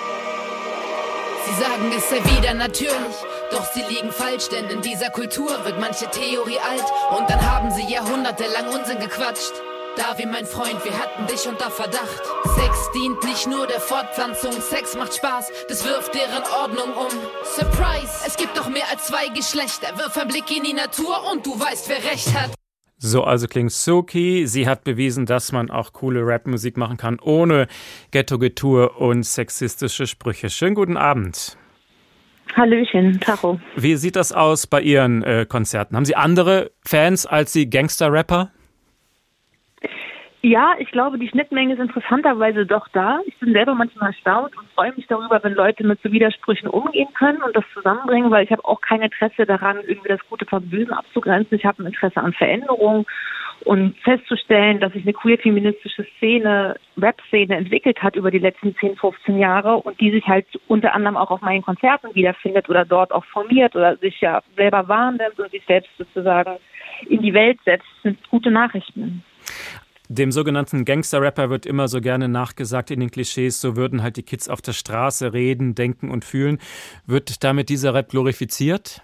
Sie 1.45 1.61
sagen, 1.61 1.91
es 1.95 2.09
sei 2.09 2.37
wieder 2.37 2.53
natürlich, 2.53 3.15
doch 3.51 3.65
sie 3.73 3.81
liegen 3.81 4.11
falsch, 4.11 4.47
denn 4.49 4.69
in 4.69 4.81
dieser 4.81 5.09
Kultur 5.09 5.65
wird 5.65 5.79
manche 5.79 6.09
Theorie 6.11 6.59
alt 6.59 6.85
und 7.17 7.29
dann 7.29 7.41
haben 7.41 7.71
sie 7.71 7.91
jahrhundertelang 7.91 8.67
Unsinn 8.67 8.99
gequatscht. 8.99 9.70
Da 9.97 10.17
wie 10.17 10.25
mein 10.25 10.45
Freund, 10.45 10.83
wir 10.85 10.97
hatten 10.97 11.27
dich 11.27 11.45
unter 11.47 11.69
Verdacht. 11.69 12.21
Sex 12.55 12.91
dient 12.95 13.21
nicht 13.25 13.45
nur 13.47 13.67
der 13.67 13.81
Fortpflanzung, 13.81 14.53
Sex 14.53 14.95
macht 14.95 15.15
Spaß, 15.15 15.51
das 15.67 15.85
wirft 15.85 16.13
deren 16.15 16.43
Ordnung 16.61 16.95
um. 16.95 17.11
Surprise, 17.43 18.23
es 18.25 18.37
gibt 18.37 18.57
doch 18.57 18.69
mehr 18.69 18.85
als 18.89 19.07
zwei 19.07 19.27
Geschlechter. 19.35 19.97
Wirf 19.97 20.17
ein 20.17 20.29
Blick 20.29 20.49
in 20.55 20.63
die 20.63 20.73
Natur 20.73 21.17
und 21.31 21.45
du 21.45 21.59
weißt, 21.59 21.89
wer 21.89 21.97
recht 22.09 22.33
hat. 22.39 22.51
So 22.97 23.25
also 23.25 23.47
klingt 23.47 23.73
Suki. 23.73 24.47
Sie 24.47 24.65
hat 24.65 24.85
bewiesen, 24.85 25.25
dass 25.25 25.51
man 25.51 25.69
auch 25.69 25.91
coole 25.91 26.21
Rapmusik 26.23 26.77
machen 26.77 26.95
kann, 26.95 27.19
ohne 27.19 27.67
Ghetto-Getue 28.11 28.89
und 28.91 29.23
sexistische 29.23 30.07
Sprüche. 30.07 30.49
Schönen 30.49 30.75
guten 30.75 30.95
Abend. 30.95 31.57
Hallöchen, 32.55 33.19
Tacho. 33.19 33.59
Wie 33.75 33.95
sieht 33.95 34.15
das 34.15 34.31
aus 34.31 34.67
bei 34.67 34.81
Ihren 34.81 35.23
äh, 35.23 35.45
Konzerten? 35.49 35.95
Haben 35.95 36.05
Sie 36.05 36.15
andere 36.15 36.71
Fans 36.85 37.25
als 37.25 37.51
die 37.53 37.69
Gangster-Rapper? 37.69 38.51
Ja, 40.43 40.73
ich 40.79 40.89
glaube, 40.89 41.19
die 41.19 41.29
Schnittmenge 41.29 41.73
ist 41.75 41.79
interessanterweise 41.79 42.65
doch 42.65 42.87
da. 42.87 43.19
Ich 43.27 43.37
bin 43.37 43.53
selber 43.53 43.75
manchmal 43.75 44.09
erstaunt 44.09 44.57
und 44.57 44.67
freue 44.71 44.91
mich 44.93 45.05
darüber, 45.05 45.39
wenn 45.43 45.53
Leute 45.53 45.85
mit 45.85 46.01
so 46.01 46.11
Widersprüchen 46.11 46.67
umgehen 46.67 47.09
können 47.13 47.43
und 47.43 47.55
das 47.55 47.63
zusammenbringen, 47.75 48.31
weil 48.31 48.43
ich 48.43 48.51
habe 48.51 48.65
auch 48.65 48.81
kein 48.81 49.03
Interesse 49.03 49.45
daran, 49.45 49.77
irgendwie 49.85 50.09
das 50.09 50.19
Gute 50.29 50.47
vom 50.47 50.67
Bösen 50.67 50.93
abzugrenzen. 50.93 51.57
Ich 51.57 51.65
habe 51.65 51.83
ein 51.83 51.85
Interesse 51.85 52.19
an 52.19 52.33
Veränderung 52.33 53.05
und 53.65 53.95
festzustellen, 53.99 54.79
dass 54.79 54.93
sich 54.93 55.03
eine 55.03 55.13
queer-feministische 55.13 56.07
Szene, 56.17 56.75
Rap-Szene 56.97 57.55
entwickelt 57.55 58.01
hat 58.01 58.15
über 58.15 58.31
die 58.31 58.39
letzten 58.39 58.75
10, 58.75 58.95
15 58.95 59.37
Jahre 59.37 59.77
und 59.77 60.01
die 60.01 60.09
sich 60.09 60.25
halt 60.25 60.47
unter 60.67 60.95
anderem 60.95 61.17
auch 61.17 61.29
auf 61.29 61.41
meinen 61.41 61.61
Konzerten 61.61 62.15
wiederfindet 62.15 62.67
oder 62.67 62.83
dort 62.83 63.11
auch 63.11 63.25
formiert 63.25 63.75
oder 63.75 63.95
sich 63.97 64.19
ja 64.21 64.41
selber 64.55 64.87
wahrnimmt 64.87 65.39
und 65.39 65.51
sich 65.51 65.63
selbst 65.67 65.91
sozusagen 65.99 66.57
in 67.07 67.21
die 67.21 67.35
Welt 67.35 67.59
setzt, 67.63 67.85
sind 68.01 68.17
gute 68.31 68.49
Nachrichten. 68.49 69.23
Dem 70.13 70.33
sogenannten 70.33 70.83
Gangster-Rapper 70.83 71.49
wird 71.49 71.65
immer 71.65 71.87
so 71.87 72.01
gerne 72.01 72.27
nachgesagt 72.27 72.91
in 72.91 72.99
den 72.99 73.11
Klischees, 73.11 73.61
so 73.61 73.77
würden 73.77 74.03
halt 74.03 74.17
die 74.17 74.23
Kids 74.23 74.49
auf 74.49 74.61
der 74.61 74.73
Straße 74.73 75.31
reden, 75.31 75.73
denken 75.73 76.11
und 76.11 76.25
fühlen. 76.25 76.57
Wird 77.05 77.45
damit 77.45 77.69
dieser 77.69 77.93
Rap 77.93 78.09
glorifiziert? 78.09 79.01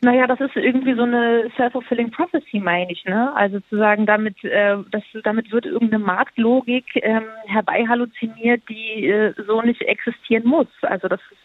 Naja, 0.00 0.26
das 0.26 0.40
ist 0.40 0.56
irgendwie 0.56 0.94
so 0.94 1.02
eine 1.02 1.50
self-fulfilling 1.54 2.10
prophecy, 2.10 2.60
meine 2.60 2.90
ich. 2.90 3.04
Ne? 3.04 3.30
Also 3.36 3.60
zu 3.68 3.76
sagen, 3.76 4.06
damit, 4.06 4.42
äh, 4.42 4.78
das, 4.90 5.02
damit 5.22 5.52
wird 5.52 5.66
irgendeine 5.66 6.02
Marktlogik 6.02 6.86
ähm, 6.96 7.24
herbeihalluziniert, 7.44 8.62
die 8.70 9.06
äh, 9.06 9.34
so 9.46 9.60
nicht 9.60 9.82
existieren 9.82 10.48
muss. 10.48 10.66
Also 10.80 11.08
das 11.08 11.20
ist, 11.30 11.38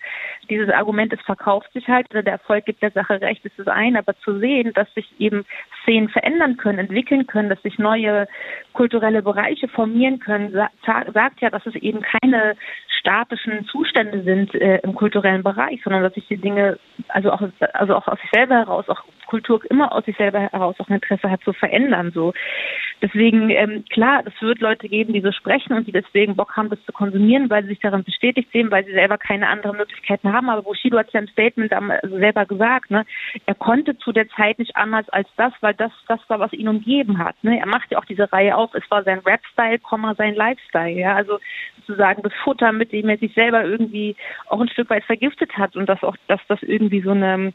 dieses 0.49 0.69
Argument, 0.69 1.13
es 1.13 1.21
verkauft 1.21 1.71
sich 1.73 1.87
halt, 1.87 2.07
der 2.13 2.25
Erfolg 2.25 2.65
gibt 2.65 2.81
der 2.81 2.91
Sache 2.91 3.21
recht, 3.21 3.45
ist 3.45 3.57
das 3.57 3.67
ein, 3.67 3.95
aber 3.95 4.17
zu 4.19 4.39
sehen, 4.39 4.73
dass 4.73 4.91
sich 4.93 5.07
eben 5.19 5.45
Szenen 5.83 6.09
verändern 6.09 6.57
können, 6.57 6.79
entwickeln 6.79 7.27
können, 7.27 7.49
dass 7.49 7.61
sich 7.61 7.77
neue 7.79 8.27
kulturelle 8.73 9.21
Bereiche 9.21 9.67
formieren 9.67 10.19
können, 10.19 10.51
sagt 10.51 11.41
ja, 11.41 11.49
dass 11.49 11.65
es 11.65 11.75
eben 11.75 12.01
keine 12.01 12.55
statischen 12.99 13.65
Zustände 13.65 14.23
sind 14.23 14.53
äh, 14.55 14.79
im 14.83 14.95
kulturellen 14.95 15.43
Bereich, 15.43 15.81
sondern 15.83 16.03
dass 16.03 16.13
sich 16.13 16.27
die 16.27 16.37
Dinge, 16.37 16.77
also 17.07 17.31
auch, 17.31 17.41
also 17.73 17.95
auch 17.95 18.07
aus 18.07 18.19
sich 18.19 18.29
selber 18.31 18.55
heraus, 18.55 18.89
auch 18.89 19.03
Kultur 19.27 19.61
immer 19.69 19.93
aus 19.93 20.05
sich 20.05 20.17
selber 20.17 20.39
heraus 20.39 20.75
auch 20.79 20.89
ein 20.89 20.95
Interesse 20.95 21.29
hat 21.29 21.41
zu 21.43 21.53
verändern. 21.53 22.11
So. 22.13 22.33
Deswegen, 23.01 23.49
ähm, 23.49 23.85
klar, 23.89 24.23
es 24.25 24.41
wird 24.41 24.59
Leute 24.59 24.89
geben, 24.89 25.13
die 25.13 25.21
so 25.21 25.31
sprechen 25.31 25.73
und 25.73 25.85
die 25.85 25.91
deswegen 25.91 26.35
Bock 26.35 26.55
haben, 26.55 26.69
das 26.69 26.83
zu 26.85 26.91
konsumieren, 26.91 27.49
weil 27.49 27.63
sie 27.63 27.69
sich 27.69 27.79
darin 27.79 28.03
bestätigt 28.03 28.49
sehen, 28.51 28.71
weil 28.71 28.85
sie 28.85 28.93
selber 28.93 29.17
keine 29.17 29.47
anderen 29.47 29.77
Möglichkeiten 29.77 30.26
haben. 30.31 30.49
Aber 30.49 30.63
Bushido 30.63 30.97
hat 30.97 31.11
ja 31.13 31.19
im 31.19 31.27
Statement 31.27 31.73
also 31.73 32.17
selber 32.17 32.45
gesagt, 32.45 32.91
ne, 32.91 33.05
er 33.45 33.55
konnte 33.55 33.97
zu 33.97 34.11
der 34.11 34.27
Zeit 34.29 34.59
nicht 34.59 34.75
anders 34.75 35.07
als 35.09 35.27
das, 35.37 35.53
weil 35.61 35.73
das 35.73 35.91
das 36.07 36.19
war, 36.27 36.39
was 36.39 36.53
ihn 36.53 36.67
umgeben 36.67 37.17
hat. 37.17 37.35
Ne? 37.43 37.59
Er 37.59 37.67
macht 37.67 37.91
ja 37.91 37.99
auch 37.99 38.05
diese 38.05 38.31
Reihe 38.31 38.55
auf, 38.55 38.73
es 38.73 38.89
war 38.89 39.03
sein 39.03 39.19
Rap-Style, 39.19 39.79
sein 40.17 40.35
Lifestyle. 40.35 40.99
Ja? 40.99 41.15
Also 41.15 41.39
sozusagen 41.87 42.21
das 42.21 42.33
Futter, 42.43 42.71
mit 42.71 42.91
dem 42.91 43.09
er 43.09 43.17
sich 43.17 43.33
selber 43.33 43.63
irgendwie 43.63 44.15
auch 44.47 44.59
ein 44.59 44.69
Stück 44.69 44.89
weit 44.89 45.05
vergiftet 45.05 45.57
hat 45.57 45.75
und 45.75 45.87
dass 45.87 46.03
auch, 46.03 46.15
dass 46.27 46.41
das 46.47 46.61
irgendwie 46.63 47.01
so 47.01 47.11
eine 47.11 47.53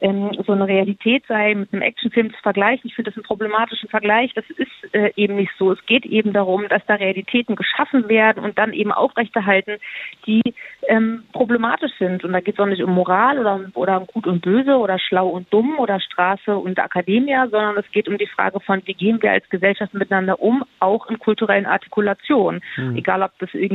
ähm, 0.00 0.30
so 0.46 0.52
eine 0.52 0.66
Realität 0.66 1.24
sei, 1.26 1.54
mit 1.54 1.72
einem 1.72 1.82
Actionfilm 1.82 2.30
zu 2.32 2.40
vergleichen. 2.42 2.88
Ich 2.88 2.94
finde 2.94 3.10
das 3.10 3.18
einen 3.18 3.24
problematischen 3.24 3.88
Vergleich. 3.88 4.32
Das 4.34 4.44
ist 4.50 4.94
äh, 4.94 5.10
eben 5.16 5.36
nicht 5.36 5.52
so. 5.58 5.72
Es 5.72 5.84
geht 5.86 6.06
eben 6.06 6.32
darum, 6.32 6.68
dass 6.68 6.84
da 6.86 6.94
Realitäten 6.94 7.56
geschaffen 7.56 8.08
werden 8.08 8.44
und 8.44 8.58
dann 8.58 8.72
eben 8.72 8.92
aufrechterhalten, 8.92 9.78
die 10.26 10.42
ähm, 10.88 11.24
problematisch 11.32 11.92
sind. 11.98 12.24
Und 12.24 12.32
da 12.32 12.40
geht 12.40 12.54
es 12.54 12.60
auch 12.60 12.66
nicht 12.66 12.82
um 12.82 12.92
Moral 12.94 13.38
oder, 13.38 13.60
oder 13.74 14.00
um 14.00 14.06
Gut 14.06 14.26
und 14.26 14.42
Böse 14.42 14.76
oder 14.76 14.98
Schlau 14.98 15.28
und 15.28 15.52
Dumm 15.52 15.78
oder 15.78 16.00
Straße 16.00 16.56
und 16.56 16.78
Akademie, 16.78 17.36
sondern 17.50 17.76
es 17.76 17.90
geht 17.92 18.08
um 18.08 18.18
die 18.18 18.26
Frage 18.26 18.60
von, 18.60 18.82
wie 18.86 18.94
gehen 18.94 19.22
wir 19.22 19.32
als 19.32 19.48
Gesellschaft 19.50 19.94
miteinander 19.94 20.40
um, 20.40 20.64
auch 20.78 21.08
in 21.10 21.18
kulturellen 21.18 21.66
Artikulationen. 21.66 22.62
Mhm. 22.76 22.96
Egal, 22.96 23.22
ob 23.22 23.38
das 23.38 23.50
irgendwie 23.52 23.69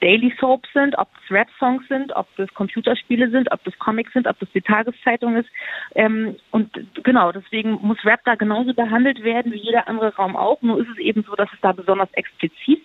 Daily 0.00 0.32
Soaps 0.38 0.68
sind, 0.72 0.96
ob 0.98 1.08
das 1.14 1.30
Rap-Songs 1.30 1.86
sind, 1.88 2.14
ob 2.14 2.26
das 2.36 2.52
Computerspiele 2.54 3.30
sind, 3.30 3.50
ob 3.52 3.62
das 3.64 3.78
Comics 3.78 4.12
sind, 4.12 4.26
ob 4.26 4.38
das 4.38 4.48
die 4.52 4.60
Tageszeitung 4.60 5.36
ist. 5.36 5.48
Ähm, 5.94 6.36
und 6.50 6.70
genau, 7.02 7.32
deswegen 7.32 7.78
muss 7.82 8.04
Rap 8.04 8.20
da 8.24 8.34
genauso 8.34 8.74
behandelt 8.74 9.22
werden 9.22 9.52
wie 9.52 9.58
jeder 9.58 9.88
andere 9.88 10.14
Raum 10.14 10.36
auch. 10.36 10.62
Nur 10.62 10.80
ist 10.80 10.88
es 10.90 10.98
eben 10.98 11.24
so, 11.24 11.34
dass 11.34 11.52
es 11.52 11.60
da 11.60 11.72
besonders 11.72 12.12
explizit 12.12 12.80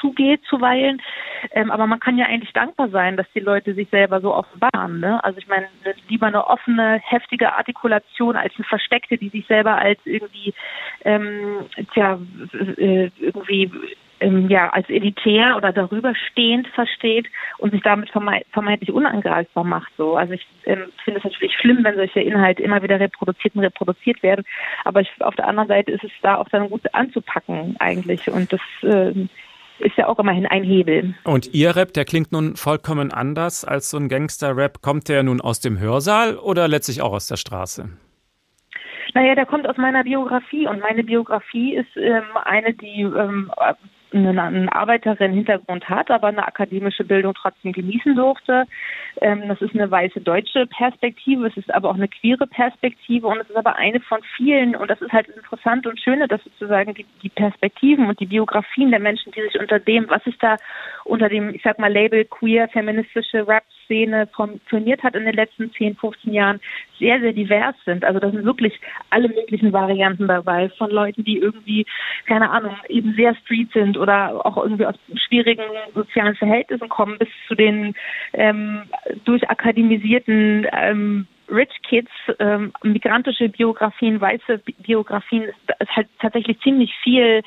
zugeht 0.00 0.40
zuweilen. 0.48 1.00
Ähm, 1.52 1.70
aber 1.70 1.86
man 1.86 2.00
kann 2.00 2.18
ja 2.18 2.26
eigentlich 2.26 2.52
dankbar 2.52 2.88
sein, 2.88 3.16
dass 3.16 3.26
die 3.34 3.40
Leute 3.40 3.74
sich 3.74 3.88
selber 3.90 4.20
so 4.20 4.34
offenbaren. 4.34 5.00
Ne? 5.00 5.22
Also 5.22 5.38
ich 5.38 5.46
meine, 5.46 5.68
lieber 6.08 6.26
eine 6.26 6.46
offene, 6.46 7.00
heftige 7.04 7.54
Artikulation 7.54 8.36
als 8.36 8.54
eine 8.56 8.64
versteckte, 8.64 9.18
die 9.18 9.28
sich 9.28 9.46
selber 9.46 9.76
als 9.76 10.00
irgendwie, 10.04 10.54
ähm, 11.04 11.66
tja, 11.92 12.18
äh, 12.76 13.10
irgendwie 13.18 13.70
ähm, 14.24 14.48
ja 14.48 14.70
als 14.70 14.88
elitär 14.88 15.56
oder 15.56 15.72
darüber 15.72 16.14
stehend 16.30 16.66
versteht 16.68 17.26
und 17.58 17.72
sich 17.72 17.82
damit 17.82 18.10
vermeintlich 18.10 18.92
unangreifbar 18.92 19.64
macht. 19.64 19.92
So, 19.96 20.16
also 20.16 20.32
ich 20.32 20.46
ähm, 20.64 20.84
finde 21.04 21.18
es 21.18 21.24
natürlich 21.24 21.54
schlimm, 21.58 21.84
wenn 21.84 21.96
solche 21.96 22.20
Inhalte 22.20 22.62
immer 22.62 22.82
wieder 22.82 22.98
reproduziert 22.98 23.54
und 23.54 23.62
reproduziert 23.62 24.22
werden, 24.22 24.44
aber 24.84 25.00
ich, 25.00 25.10
auf 25.20 25.34
der 25.36 25.48
anderen 25.48 25.68
Seite 25.68 25.92
ist 25.92 26.04
es 26.04 26.12
da 26.22 26.36
auch 26.36 26.48
dann 26.48 26.70
gut 26.70 26.82
anzupacken 26.94 27.76
eigentlich 27.78 28.28
und 28.28 28.52
das 28.52 28.60
äh, 28.82 29.12
ist 29.78 29.96
ja 29.96 30.08
auch 30.08 30.18
immerhin 30.18 30.46
ein 30.46 30.62
Hebel. 30.62 31.14
Und 31.24 31.52
Ihr 31.52 31.74
Rap, 31.76 31.92
der 31.92 32.04
klingt 32.04 32.32
nun 32.32 32.56
vollkommen 32.56 33.12
anders 33.12 33.64
als 33.64 33.90
so 33.90 33.96
ein 33.96 34.08
Gangster-Rap. 34.08 34.80
Kommt 34.82 35.08
der 35.08 35.22
nun 35.22 35.40
aus 35.40 35.60
dem 35.60 35.78
Hörsaal 35.78 36.36
oder 36.36 36.68
letztlich 36.68 37.02
auch 37.02 37.12
aus 37.12 37.26
der 37.26 37.36
Straße? 37.36 37.88
Naja, 39.14 39.34
der 39.34 39.46
kommt 39.46 39.68
aus 39.68 39.76
meiner 39.76 40.02
Biografie 40.02 40.66
und 40.66 40.80
meine 40.80 41.04
Biografie 41.04 41.76
ist 41.76 41.96
ähm, 41.96 42.24
eine, 42.44 42.74
die 42.74 43.02
ähm, 43.02 43.50
einen 44.14 44.68
Arbeiterin-Hintergrund 44.68 45.88
hat, 45.88 46.10
aber 46.10 46.28
eine 46.28 46.46
akademische 46.46 47.04
Bildung 47.04 47.34
trotzdem 47.34 47.72
genießen 47.72 48.14
durfte. 48.14 48.64
Ähm, 49.20 49.48
das 49.48 49.60
ist 49.60 49.74
eine 49.74 49.90
weiße 49.90 50.20
deutsche 50.20 50.66
Perspektive, 50.66 51.46
es 51.46 51.56
ist 51.56 51.72
aber 51.72 51.90
auch 51.90 51.94
eine 51.94 52.08
queere 52.08 52.46
Perspektive 52.46 53.26
und 53.26 53.40
es 53.40 53.50
ist 53.50 53.56
aber 53.56 53.76
eine 53.76 54.00
von 54.00 54.20
vielen 54.36 54.76
und 54.76 54.90
das 54.90 55.00
ist 55.00 55.12
halt 55.12 55.28
interessant 55.28 55.86
und 55.86 56.00
schöne, 56.00 56.28
dass 56.28 56.42
sozusagen 56.44 56.94
die, 56.94 57.28
Perspektiven 57.28 58.06
und 58.06 58.20
die 58.20 58.26
Biografien 58.26 58.90
der 58.90 59.00
Menschen, 59.00 59.32
die 59.32 59.42
sich 59.42 59.58
unter 59.58 59.80
dem, 59.80 60.08
was 60.08 60.22
sich 60.24 60.38
da 60.38 60.56
unter 61.04 61.28
dem, 61.28 61.54
ich 61.54 61.62
sag 61.62 61.78
mal, 61.78 61.92
Label 61.92 62.24
queer, 62.24 62.68
feministische 62.68 63.46
Rap 63.46 63.64
Szene 63.84 64.26
funktioniert 64.34 65.02
hat 65.02 65.14
in 65.14 65.24
den 65.24 65.34
letzten 65.34 65.72
10, 65.72 65.96
15 65.96 66.32
Jahren, 66.32 66.60
sehr, 66.98 67.20
sehr 67.20 67.32
divers 67.32 67.74
sind. 67.84 68.04
Also 68.04 68.20
da 68.20 68.30
sind 68.30 68.44
wirklich 68.44 68.78
alle 69.10 69.28
möglichen 69.28 69.72
Varianten 69.72 70.26
dabei, 70.26 70.70
von 70.70 70.90
Leuten, 70.90 71.24
die 71.24 71.38
irgendwie, 71.38 71.86
keine 72.26 72.50
Ahnung, 72.50 72.76
eben 72.88 73.14
sehr 73.14 73.34
street 73.36 73.72
sind 73.72 73.98
oder 74.04 74.44
auch 74.44 74.58
irgendwie 74.58 74.86
aus 74.86 74.94
schwierigen 75.26 75.64
sozialen 75.94 76.36
Verhältnissen 76.36 76.88
kommen, 76.88 77.18
bis 77.18 77.28
zu 77.48 77.54
den 77.54 77.94
ähm, 78.34 78.82
durchakademisierten 79.24 80.66
ähm, 80.72 81.26
Rich 81.48 81.82
Kids, 81.82 82.10
ähm, 82.38 82.72
migrantische 82.82 83.48
Biografien, 83.48 84.20
weiße 84.20 84.62
Biografien, 84.78 85.44
ist, 85.44 85.56
ist 85.78 85.96
halt 85.96 86.08
tatsächlich 86.20 86.58
ziemlich 86.60 86.94
viel 87.02 87.42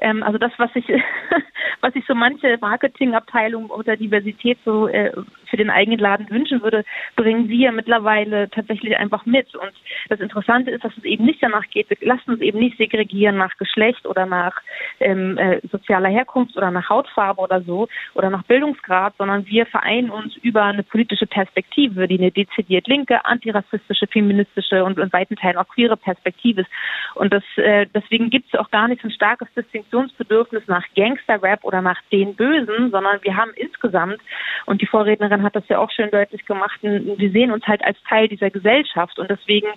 ähm, 0.00 0.22
also 0.22 0.38
das, 0.38 0.52
was 0.56 0.70
ich, 0.74 0.86
was 1.80 1.94
ich 1.94 2.04
so 2.06 2.14
manche 2.14 2.58
Marketingabteilung 2.60 3.70
oder 3.70 3.96
Diversität 3.96 4.58
so 4.64 4.88
äh, 4.88 5.12
für 5.46 5.56
den 5.56 5.70
eigenen 5.70 5.98
Laden 5.98 6.30
wünschen 6.30 6.62
würde, 6.62 6.84
bringen 7.16 7.48
wir 7.48 7.72
mittlerweile 7.72 8.48
tatsächlich 8.50 8.96
einfach 8.96 9.26
mit. 9.26 9.54
Und 9.54 9.72
das 10.08 10.20
Interessante 10.20 10.70
ist, 10.70 10.84
dass 10.84 10.96
es 10.96 11.04
eben 11.04 11.24
nicht 11.24 11.42
danach 11.42 11.68
geht, 11.70 11.90
wir 11.90 11.96
lassen 12.00 12.30
uns 12.30 12.40
eben 12.40 12.58
nicht 12.58 12.78
segregieren 12.78 13.36
nach 13.36 13.56
Geschlecht 13.58 14.06
oder 14.06 14.26
nach 14.26 14.60
ähm, 15.00 15.36
äh, 15.38 15.60
sozialer 15.70 16.08
Herkunft 16.08 16.56
oder 16.56 16.70
nach 16.70 16.88
Hautfarbe 16.88 17.40
oder 17.40 17.60
so 17.62 17.88
oder 18.14 18.30
nach 18.30 18.44
Bildungsgrad, 18.44 19.14
sondern 19.18 19.46
wir 19.46 19.66
vereinen 19.66 20.10
uns 20.10 20.36
über 20.36 20.64
eine 20.64 20.82
politische 20.82 21.26
Perspektive, 21.26 22.06
die 22.06 22.18
eine 22.18 22.30
dezidiert 22.30 22.86
linke, 22.86 23.24
antirassistische, 23.24 24.06
feministische 24.06 24.84
und 24.84 24.98
in 24.98 25.12
weiten 25.12 25.36
Teilen 25.36 25.58
auch 25.58 25.68
queere 25.68 25.96
Perspektive 25.96 26.60
ist. 26.60 26.70
Und 27.14 27.32
das, 27.32 27.42
äh, 27.56 27.86
deswegen 27.94 28.30
gibt 28.30 28.52
es 28.52 28.58
auch 28.58 28.70
gar 28.70 28.88
nicht 28.88 29.02
so 29.02 29.08
ein 29.08 29.12
starkes 29.12 29.48
Distinkt 29.54 29.89
Reflexionsbedürfnis 29.90 30.62
nach 30.66 30.84
Gangster-Rap 30.94 31.64
oder 31.64 31.82
nach 31.82 32.00
den 32.12 32.34
Bösen, 32.34 32.90
sondern 32.90 33.22
wir 33.22 33.36
haben 33.36 33.52
insgesamt, 33.56 34.18
und 34.66 34.80
die 34.80 34.86
Vorrednerin 34.86 35.42
hat 35.42 35.56
das 35.56 35.68
ja 35.68 35.78
auch 35.78 35.90
schön 35.90 36.10
deutlich 36.10 36.44
gemacht, 36.46 36.78
wir 36.82 37.30
sehen 37.30 37.52
uns 37.52 37.66
halt 37.66 37.84
als 37.84 37.98
Teil 38.08 38.28
dieser 38.28 38.50
Gesellschaft 38.50 39.18
und 39.18 39.30
deswegen 39.30 39.68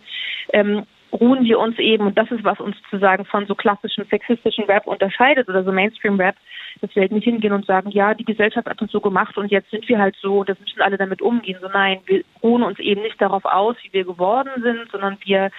ähm, 0.51 0.83
ruhen 1.11 1.43
wir 1.43 1.59
uns 1.59 1.77
eben, 1.77 2.07
und 2.07 2.17
das 2.17 2.31
ist, 2.31 2.43
was 2.43 2.59
uns 2.59 2.75
zu 2.89 2.97
sagen 2.97 3.25
von 3.25 3.45
so 3.45 3.55
klassischen 3.55 4.05
sexistischen 4.05 4.65
Rap 4.65 4.87
unterscheidet 4.87 5.47
oder 5.47 5.63
so 5.63 5.71
Mainstream-Rap, 5.71 6.35
dass 6.81 6.95
wir 6.95 7.01
halt 7.01 7.11
nicht 7.11 7.23
hingehen 7.23 7.53
und 7.53 7.65
sagen, 7.65 7.89
ja, 7.91 8.13
die 8.13 8.25
Gesellschaft 8.25 8.67
hat 8.67 8.81
uns 8.81 8.91
so 8.91 9.01
gemacht 9.01 9.37
und 9.37 9.51
jetzt 9.51 9.69
sind 9.71 9.87
wir 9.87 9.99
halt 9.99 10.15
so, 10.21 10.43
das 10.43 10.59
müssen 10.59 10.81
alle 10.81 10.97
damit 10.97 11.21
umgehen. 11.21 11.59
So 11.61 11.67
nein, 11.67 11.99
wir 12.05 12.23
ruhen 12.41 12.63
uns 12.63 12.79
eben 12.79 13.01
nicht 13.01 13.21
darauf 13.21 13.45
aus, 13.45 13.75
wie 13.83 13.93
wir 13.93 14.05
geworden 14.05 14.49
sind, 14.61 14.89
sondern 14.91 15.17
wir, 15.25 15.51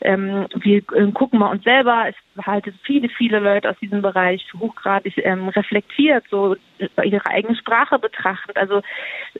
ähm, 0.00 0.46
wir 0.54 0.78
äh, 0.78 1.12
gucken 1.12 1.38
mal 1.38 1.50
uns 1.50 1.64
selber. 1.64 2.06
Es 2.08 2.46
halte 2.46 2.72
viele, 2.84 3.08
viele 3.08 3.38
Leute 3.38 3.70
aus 3.70 3.78
diesem 3.78 4.02
Bereich 4.02 4.44
hochgradig 4.58 5.18
ähm, 5.18 5.48
reflektiert, 5.48 6.24
so 6.30 6.56
äh, 6.78 7.08
ihre 7.08 7.26
eigene 7.26 7.56
Sprache 7.56 7.98
betrachtend. 7.98 8.56
Also 8.56 8.82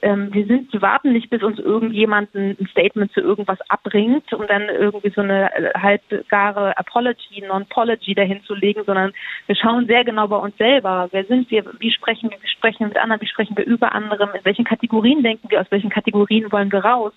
ähm, 0.01 0.33
wir 0.33 0.45
sind, 0.45 0.71
wir 0.73 0.81
warten 0.81 1.13
nicht, 1.13 1.29
bis 1.29 1.43
uns 1.43 1.59
irgendjemand 1.59 2.33
ein 2.35 2.57
Statement 2.69 3.11
zu 3.13 3.21
irgendwas 3.21 3.59
abbringt, 3.69 4.31
um 4.33 4.45
dann 4.47 4.69
irgendwie 4.69 5.09
so 5.09 5.21
eine 5.21 5.53
äh, 5.55 5.71
halbgare 5.77 6.77
Apology, 6.77 7.41
Non-Pology 7.47 8.13
dahin 8.13 8.43
zu 8.43 8.53
legen, 8.53 8.83
sondern 8.85 9.13
wir 9.47 9.55
schauen 9.55 9.87
sehr 9.87 10.03
genau 10.03 10.27
bei 10.27 10.37
uns 10.37 10.57
selber. 10.57 11.09
Wer 11.21 11.27
sind 11.27 11.51
wir? 11.51 11.63
Wie 11.79 11.91
sprechen 11.91 12.31
wir? 12.31 12.37
Wie 12.41 12.47
sprechen 12.47 12.79
wir 12.79 12.87
mit 12.87 12.97
anderen? 12.97 13.21
Wie 13.21 13.27
sprechen 13.27 13.55
wir 13.55 13.65
über 13.65 13.93
andere? 13.93 14.23
In 14.23 14.43
welchen 14.43 14.65
Kategorien 14.65 15.21
denken 15.21 15.49
wir? 15.49 15.61
Aus 15.61 15.67
welchen 15.69 15.91
Kategorien 15.91 16.51
wollen 16.51 16.71
wir 16.71 16.83
raus? 16.83 17.13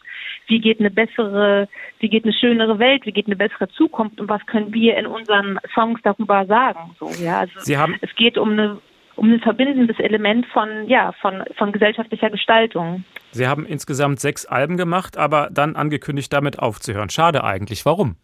Wie 0.46 0.60
geht 0.60 0.78
eine 0.78 0.90
bessere, 0.90 1.68
wie 2.00 2.08
geht 2.10 2.24
eine 2.24 2.34
schönere 2.34 2.78
Welt? 2.78 3.06
Wie 3.06 3.12
geht 3.12 3.26
eine 3.26 3.36
bessere 3.36 3.68
Zukunft? 3.68 4.20
Und 4.20 4.28
was 4.28 4.44
können 4.44 4.74
wir 4.74 4.98
in 4.98 5.06
unseren 5.06 5.58
Songs 5.74 6.00
darüber 6.02 6.44
sagen? 6.44 6.94
So, 6.98 7.08
ja, 7.22 7.40
also 7.40 7.60
Sie 7.60 7.78
haben 7.78 7.96
es 8.02 8.14
geht 8.16 8.36
um 8.36 8.52
eine 8.52 8.78
um 9.16 9.32
ein 9.32 9.40
verbindendes 9.40 10.00
Element 10.00 10.44
von, 10.46 10.88
ja, 10.88 11.12
von, 11.20 11.44
von 11.56 11.70
gesellschaftlicher 11.70 12.30
Gestaltung. 12.30 13.04
Sie 13.30 13.46
haben 13.46 13.64
insgesamt 13.64 14.18
sechs 14.18 14.44
Alben 14.44 14.76
gemacht, 14.76 15.16
aber 15.16 15.50
dann 15.52 15.76
angekündigt, 15.76 16.32
damit 16.32 16.58
aufzuhören. 16.58 17.10
Schade 17.10 17.44
eigentlich. 17.44 17.86
Warum? 17.86 18.16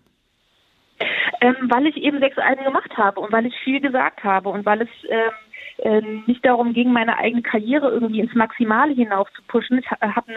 Ähm, 1.40 1.56
weil 1.70 1.86
ich 1.86 1.96
eben 1.96 2.18
sechs 2.18 2.36
Alben 2.38 2.64
gemacht 2.64 2.90
habe 2.98 3.20
und 3.20 3.32
weil 3.32 3.46
ich 3.46 3.54
viel 3.64 3.80
gesagt 3.80 4.22
habe 4.24 4.50
und 4.50 4.66
weil 4.66 4.82
es 4.82 4.88
ähm, 5.08 5.30
ähm, 5.82 6.24
nicht 6.26 6.44
darum 6.44 6.72
ging, 6.72 6.92
meine 6.92 7.16
eigene 7.18 7.42
Karriere 7.42 7.90
irgendwie 7.90 8.20
ins 8.20 8.34
Maximale 8.34 8.94
hinauf 8.94 9.30
zu 9.32 9.42
pushen. 9.48 9.78
Ich 9.78 9.90
habe 9.90 10.32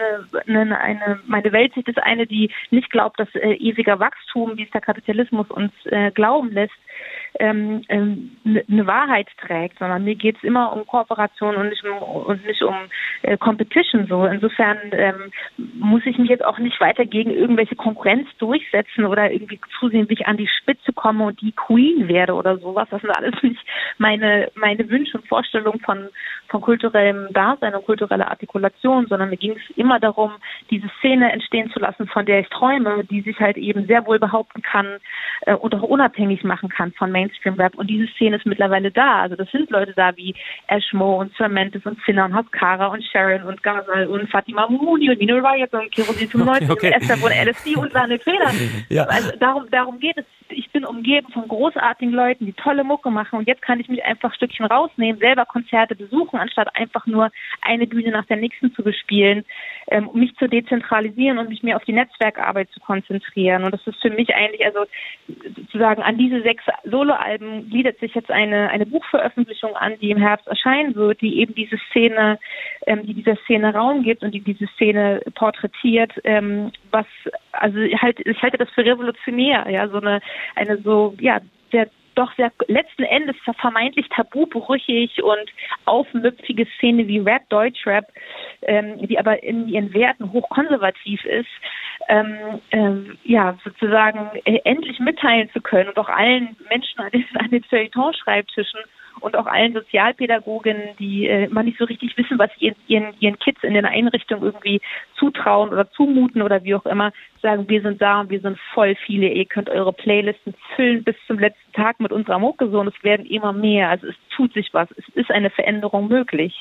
eine, 0.46 0.60
eine, 0.60 0.80
eine, 0.80 1.20
meine 1.26 1.52
Weltsicht 1.52 1.88
ist 1.88 1.98
eine, 1.98 2.26
die 2.26 2.50
nicht 2.70 2.90
glaubt, 2.90 3.18
dass 3.20 3.32
äh, 3.34 3.54
ewiger 3.54 3.98
Wachstum, 3.98 4.56
wie 4.56 4.64
es 4.64 4.70
der 4.70 4.80
Kapitalismus 4.80 5.50
uns 5.50 5.72
äh, 5.86 6.10
glauben 6.10 6.52
lässt, 6.52 6.74
ähm, 7.40 7.82
ähm, 7.88 8.36
eine 8.44 8.86
Wahrheit 8.86 9.28
trägt, 9.38 9.78
sondern 9.78 10.04
mir 10.04 10.14
geht 10.14 10.36
es 10.36 10.44
immer 10.44 10.72
um 10.72 10.86
Kooperation 10.86 11.56
und 11.56 11.68
nicht 11.68 11.84
um, 11.84 11.98
und 11.98 12.46
nicht 12.46 12.62
um 12.62 12.74
äh, 13.22 13.36
Competition. 13.36 14.06
So 14.06 14.24
insofern 14.26 14.78
ähm, 14.92 15.32
muss 15.56 16.02
ich 16.06 16.18
mich 16.18 16.30
jetzt 16.30 16.44
auch 16.44 16.58
nicht 16.58 16.80
weiter 16.80 17.04
gegen 17.04 17.30
irgendwelche 17.30 17.76
Konkurrenz 17.76 18.28
durchsetzen 18.38 19.04
oder 19.04 19.30
irgendwie 19.30 19.60
zusehen, 19.78 20.08
wie 20.08 20.14
ich 20.14 20.26
an 20.26 20.36
die 20.36 20.48
Spitze 20.48 20.92
komme 20.92 21.24
und 21.24 21.40
die 21.40 21.52
Queen 21.52 22.08
werde 22.08 22.34
oder 22.34 22.58
sowas. 22.58 22.88
Das 22.90 23.00
sind 23.00 23.10
alles 23.10 23.34
nicht 23.42 23.60
meine 23.98 24.50
meine 24.54 24.88
Wünsche 24.88 25.18
und 25.18 25.26
Vorstellungen 25.26 25.80
von 25.80 26.08
von 26.48 26.60
kulturellem 26.60 27.32
Dasein 27.32 27.74
und 27.74 27.84
kultureller 27.84 28.30
Artikulation, 28.30 29.06
sondern 29.08 29.30
mir 29.30 29.36
ging 29.36 29.56
es 29.56 29.76
immer 29.76 29.98
darum, 29.98 30.32
diese 30.70 30.88
Szene 30.98 31.32
entstehen 31.32 31.70
zu 31.70 31.80
lassen, 31.80 32.06
von 32.06 32.26
der 32.26 32.40
ich 32.40 32.48
träume, 32.48 33.04
die 33.04 33.22
sich 33.22 33.40
halt 33.40 33.56
eben 33.56 33.86
sehr 33.86 34.06
wohl 34.06 34.18
behaupten 34.18 34.62
kann 34.62 34.98
äh, 35.42 35.54
und 35.54 35.74
auch 35.74 35.82
unabhängig 35.82 36.44
machen 36.44 36.68
kann 36.68 36.92
von 36.92 37.10
Mainstream-Rap. 37.24 37.74
Und 37.76 37.88
diese 37.88 38.06
Szene 38.12 38.36
ist 38.36 38.46
mittlerweile 38.46 38.90
da. 38.90 39.22
Also 39.22 39.36
das 39.36 39.50
sind 39.50 39.70
Leute 39.70 39.92
da 39.94 40.16
wie 40.16 40.34
Ashmo 40.68 41.20
und 41.20 41.34
Cermentis 41.36 41.84
und 41.84 42.00
Finna 42.02 42.26
und 42.26 42.34
Haskara 42.34 42.86
und 42.86 43.02
Sharon 43.04 43.42
und 43.44 43.62
Ghazal 43.62 44.06
und 44.06 44.30
Fatima 44.30 44.68
Mouni 44.68 45.10
und 45.10 45.18
Nino 45.18 45.36
Riot 45.36 45.72
und 45.72 45.90
Kirosin 45.90 46.28
95 46.28 46.70
okay. 46.70 46.86
und 46.86 46.92
Esther 46.92 47.16
von 47.16 47.32
LSD 47.32 47.76
und 47.76 47.92
seine 47.92 48.18
Fehler. 48.18 48.52
Ja. 48.90 49.04
Also 49.04 49.32
darum, 49.38 49.64
darum 49.70 49.98
geht 49.98 50.16
es. 50.16 50.24
Ich 50.50 50.70
bin 50.70 50.84
umgeben 50.84 51.28
von 51.32 51.48
großartigen 51.48 52.12
Leuten, 52.12 52.46
die 52.46 52.52
tolle 52.52 52.84
Mucke 52.84 53.10
machen 53.10 53.38
und 53.38 53.48
jetzt 53.48 53.62
kann 53.62 53.80
ich 53.80 53.88
mich 53.88 54.04
einfach 54.04 54.30
ein 54.30 54.34
Stückchen 54.34 54.66
rausnehmen, 54.66 55.18
selber 55.18 55.46
Konzerte 55.46 55.94
besuchen, 55.94 56.38
anstatt 56.38 56.68
einfach 56.76 57.06
nur 57.06 57.30
eine 57.62 57.86
Bühne 57.86 58.10
nach 58.10 58.26
der 58.26 58.36
nächsten 58.36 58.74
zu 58.74 58.82
bespielen, 58.82 59.44
ähm, 59.88 60.08
um 60.08 60.20
mich 60.20 60.34
zu 60.36 60.48
dezentralisieren 60.48 61.38
und 61.38 61.48
mich 61.48 61.62
mehr 61.62 61.76
auf 61.76 61.84
die 61.84 61.92
Netzwerkarbeit 61.92 62.70
zu 62.72 62.80
konzentrieren. 62.80 63.64
Und 63.64 63.72
das 63.72 63.86
ist 63.86 64.00
für 64.00 64.10
mich 64.10 64.34
eigentlich, 64.34 64.64
also 64.64 64.84
sozusagen 65.56 66.02
an 66.02 66.18
diese 66.18 66.42
sechs 66.42 66.64
Soloalben 67.14 67.70
gliedert 67.70 67.98
sich 67.98 68.14
jetzt 68.14 68.30
eine, 68.30 68.68
eine 68.70 68.86
Buchveröffentlichung 68.86 69.74
an, 69.76 69.98
die 70.00 70.10
im 70.10 70.18
Herbst 70.18 70.46
erscheinen 70.46 70.94
wird, 70.94 71.20
die 71.20 71.38
eben 71.40 71.54
diese 71.54 71.78
Szene, 71.90 72.38
ähm, 72.86 73.06
die 73.06 73.14
dieser 73.14 73.36
Szene 73.44 73.72
Raum 73.72 74.02
gibt 74.02 74.22
und 74.22 74.32
die 74.32 74.40
diese 74.40 74.66
Szene 74.74 75.20
porträtiert, 75.34 76.12
ähm, 76.24 76.72
was, 76.90 77.06
also 77.52 77.78
halt, 77.78 78.20
ich 78.20 78.42
halte 78.42 78.58
das 78.58 78.70
für 78.70 78.84
revolutionär, 78.84 79.68
ja, 79.70 79.88
so 79.88 79.98
eine, 79.98 80.20
eine 80.54 80.78
so, 80.78 81.14
ja, 81.20 81.40
sehr 81.70 81.88
doch 82.14 82.34
sehr 82.36 82.52
letzten 82.66 83.04
Endes 83.04 83.36
vermeintlich 83.58 84.08
tabubrüchig 84.08 85.22
und 85.22 85.50
aufmüpfige 85.84 86.66
Szene 86.76 87.06
wie 87.06 87.18
Rap, 87.18 87.48
Deutschrap, 87.48 88.06
ähm, 88.62 89.06
die 89.06 89.18
aber 89.18 89.42
in 89.42 89.68
ihren 89.68 89.92
Werten 89.94 90.32
hochkonservativ 90.32 91.24
ist, 91.24 91.48
ähm, 92.08 92.60
ähm, 92.70 93.18
ja, 93.24 93.56
sozusagen 93.64 94.30
äh, 94.44 94.60
endlich 94.64 94.98
mitteilen 94.98 95.50
zu 95.52 95.60
können 95.60 95.88
und 95.88 95.98
auch 95.98 96.08
allen 96.08 96.56
Menschen 96.68 97.00
an 97.00 97.10
den, 97.10 97.24
an 97.34 97.50
den 97.50 97.64
Feuilleton-Schreibtischen 97.64 98.80
und 99.20 99.36
auch 99.36 99.46
allen 99.46 99.72
Sozialpädagogen, 99.72 100.76
die 100.98 101.26
äh, 101.26 101.44
immer 101.44 101.62
nicht 101.62 101.78
so 101.78 101.84
richtig 101.84 102.16
wissen, 102.16 102.38
was 102.38 102.50
ihren, 102.58 102.76
ihren 102.86 103.38
Kids 103.38 103.62
in 103.62 103.74
den 103.74 103.86
Einrichtungen 103.86 104.44
irgendwie 104.44 104.80
zutrauen 105.16 105.70
oder 105.70 105.90
zumuten 105.92 106.42
oder 106.42 106.64
wie 106.64 106.74
auch 106.74 106.86
immer, 106.86 107.12
sagen, 107.44 107.68
wir 107.68 107.82
sind 107.82 108.00
da 108.00 108.22
und 108.22 108.30
wir 108.30 108.40
sind 108.40 108.58
voll 108.72 108.96
viele, 109.06 109.28
ihr 109.28 109.44
könnt 109.44 109.68
eure 109.68 109.92
Playlisten 109.92 110.54
füllen 110.74 111.04
bis 111.04 111.14
zum 111.26 111.38
letzten 111.38 111.72
Tag 111.74 112.00
mit 112.00 112.10
unserer 112.10 112.38
Mucke 112.38 112.70
so 112.70 112.80
und 112.80 112.88
es 112.88 113.04
werden 113.04 113.26
immer 113.26 113.52
mehr. 113.52 113.90
Also 113.90 114.06
es 114.06 114.14
tut 114.34 114.54
sich 114.54 114.70
was. 114.72 114.88
Es 114.96 115.04
ist 115.14 115.30
eine 115.30 115.50
Veränderung 115.50 116.08
möglich. 116.08 116.54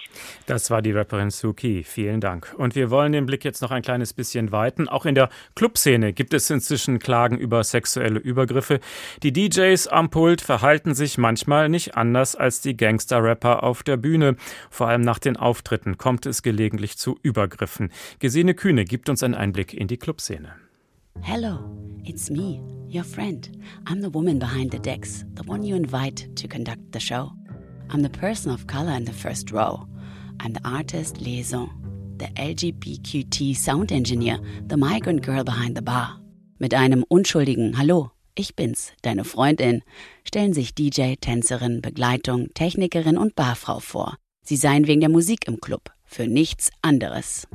Das 0.46 0.70
war 0.70 0.82
die 0.82 0.92
Rapperin 0.92 1.30
Suki. 1.30 1.84
Vielen 1.84 2.20
Dank. 2.20 2.54
Und 2.58 2.76
wir 2.76 2.92
wollen 2.92 3.14
den 3.14 3.26
Blick 3.26 3.46
jetzt 3.46 3.62
noch 3.62 3.72
ein 3.72 3.82
kleines 3.82 4.14
bisschen 4.14 4.52
weiten. 4.52 4.90
Auch 4.90 5.06
in 5.06 5.16
der 5.16 5.30
Clubszene 5.56 6.12
gibt 6.12 6.34
es 6.34 6.50
inzwischen 6.50 7.00
Klagen 7.00 7.38
über 7.38 7.64
sexuelle 7.64 8.20
Übergriffe. 8.20 8.80
Die 9.24 9.32
DJs 9.32 9.88
am 9.88 10.10
Pult 10.10 10.42
verhalten 10.42 10.94
sich 10.94 11.18
manchmal 11.18 11.70
nicht 11.70 11.96
anders 11.96 12.36
als 12.36 12.62
die 12.62 12.76
Gangster-Rapper 12.76 13.64
auf 13.64 13.84
der 13.84 13.98
Bühne. 13.98 14.36
Vor 14.70 14.88
allem 14.88 15.02
nach 15.02 15.20
den 15.20 15.38
Auftritten 15.38 15.98
kommt 15.98 16.26
es 16.26 16.44
gelegentlich 16.44 16.98
zu 16.98 17.18
Übergriffen. 17.24 17.92
Gesine 18.20 18.54
Kühne 18.54 18.84
gibt 18.84 19.10
uns 19.10 19.24
einen 19.24 19.36
Einblick 19.36 19.74
in 19.74 19.88
die 19.88 19.98
Clubszene. 19.98 20.54
Hello, 21.22 21.60
it's 22.04 22.30
me, 22.30 22.62
your 22.90 23.04
friend. 23.04 23.48
I'm 23.88 24.02
the 24.02 24.10
woman 24.10 24.40
behind 24.40 24.72
the 24.72 24.80
decks, 24.80 25.24
the 25.36 25.44
one 25.44 25.64
you 25.64 25.76
invite 25.76 26.28
to 26.36 26.48
conduct 26.48 26.92
the 26.92 27.00
show. 27.00 27.32
I'm 27.90 28.02
the 28.02 28.10
person 28.10 28.52
of 28.52 28.68
color 28.68 28.92
in 28.92 29.06
the 29.06 29.14
first 29.14 29.52
row. 29.52 29.88
I'm 30.42 30.52
the 30.54 30.68
artist 30.68 31.22
liaison, 31.22 31.70
the 32.18 32.26
LGBTQT 32.36 33.56
sound 33.56 33.92
engineer, 33.92 34.38
the 34.68 34.76
migrant 34.76 35.22
girl 35.22 35.44
behind 35.46 35.78
the 35.78 35.82
bar. 35.82 36.20
Mit 36.60 36.74
einem 36.74 37.06
unschuldigen 37.08 37.78
Hallo, 37.78 38.12
ich 38.36 38.56
bin's, 38.56 38.92
deine 39.02 39.24
Freundin, 39.24 39.82
stellen 40.26 40.54
sich 40.54 40.76
DJ, 40.76 41.16
Tänzerin, 41.16 41.82
Begleitung, 41.82 42.50
Technikerin 42.54 43.18
und 43.18 43.36
Barfrau 43.36 43.80
vor. 43.80 44.18
Sie 44.44 44.58
seien 44.58 44.88
wegen 44.88 45.00
der 45.00 45.10
Musik 45.10 45.48
im 45.48 45.62
Club, 45.62 45.92
für 46.04 46.28
nichts 46.28 46.70
anderes. 46.82 47.48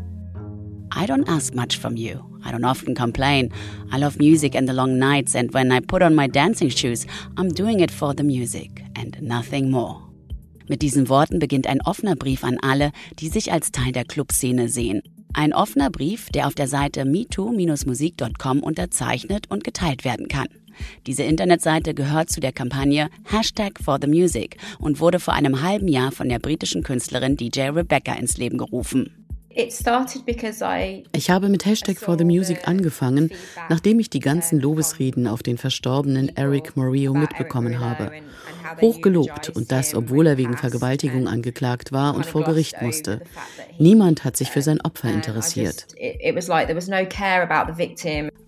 I 0.95 1.05
don't 1.05 1.29
ask 1.29 1.55
much 1.55 1.79
from 1.79 1.97
you. 1.97 2.21
I 2.49 2.53
don't 2.53 2.64
often 2.64 2.94
complain. 2.94 3.53
I 3.92 3.99
love 3.99 4.18
music 4.18 4.55
and 4.55 4.66
the 4.66 4.72
long 4.72 4.99
nights, 4.99 5.34
and 5.34 5.53
when 5.53 5.70
I 5.70 5.80
put 5.80 6.03
on 6.03 6.14
my 6.14 6.28
dancing 6.28 6.70
shoes, 6.70 7.07
I'm 7.36 7.51
doing 7.51 7.80
it 7.80 7.90
for 7.90 8.14
the 8.14 8.24
music 8.24 8.82
and 8.96 9.20
nothing 9.20 9.70
more. 9.70 10.03
Mit 10.68 10.82
diesen 10.82 11.09
Worten 11.09 11.38
beginnt 11.38 11.66
ein 11.66 11.80
offener 11.82 12.16
Brief 12.16 12.44
an 12.44 12.59
alle, 12.61 12.92
die 13.18 13.28
sich 13.28 13.53
als 13.53 13.70
Teil 13.70 13.92
der 13.92 14.05
Clubszene 14.05 14.68
sehen. 14.68 15.03
Ein 15.34 15.53
offener 15.53 15.90
Brief, 15.90 16.30
der 16.30 16.46
auf 16.46 16.55
der 16.55 16.68
Seite 16.68 17.05
metoo-musik.com 17.05 18.61
unterzeichnet 18.61 19.51
und 19.51 19.64
geteilt 19.64 20.05
werden 20.05 20.28
kann. 20.28 20.49
Diese 21.07 21.22
Internetseite 21.24 21.94
gehört 21.94 22.30
zu 22.30 22.40
der 22.40 22.53
Kampagne 22.53 23.09
Hashtag 23.24 23.78
for 23.82 23.99
the 24.01 24.09
Music 24.09 24.57
und 24.78 25.01
wurde 25.01 25.20
vor 25.20 25.34
einem 25.34 25.62
halben 25.62 25.88
Jahr 25.88 26.12
von 26.12 26.28
der 26.28 26.38
britischen 26.38 26.82
Künstlerin 26.82 27.36
DJ 27.36 27.70
Rebecca 27.70 28.14
ins 28.14 28.36
Leben 28.38 28.59
gerufen. 28.59 29.18
Ich 31.13 31.31
habe 31.31 31.49
mit 31.49 31.67
Hashtag 31.67 31.99
for 31.99 32.17
the 32.17 32.25
Music 32.25 32.69
angefangen, 32.69 33.31
nachdem 33.69 33.99
ich 33.99 34.09
die 34.09 34.21
ganzen 34.21 34.61
Lobesreden 34.61 35.27
auf 35.27 35.43
den 35.43 35.59
verstorbenen 35.59 36.37
Eric 36.37 36.77
Morillo 36.77 37.13
mitbekommen 37.13 37.81
habe. 37.81 38.13
Hochgelobt 38.81 39.51
und 39.51 39.73
das, 39.73 39.97
obwohl 39.97 40.29
er 40.29 40.37
wegen 40.37 40.57
Vergewaltigung 40.57 41.27
angeklagt 41.27 41.91
war 41.91 42.15
und 42.15 42.25
vor 42.25 42.45
Gericht 42.45 42.81
musste. 42.83 43.21
Niemand 43.79 44.25
hat 44.25 44.37
sich 44.37 44.51
für 44.51 44.63
sein 44.63 44.81
Opfer 44.81 45.11
interessiert. 45.11 45.87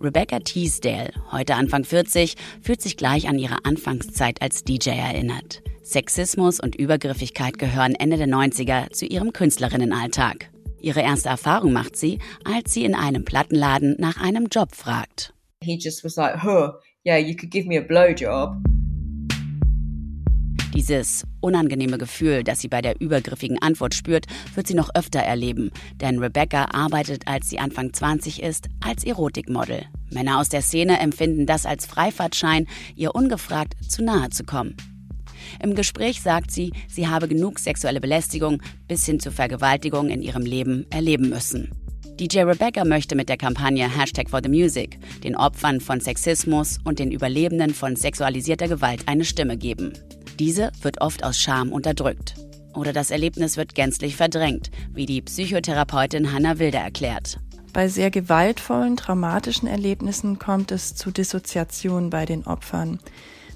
Rebecca 0.01 0.39
Teasdale, 0.39 1.11
heute 1.33 1.57
Anfang 1.57 1.83
40, 1.85 2.37
fühlt 2.63 2.81
sich 2.81 2.97
gleich 2.97 3.29
an 3.29 3.39
ihre 3.39 3.65
Anfangszeit 3.65 4.41
als 4.41 4.63
DJ 4.63 4.91
erinnert. 4.91 5.63
Sexismus 5.83 6.61
und 6.61 6.77
Übergriffigkeit 6.77 7.59
gehören 7.59 7.97
Ende 7.97 8.17
der 8.17 8.29
90er 8.29 8.93
zu 8.93 9.07
ihrem 9.07 9.33
Künstlerinnenalltag. 9.33 10.51
Ihre 10.81 11.03
erste 11.03 11.29
Erfahrung 11.29 11.73
macht 11.73 11.97
sie, 11.97 12.19
als 12.45 12.73
sie 12.73 12.85
in 12.85 12.95
einem 12.95 13.25
Plattenladen 13.25 13.97
nach 13.99 14.21
einem 14.21 14.47
Job 14.51 14.75
fragt. 14.75 15.35
He 15.63 15.79
just 15.79 16.05
was 16.05 16.17
like, 16.17 16.43
huh, 16.43 16.73
yeah, 17.07 17.19
you 17.19 17.37
could 17.37 17.51
give 17.51 17.69
me 17.69 17.79
a 17.79 17.83
blowjob. 17.83 18.57
Dieses 20.75 21.25
unangenehme 21.41 21.99
Gefühl, 21.99 22.45
das 22.45 22.61
sie 22.61 22.69
bei 22.69 22.81
der 22.81 23.01
übergriffigen 23.01 23.61
Antwort 23.61 23.95
spürt, 23.95 24.27
wird 24.55 24.67
sie 24.67 24.75
noch 24.75 24.89
öfter 24.95 25.19
erleben, 25.19 25.73
denn 25.97 26.21
Rebecca 26.21 26.67
arbeitet, 26.73 27.27
als 27.27 27.51
sie 27.51 27.59
Anfang 27.59 27.93
20 27.93 28.43
ist, 28.43 28.69
als 28.81 29.05
Erotikmodel. 29.05 29.87
Männer 30.11 30.39
aus 30.39 30.49
der 30.49 30.63
Szene 30.63 31.01
empfinden 31.01 31.45
das 31.45 31.67
als 31.67 31.87
Freifahrtschein, 31.87 32.67
ihr 32.95 33.15
ungefragt 33.15 33.75
zu 33.87 34.03
nahe 34.03 34.31
zu 34.31 34.45
kommen. 34.45 34.77
Im 35.63 35.75
Gespräch 35.75 36.21
sagt 36.21 36.51
sie, 36.51 36.73
sie 36.89 37.09
habe 37.09 37.29
genug 37.29 37.59
sexuelle 37.59 38.01
Belästigung 38.01 38.63
bis 38.89 39.05
hin 39.07 39.21
zu 39.21 39.31
Vergewaltigung 39.31 40.09
in 40.11 40.23
ihrem 40.23 40.43
Leben 40.43 40.87
erleben 40.91 41.29
müssen. 41.29 41.71
DJ 42.21 42.41
Rebecca 42.41 42.85
möchte 42.85 43.17
mit 43.17 43.31
der 43.31 43.39
Kampagne 43.39 43.89
Hashtag 43.89 44.29
for 44.29 44.41
the 44.43 44.51
Music 44.51 44.99
den 45.25 45.37
Opfern 45.37 45.81
von 45.81 46.01
Sexismus 46.01 46.79
und 46.85 46.99
den 46.99 47.13
Überlebenden 47.13 47.73
von 47.73 47.97
sexualisierter 47.97 48.69
Gewalt 48.69 49.05
eine 49.07 49.25
Stimme 49.25 49.57
geben. 49.57 49.95
Diese 50.39 50.71
wird 50.83 51.01
oft 51.01 51.25
aus 51.25 51.39
Scham 51.39 51.73
unterdrückt. 51.73 52.35
Oder 52.75 52.93
das 52.93 53.11
Erlebnis 53.11 53.57
wird 53.57 53.75
gänzlich 53.75 54.17
verdrängt, 54.17 54.71
wie 54.93 55.07
die 55.07 55.23
Psychotherapeutin 55.23 56.33
Hannah 56.33 56.59
Wilder 56.59 56.81
erklärt. 56.81 57.39
Bei 57.73 57.89
sehr 57.89 58.11
gewaltvollen, 58.11 58.97
traumatischen 58.97 59.69
Erlebnissen 59.69 60.39
kommt 60.39 60.73
es 60.73 60.95
zu 60.95 61.11
Dissoziation 61.11 62.11
bei 62.11 62.27
den 62.27 62.45
Opfern. 62.47 62.99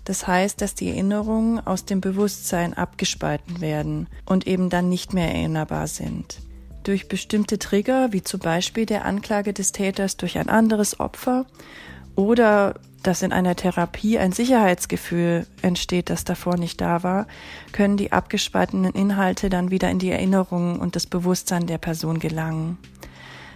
Das 0.04 0.26
heißt, 0.26 0.60
dass 0.60 0.74
die 0.74 0.88
Erinnerungen 0.88 1.66
aus 1.66 1.84
dem 1.84 2.00
Bewusstsein 2.00 2.74
abgespalten 2.74 3.60
werden 3.60 4.08
und 4.26 4.46
eben 4.46 4.68
dann 4.68 4.88
nicht 4.88 5.14
mehr 5.14 5.34
erinnerbar 5.34 5.86
sind. 5.86 6.40
Durch 6.82 7.08
bestimmte 7.08 7.58
Trigger, 7.58 8.12
wie 8.12 8.22
zum 8.22 8.40
Beispiel 8.40 8.84
der 8.84 9.06
Anklage 9.06 9.54
des 9.54 9.72
Täters 9.72 10.18
durch 10.18 10.36
ein 10.36 10.50
anderes 10.50 11.00
Opfer 11.00 11.46
oder 12.14 12.74
dass 13.02 13.22
in 13.22 13.32
einer 13.32 13.54
Therapie 13.54 14.18
ein 14.18 14.32
Sicherheitsgefühl 14.32 15.46
entsteht, 15.62 16.10
das 16.10 16.24
davor 16.24 16.56
nicht 16.56 16.80
da 16.80 17.02
war, 17.02 17.26
können 17.72 17.96
die 17.96 18.12
abgespaltenen 18.12 18.92
Inhalte 18.92 19.50
dann 19.50 19.70
wieder 19.70 19.90
in 19.90 19.98
die 19.98 20.10
Erinnerungen 20.10 20.80
und 20.80 20.96
das 20.96 21.06
Bewusstsein 21.06 21.66
der 21.66 21.78
Person 21.78 22.18
gelangen. 22.18 22.78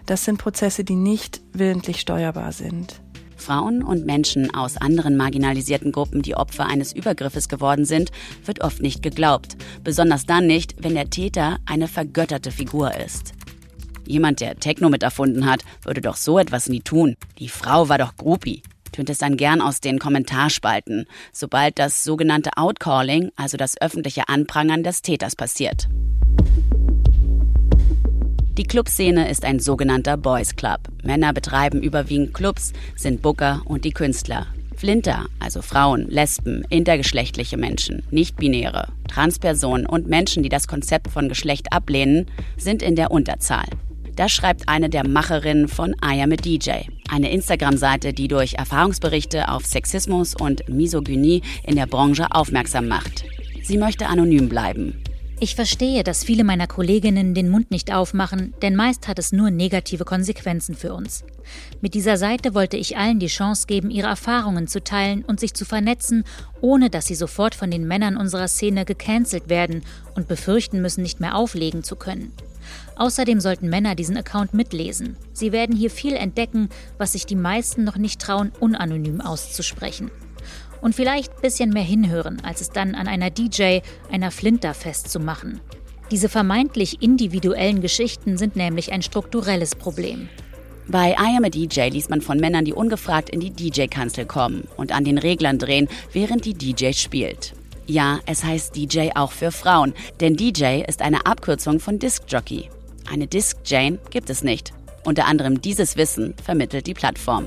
Das 0.07 0.25
sind 0.25 0.39
Prozesse, 0.39 0.85
die 0.85 0.97
nicht 0.97 1.41
willentlich 1.53 2.01
steuerbar 2.01 2.53
sind. 2.53 3.01
Frauen 3.39 3.82
und 3.82 4.05
Menschen 4.05 4.55
aus 4.55 4.76
anderen 4.76 5.16
marginalisierten 5.16 5.93
Gruppen, 5.93 6.22
die 6.22 6.34
Opfer 6.34 6.66
eines 6.66 6.93
Übergriffes 6.93 7.49
geworden 7.49 7.84
sind, 7.84 8.11
wird 8.45 8.61
oft 8.61 8.82
nicht 8.82 9.03
geglaubt. 9.03 9.57
Besonders 9.82 10.26
dann 10.26 10.47
nicht, 10.47 10.76
wenn 10.82 10.95
der 10.95 11.11
Täter 11.11 11.59
eine 11.66 11.89
vergötterte 11.89 12.51
Figur 12.51 12.95
ist. 12.95 13.32
Jemand, 14.07 14.41
der 14.41 14.57
Techno 14.57 14.89
mit 14.89 15.03
erfunden 15.03 15.47
hat, 15.47 15.64
würde 15.82 16.01
doch 16.01 16.16
so 16.16 16.39
etwas 16.39 16.68
nie 16.68 16.80
tun. 16.80 17.14
Die 17.39 17.49
Frau 17.49 17.89
war 17.89 17.99
doch 17.99 18.16
Groupie. 18.16 18.62
Tönt 18.93 19.11
es 19.11 19.18
dann 19.18 19.36
gern 19.36 19.61
aus 19.61 19.80
den 19.80 19.99
Kommentarspalten, 19.99 21.07
sobald 21.32 21.78
das 21.78 22.05
sogenannte 22.05 22.51
Outcalling, 22.57 23.30
also 23.36 23.57
das 23.57 23.80
öffentliche 23.80 24.28
Anprangern 24.28 24.82
des 24.82 25.03
Täters 25.03 25.36
passiert. 25.36 25.89
Die 28.59 28.65
Clubszene 28.65 29.31
ist 29.31 29.45
ein 29.45 29.61
sogenannter 29.61 30.17
Boys 30.17 30.57
Club. 30.57 30.81
Männer 31.05 31.33
betreiben 31.33 31.81
überwiegend 31.81 32.35
Clubs, 32.35 32.73
sind 32.97 33.23
Booker 33.23 33.63
und 33.67 33.85
die 33.85 33.93
Künstler. 33.93 34.49
Flinter, 34.77 35.27
also 35.39 35.63
Frauen, 35.63 36.09
Lesben, 36.09 36.65
intergeschlechtliche 36.69 37.57
Menschen, 37.57 38.03
nicht-binäre, 38.11 38.89
Transpersonen 39.07 39.87
und 39.87 40.09
Menschen, 40.09 40.43
die 40.43 40.49
das 40.49 40.67
Konzept 40.67 41.09
von 41.09 41.29
Geschlecht 41.29 41.73
ablehnen, 41.73 42.27
sind 42.57 42.83
in 42.83 42.97
der 42.97 43.13
Unterzahl. 43.13 43.67
Das 44.17 44.33
schreibt 44.33 44.69
eine 44.69 44.91
der 44.91 45.07
Macherinnen 45.07 45.69
von 45.69 45.95
I 46.05 46.21
Am 46.21 46.33
a 46.33 46.37
DJ, 46.37 46.89
eine 47.09 47.31
Instagram-Seite, 47.31 48.13
die 48.13 48.27
durch 48.27 48.55
Erfahrungsberichte 48.55 49.51
auf 49.51 49.67
Sexismus 49.67 50.35
und 50.35 50.69
Misogynie 50.69 51.43
in 51.63 51.77
der 51.77 51.87
Branche 51.87 52.27
aufmerksam 52.33 52.89
macht. 52.89 53.25
Sie 53.63 53.79
möchte 53.79 54.09
anonym 54.09 54.49
bleiben. 54.49 55.01
Ich 55.41 55.55
verstehe, 55.55 56.03
dass 56.03 56.24
viele 56.24 56.43
meiner 56.43 56.66
Kolleginnen 56.66 57.32
den 57.32 57.49
Mund 57.49 57.70
nicht 57.70 57.95
aufmachen, 57.95 58.55
denn 58.61 58.74
meist 58.74 59.07
hat 59.07 59.20
es 59.20 59.30
nur 59.30 59.53
negative 59.53 60.05
Konsequenzen 60.05 60.74
für 60.74 60.93
uns. 60.93 61.22
Mit 61.80 61.95
dieser 61.95 62.16
Seite 62.16 62.55
wollte 62.55 62.76
ich 62.76 62.97
allen 62.97 63.20
die 63.20 63.28
Chance 63.28 63.68
geben, 63.68 63.89
ihre 63.89 64.09
Erfahrungen 64.09 64.66
zu 64.66 64.82
teilen 64.82 65.24
und 65.24 65.39
sich 65.39 65.55
zu 65.55 65.64
vernetzen, 65.64 66.24
ohne 66.61 66.91
dass 66.91 67.07
sie 67.07 67.14
sofort 67.14 67.55
von 67.55 67.70
den 67.70 67.86
Männern 67.86 68.16
unserer 68.16 68.49
Szene 68.49 68.84
gecancelt 68.84 69.49
werden 69.49 69.84
und 70.16 70.26
befürchten 70.26 70.82
müssen, 70.82 71.03
nicht 71.03 71.20
mehr 71.20 71.36
auflegen 71.36 71.84
zu 71.84 71.95
können. 71.95 72.32
Außerdem 72.97 73.41
sollten 73.41 73.68
Männer 73.68 73.95
diesen 73.95 74.16
Account 74.16 74.55
mitlesen. 74.55 75.16
Sie 75.32 75.53
werden 75.53 75.76
hier 75.76 75.91
viel 75.91 76.14
entdecken, 76.14 76.68
was 76.99 77.12
sich 77.12 77.26
die 77.26 77.36
meisten 77.36 77.84
noch 77.84 77.97
nicht 77.97 78.20
trauen, 78.20 78.51
unanonym 78.59 79.20
auszusprechen 79.20 80.11
und 80.81 80.95
vielleicht 80.95 81.35
ein 81.35 81.43
bisschen 81.43 81.70
mehr 81.70 81.83
hinhören, 81.83 82.43
als 82.45 82.61
es 82.61 82.70
dann 82.70 82.95
an 82.95 83.09
einer 83.09 83.31
DJ, 83.31 83.81
einer 84.11 84.31
Flinter 84.31 84.74
festzumachen. 84.74 85.61
Diese 86.11 86.29
vermeintlich 86.29 87.03
individuellen 87.03 87.83
Geschichten 87.83 88.39
sind 88.39 88.57
nämlich 88.57 88.93
ein 88.93 89.03
strukturelles 89.03 89.74
Problem. 89.74 90.29
Bei 90.87 91.11
I 91.11 91.37
Am 91.37 91.45
a 91.45 91.51
DJ 91.51 91.89
liest 91.91 92.09
man 92.09 92.22
von 92.22 92.41
Männern, 92.41 92.64
die 92.64 92.72
ungefragt 92.72 93.29
in 93.29 93.41
die 93.41 93.51
DJ-Kanzel 93.51 94.24
kommen 94.24 94.66
und 94.79 94.91
an 94.91 95.05
den 95.05 95.18
Reglern 95.18 95.59
drehen, 95.59 95.87
während 96.12 96.47
die 96.47 96.55
DJ 96.55 96.93
spielt. 96.93 97.53
Ja, 97.87 98.20
es 98.24 98.43
heißt 98.43 98.74
DJ 98.74 99.11
auch 99.14 99.33
für 99.33 99.53
Frauen, 99.53 99.93
denn 100.20 100.37
DJ 100.37 100.83
ist 100.87 101.03
eine 101.03 101.26
Abkürzung 101.26 101.79
von 101.79 101.99
Disc 101.99 102.24
Jockey. 102.29 102.70
Eine 103.11 103.26
Disc 103.26 103.59
Jane 103.64 103.99
gibt 104.11 104.31
es 104.31 104.43
nicht. 104.43 104.72
Unter 105.05 105.26
anderem 105.26 105.61
dieses 105.61 105.97
Wissen 105.97 106.35
vermittelt 106.43 106.87
die 106.87 106.95
Plattform. 106.95 107.47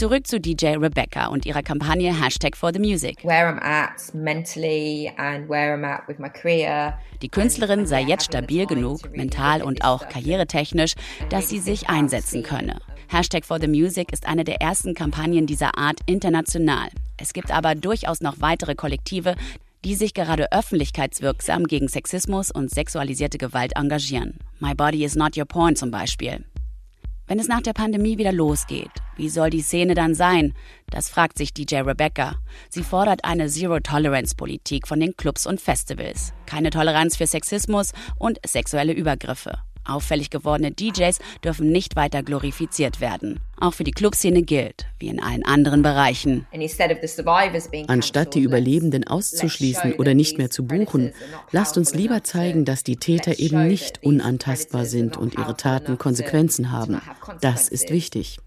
Zurück 0.00 0.26
zu 0.26 0.40
DJ 0.40 0.76
Rebecca 0.78 1.26
und 1.26 1.44
ihrer 1.44 1.62
Kampagne 1.62 2.18
Hashtag 2.18 2.56
for 2.56 2.72
the 2.72 2.78
Music. 2.78 3.22
Where 3.22 3.46
I'm 3.46 3.62
at 3.62 4.14
mentally 4.14 5.12
and 5.18 5.46
where 5.46 5.74
I'm 5.74 5.84
at 5.84 6.08
with 6.08 6.18
my 6.18 6.30
career. 6.30 6.98
Die 7.20 7.28
Künstlerin 7.28 7.84
sei 7.84 8.00
jetzt 8.04 8.24
stabil 8.24 8.64
genug, 8.64 9.14
mental 9.14 9.62
und 9.62 9.84
auch 9.84 10.08
karrieretechnisch, 10.08 10.94
dass 11.28 11.50
sie 11.50 11.58
sich 11.58 11.90
einsetzen 11.90 12.42
könne. 12.42 12.80
Hashtag 13.08 13.44
for 13.44 13.60
the 13.60 13.68
Music 13.68 14.10
ist 14.10 14.26
eine 14.26 14.44
der 14.44 14.62
ersten 14.62 14.94
Kampagnen 14.94 15.46
dieser 15.46 15.76
Art 15.76 16.00
international. 16.06 16.88
Es 17.18 17.34
gibt 17.34 17.50
aber 17.50 17.74
durchaus 17.74 18.22
noch 18.22 18.40
weitere 18.40 18.74
Kollektive, 18.74 19.34
die 19.84 19.96
sich 19.96 20.14
gerade 20.14 20.50
öffentlichkeitswirksam 20.50 21.66
gegen 21.66 21.88
Sexismus 21.88 22.50
und 22.50 22.70
sexualisierte 22.70 23.36
Gewalt 23.36 23.76
engagieren. 23.76 24.38
My 24.60 24.74
Body 24.74 25.04
is 25.04 25.14
Not 25.14 25.36
Your 25.36 25.44
Porn 25.44 25.76
zum 25.76 25.90
Beispiel. 25.90 26.42
Wenn 27.30 27.38
es 27.38 27.46
nach 27.46 27.62
der 27.62 27.74
Pandemie 27.74 28.18
wieder 28.18 28.32
losgeht, 28.32 28.90
wie 29.14 29.28
soll 29.28 29.50
die 29.50 29.62
Szene 29.62 29.94
dann 29.94 30.16
sein? 30.16 30.52
Das 30.90 31.08
fragt 31.08 31.38
sich 31.38 31.54
DJ 31.54 31.76
Rebecca. 31.76 32.34
Sie 32.68 32.82
fordert 32.82 33.24
eine 33.24 33.46
Zero-Tolerance-Politik 33.46 34.88
von 34.88 34.98
den 34.98 35.14
Clubs 35.16 35.46
und 35.46 35.60
Festivals. 35.60 36.32
Keine 36.46 36.70
Toleranz 36.70 37.16
für 37.16 37.28
Sexismus 37.28 37.92
und 38.18 38.40
sexuelle 38.44 38.94
Übergriffe. 38.94 39.60
Auffällig 39.90 40.30
gewordene 40.30 40.72
DJs 40.72 41.18
dürfen 41.44 41.70
nicht 41.70 41.96
weiter 41.96 42.22
glorifiziert 42.22 43.00
werden. 43.00 43.40
Auch 43.58 43.74
für 43.74 43.84
die 43.84 43.90
Clubszene 43.90 44.42
gilt, 44.42 44.86
wie 44.98 45.08
in 45.08 45.20
allen 45.20 45.44
anderen 45.44 45.82
Bereichen. 45.82 46.46
Anstatt 47.88 48.34
die 48.34 48.40
Überlebenden 48.40 49.06
auszuschließen 49.06 49.94
oder 49.94 50.14
nicht 50.14 50.38
mehr 50.38 50.50
zu 50.50 50.64
buchen, 50.64 51.12
lasst 51.52 51.76
uns 51.76 51.94
lieber 51.94 52.24
zeigen, 52.24 52.64
dass 52.64 52.84
die 52.84 52.96
Täter 52.96 53.38
eben 53.38 53.66
nicht 53.68 54.02
unantastbar 54.02 54.86
sind 54.86 55.16
und 55.16 55.34
ihre 55.34 55.56
Taten 55.56 55.98
Konsequenzen 55.98 56.70
haben. 56.72 57.02
Das 57.40 57.68
ist 57.68 57.90
wichtig. 57.90 58.38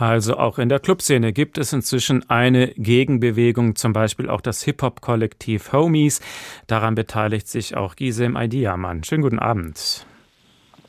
Also 0.00 0.38
auch 0.38 0.58
in 0.58 0.70
der 0.70 0.80
Clubszene 0.80 1.34
gibt 1.34 1.58
es 1.58 1.74
inzwischen 1.74 2.28
eine 2.30 2.68
Gegenbewegung, 2.68 3.76
zum 3.76 3.92
Beispiel 3.92 4.30
auch 4.30 4.40
das 4.40 4.62
Hip-Hop-Kollektiv 4.62 5.74
Homies. 5.74 6.20
Daran 6.66 6.94
beteiligt 6.94 7.48
sich 7.48 7.76
auch 7.76 7.96
Gisem 7.96 8.34
Aidiamann. 8.34 9.04
Schönen 9.04 9.22
guten 9.22 9.38
Abend. 9.38 10.06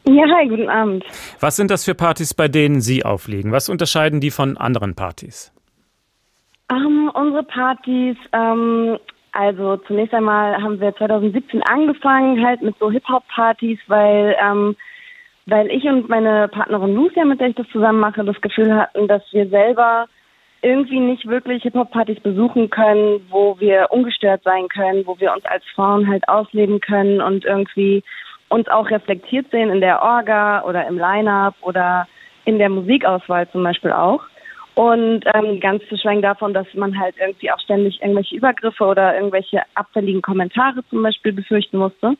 Ja, 0.05 0.23
hi, 0.33 0.47
guten 0.47 0.69
Abend. 0.69 1.03
Was 1.41 1.57
sind 1.57 1.71
das 1.71 1.83
für 1.83 1.93
Partys, 1.93 2.33
bei 2.33 2.47
denen 2.47 2.79
Sie 2.79 3.03
auflegen? 3.03 3.51
Was 3.51 3.67
unterscheiden 3.67 4.21
die 4.21 4.31
von 4.31 4.55
anderen 4.55 4.95
Partys? 4.95 5.53
Um, 6.71 6.77
ähm, 6.77 7.11
unsere 7.13 7.43
Partys, 7.43 8.15
ähm, 8.31 8.97
also 9.33 9.75
zunächst 9.87 10.13
einmal 10.13 10.55
haben 10.61 10.79
wir 10.79 10.95
2017 10.95 11.61
angefangen, 11.63 12.45
halt 12.45 12.61
mit 12.61 12.75
so 12.79 12.89
Hip-Hop-Partys, 12.89 13.79
weil 13.87 14.37
ähm, 14.41 14.77
weil 15.45 15.69
ich 15.71 15.83
und 15.85 16.09
meine 16.09 16.47
Partnerin 16.47 16.95
Lucia, 16.95 17.25
mit 17.25 17.39
der 17.39 17.49
ich 17.49 17.55
das 17.55 17.67
zusammen 17.69 17.99
mache, 17.99 18.23
das 18.23 18.39
Gefühl 18.41 18.73
hatten, 18.75 19.07
dass 19.07 19.23
wir 19.31 19.47
selber 19.47 20.07
irgendwie 20.61 20.99
nicht 20.99 21.27
wirklich 21.27 21.63
Hip-Hop-Partys 21.63 22.19
besuchen 22.19 22.69
können, 22.69 23.21
wo 23.29 23.59
wir 23.59 23.87
ungestört 23.89 24.43
sein 24.43 24.67
können, 24.67 25.05
wo 25.07 25.19
wir 25.19 25.33
uns 25.33 25.43
als 25.45 25.63
Frauen 25.73 26.07
halt 26.07 26.27
ausleben 26.27 26.79
können 26.79 27.19
und 27.19 27.45
irgendwie 27.45 28.03
uns 28.49 28.67
auch 28.67 28.89
reflektiert 28.89 29.49
sehen 29.49 29.71
in 29.71 29.81
der 29.81 30.01
Orga 30.01 30.63
oder 30.63 30.85
im 30.87 30.99
Line-Up 30.99 31.55
oder 31.61 32.07
in 32.45 32.59
der 32.59 32.69
Musikauswahl 32.69 33.49
zum 33.49 33.63
Beispiel 33.63 33.91
auch. 33.91 34.21
Und 34.75 35.25
ähm, 35.33 35.59
ganz 35.59 35.83
zu 35.89 35.97
schweigen 35.97 36.21
davon, 36.21 36.53
dass 36.53 36.67
man 36.73 36.97
halt 36.97 37.15
irgendwie 37.19 37.51
auch 37.51 37.59
ständig 37.59 38.01
irgendwelche 38.01 38.35
Übergriffe 38.35 38.85
oder 38.85 39.15
irgendwelche 39.15 39.61
abfälligen 39.75 40.21
Kommentare 40.21 40.81
zum 40.89 41.03
Beispiel 41.03 41.33
befürchten 41.33 41.77
musste. 41.77 42.15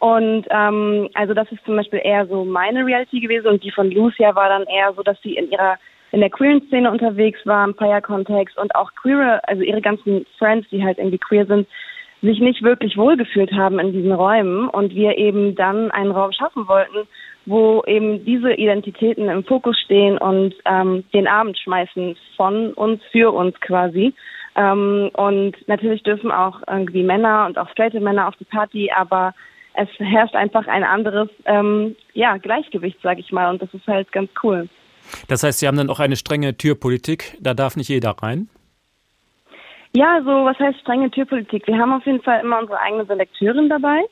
Und 0.00 0.46
ähm, 0.50 1.08
also 1.14 1.34
das 1.34 1.50
ist 1.52 1.64
zum 1.64 1.76
Beispiel 1.76 2.00
eher 2.02 2.26
so 2.26 2.44
meine 2.44 2.84
Reality 2.84 3.20
gewesen 3.20 3.48
und 3.48 3.62
die 3.62 3.70
von 3.70 3.90
Lucia 3.90 4.34
war 4.34 4.48
dann 4.48 4.64
eher 4.64 4.92
so, 4.94 5.02
dass 5.02 5.20
sie 5.22 5.36
in 5.36 5.50
ihrer 5.50 5.78
in 6.12 6.20
der 6.20 6.30
queeren 6.30 6.62
Szene 6.66 6.90
unterwegs 6.90 7.38
war, 7.44 7.64
im 7.64 7.74
Fire-Kontext 7.74 8.58
und 8.58 8.74
auch 8.74 8.90
queere, 9.00 9.46
also 9.46 9.62
ihre 9.62 9.80
ganzen 9.80 10.26
Friends, 10.38 10.68
die 10.70 10.82
halt 10.82 10.98
irgendwie 10.98 11.18
queer 11.18 11.46
sind, 11.46 11.68
sich 12.22 12.40
nicht 12.40 12.62
wirklich 12.62 12.96
wohlgefühlt 12.96 13.52
haben 13.52 13.78
in 13.78 13.92
diesen 13.92 14.12
Räumen 14.12 14.68
und 14.68 14.94
wir 14.94 15.16
eben 15.16 15.54
dann 15.54 15.90
einen 15.90 16.10
Raum 16.10 16.32
schaffen 16.32 16.66
wollten, 16.66 17.06
wo 17.46 17.82
eben 17.86 18.24
diese 18.24 18.52
Identitäten 18.52 19.28
im 19.28 19.44
Fokus 19.44 19.78
stehen 19.78 20.18
und 20.18 20.54
ähm, 20.64 21.04
den 21.14 21.26
Abend 21.26 21.58
schmeißen 21.58 22.16
von 22.36 22.72
uns 22.74 23.00
für 23.12 23.32
uns 23.32 23.58
quasi. 23.60 24.12
Ähm, 24.56 25.10
und 25.14 25.56
natürlich 25.68 26.02
dürfen 26.02 26.30
auch 26.30 26.60
irgendwie 26.68 27.02
Männer 27.02 27.46
und 27.46 27.56
auch 27.56 27.70
straighte 27.70 28.00
Männer 28.00 28.28
auf 28.28 28.36
die 28.36 28.44
Party, 28.44 28.90
aber 28.94 29.32
es 29.74 29.88
herrscht 29.98 30.34
einfach 30.34 30.66
ein 30.66 30.84
anderes 30.84 31.28
ähm, 31.44 31.96
ja, 32.14 32.36
Gleichgewicht, 32.36 33.00
sage 33.02 33.20
ich 33.20 33.32
mal, 33.32 33.50
und 33.50 33.62
das 33.62 33.72
ist 33.72 33.86
halt 33.86 34.10
ganz 34.12 34.30
cool. 34.42 34.68
Das 35.28 35.42
heißt, 35.42 35.60
Sie 35.60 35.66
haben 35.66 35.76
dann 35.76 35.90
auch 35.90 36.00
eine 36.00 36.16
strenge 36.16 36.56
Türpolitik, 36.56 37.36
da 37.40 37.54
darf 37.54 37.76
nicht 37.76 37.88
jeder 37.88 38.10
rein? 38.22 38.48
Ja, 39.92 40.20
so 40.22 40.30
was 40.44 40.58
heißt 40.58 40.80
strenge 40.80 41.10
Türpolitik? 41.10 41.66
Wir 41.66 41.78
haben 41.78 41.92
auf 41.92 42.06
jeden 42.06 42.22
Fall 42.22 42.40
immer 42.40 42.60
unsere 42.60 42.80
eigene 42.80 43.06
Selekteurin 43.06 43.68
dabei. 43.68 44.04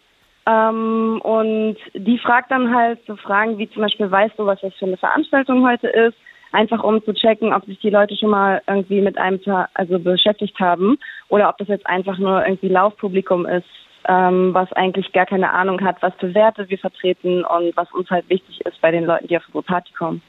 Ähm, 0.46 1.20
und 1.22 1.76
die 1.94 2.18
fragt 2.18 2.50
dann 2.50 2.74
halt 2.74 2.98
so 3.06 3.16
Fragen 3.16 3.58
wie 3.58 3.70
zum 3.70 3.82
Beispiel, 3.82 4.10
weißt 4.10 4.38
du, 4.38 4.46
was 4.46 4.60
das 4.60 4.74
für 4.74 4.86
eine 4.86 4.96
Veranstaltung 4.96 5.64
heute 5.66 5.88
ist? 5.88 6.16
Einfach 6.50 6.82
um 6.82 7.04
zu 7.04 7.12
checken, 7.12 7.52
ob 7.52 7.66
sich 7.66 7.78
die 7.80 7.90
Leute 7.90 8.16
schon 8.16 8.30
mal 8.30 8.62
irgendwie 8.66 9.02
mit 9.02 9.18
einem 9.18 9.38
also 9.74 9.98
beschäftigt 9.98 10.58
haben 10.58 10.98
oder 11.28 11.48
ob 11.50 11.58
das 11.58 11.68
jetzt 11.68 11.86
einfach 11.86 12.18
nur 12.18 12.42
irgendwie 12.44 12.68
Laufpublikum 12.68 13.44
ist 13.44 13.66
ähm, 14.06 14.54
was 14.54 14.72
eigentlich 14.72 15.12
gar 15.12 15.26
keine 15.26 15.52
Ahnung 15.52 15.80
hat, 15.82 15.96
was 16.00 16.12
für 16.18 16.34
Werte 16.34 16.68
wir 16.68 16.78
vertreten 16.78 17.44
und 17.44 17.76
was 17.76 17.90
uns 17.92 18.10
halt 18.10 18.28
wichtig 18.28 18.64
ist 18.64 18.80
bei 18.80 18.90
den 18.90 19.04
Leuten, 19.04 19.28
die 19.28 19.36
auf 19.36 19.44
unsere 19.46 19.64
Party 19.64 19.92
kommen. 19.92 20.22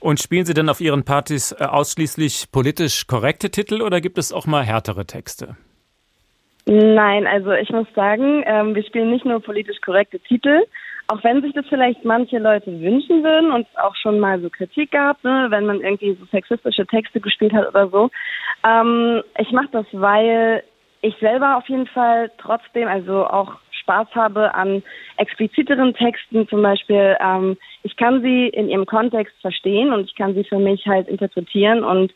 Und 0.00 0.20
spielen 0.20 0.44
Sie 0.44 0.54
denn 0.54 0.68
auf 0.68 0.80
Ihren 0.80 1.04
Partys 1.04 1.52
äh, 1.52 1.64
ausschließlich 1.64 2.50
politisch 2.52 3.06
korrekte 3.06 3.50
Titel 3.50 3.82
oder 3.82 4.00
gibt 4.00 4.18
es 4.18 4.32
auch 4.32 4.46
mal 4.46 4.64
härtere 4.64 5.06
Texte? 5.06 5.56
Nein, 6.66 7.26
also 7.26 7.52
ich 7.52 7.70
muss 7.70 7.86
sagen, 7.94 8.44
ähm, 8.46 8.74
wir 8.74 8.84
spielen 8.84 9.10
nicht 9.10 9.24
nur 9.24 9.40
politisch 9.40 9.80
korrekte 9.80 10.20
Titel, 10.20 10.64
auch 11.06 11.24
wenn 11.24 11.40
sich 11.40 11.54
das 11.54 11.64
vielleicht 11.66 12.04
manche 12.04 12.38
Leute 12.38 12.66
wünschen 12.80 13.24
würden 13.24 13.50
und 13.50 13.66
auch 13.82 13.96
schon 13.96 14.20
mal 14.20 14.38
so 14.40 14.50
Kritik 14.50 14.90
gab, 14.90 15.24
ne, 15.24 15.46
wenn 15.48 15.64
man 15.64 15.80
irgendwie 15.80 16.14
so 16.20 16.26
sexistische 16.26 16.86
Texte 16.86 17.20
gespielt 17.20 17.54
hat 17.54 17.68
oder 17.68 17.88
so. 17.88 18.10
Ähm, 18.66 19.22
ich 19.38 19.50
mache 19.50 19.68
das, 19.72 19.86
weil 19.92 20.62
ich 21.00 21.14
selber 21.20 21.56
auf 21.56 21.68
jeden 21.68 21.86
Fall 21.86 22.30
trotzdem, 22.38 22.88
also 22.88 23.26
auch 23.26 23.54
Spaß 23.70 24.08
habe 24.14 24.54
an 24.54 24.82
expliziteren 25.16 25.94
Texten 25.94 26.48
zum 26.48 26.62
Beispiel. 26.62 27.16
Ähm, 27.20 27.56
ich 27.82 27.96
kann 27.96 28.22
sie 28.22 28.48
in 28.48 28.68
ihrem 28.68 28.86
Kontext 28.86 29.34
verstehen 29.40 29.92
und 29.92 30.04
ich 30.04 30.14
kann 30.14 30.34
sie 30.34 30.44
für 30.44 30.58
mich 30.58 30.86
halt 30.86 31.08
interpretieren 31.08 31.84
und 31.84 32.12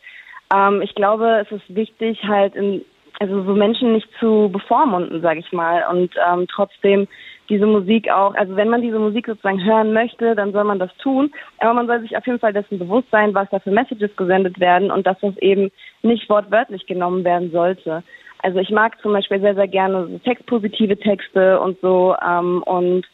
ähm, 0.55 0.83
ich 0.83 0.95
glaube, 0.95 1.45
es 1.47 1.51
ist 1.51 1.74
wichtig 1.74 2.22
halt 2.24 2.55
in, 2.55 2.85
also 3.20 3.43
so 3.45 3.55
Menschen 3.55 3.93
nicht 3.93 4.09
zu 4.18 4.51
bevormunden, 4.53 5.22
sage 5.22 5.41
ich 5.41 5.53
mal, 5.53 5.85
und 5.91 6.14
ähm, 6.28 6.47
trotzdem 6.53 7.09
diese 7.49 7.66
Musik 7.66 8.11
auch, 8.11 8.35
also 8.35 8.57
wenn 8.57 8.68
man 8.68 8.83
diese 8.83 8.99
Musik 8.99 9.26
sozusagen 9.26 9.64
hören 9.64 9.93
möchte, 9.93 10.35
dann 10.35 10.53
soll 10.53 10.64
man 10.64 10.78
das 10.78 10.95
tun, 10.99 11.33
aber 11.59 11.74
man 11.74 11.87
soll 11.87 12.01
sich 12.01 12.16
auf 12.16 12.26
jeden 12.26 12.39
Fall 12.39 12.53
dessen 12.53 12.78
bewusst 12.78 13.09
sein, 13.11 13.35
was 13.35 13.49
da 13.51 13.59
für 13.59 13.70
Messages 13.70 14.14
gesendet 14.16 14.61
werden 14.61 14.91
und 14.91 15.07
dass 15.07 15.18
das 15.20 15.37
eben 15.39 15.70
nicht 16.03 16.28
wortwörtlich 16.28 16.87
genommen 16.87 17.24
werden 17.24 17.51
sollte. 17.51 18.03
Also 18.43 18.59
ich 18.59 18.70
mag 18.70 19.01
zum 19.01 19.12
Beispiel 19.12 19.40
sehr, 19.40 19.55
sehr 19.55 19.68
gerne 19.68 20.09
so 20.09 20.18
textpositive 20.18 20.99
Texte 20.99 21.61
und 21.61 21.80
so 21.80 22.14
ähm, 22.24 22.62
und 22.64 23.07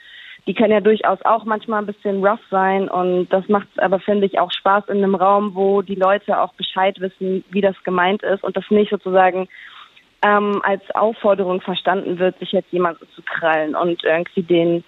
die 0.47 0.55
können 0.55 0.73
ja 0.73 0.81
durchaus 0.81 1.19
auch 1.27 1.45
manchmal 1.45 1.83
ein 1.83 1.87
bisschen 1.87 2.25
rough 2.25 2.41
sein 2.51 2.89
und 2.89 3.29
das 3.31 3.47
macht 3.49 3.69
aber, 3.77 4.01
finde 4.01 4.27
ich, 4.27 4.41
auch 4.41 4.51
Spaß 4.51 4.89
in 4.89 4.99
einem 4.99 5.15
Raum, 5.15 5.55
wo 5.55 5.83
die 5.83 5.95
Leute 5.95 6.41
auch 6.41 6.55
Bescheid 6.55 6.99
wissen, 7.01 7.45
wie 7.51 7.61
das 7.61 7.77
gemeint 7.85 8.23
ist 8.23 8.43
und 8.43 8.57
das 8.57 8.65
nicht 8.71 8.91
sozusagen 8.91 9.49
ähm, 10.23 10.63
als 10.65 10.83
Aufforderung 10.95 11.61
verstanden 11.61 12.19
wird, 12.19 12.39
sich 12.39 12.53
jetzt 12.53 12.73
jemanden 12.73 13.07
zu 13.15 13.21
krallen 13.23 13.77
und 13.77 14.03
irgendwie 14.03 14.43
den 14.43 14.85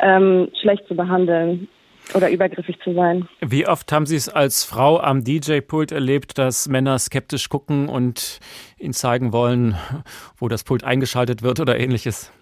ähm, 0.00 0.50
schlecht 0.60 0.86
zu 0.88 0.96
behandeln 0.96 1.68
oder 2.14 2.30
übergriffig 2.30 2.78
zu 2.82 2.94
sein. 2.94 3.28
Wie 3.40 3.66
oft 3.66 3.90
haben 3.92 4.06
Sie 4.06 4.16
es 4.16 4.28
als 4.28 4.64
Frau 4.64 5.00
am 5.00 5.24
DJ-Pult 5.24 5.92
erlebt, 5.92 6.38
dass 6.38 6.68
Männer 6.68 6.98
skeptisch 6.98 7.48
gucken 7.48 7.88
und 7.88 8.40
Ihnen 8.78 8.92
zeigen 8.92 9.32
wollen, 9.32 9.76
wo 10.38 10.48
das 10.48 10.64
Pult 10.64 10.84
eingeschaltet 10.84 11.42
wird 11.42 11.60
oder 11.60 11.78
ähnliches? 11.78 12.32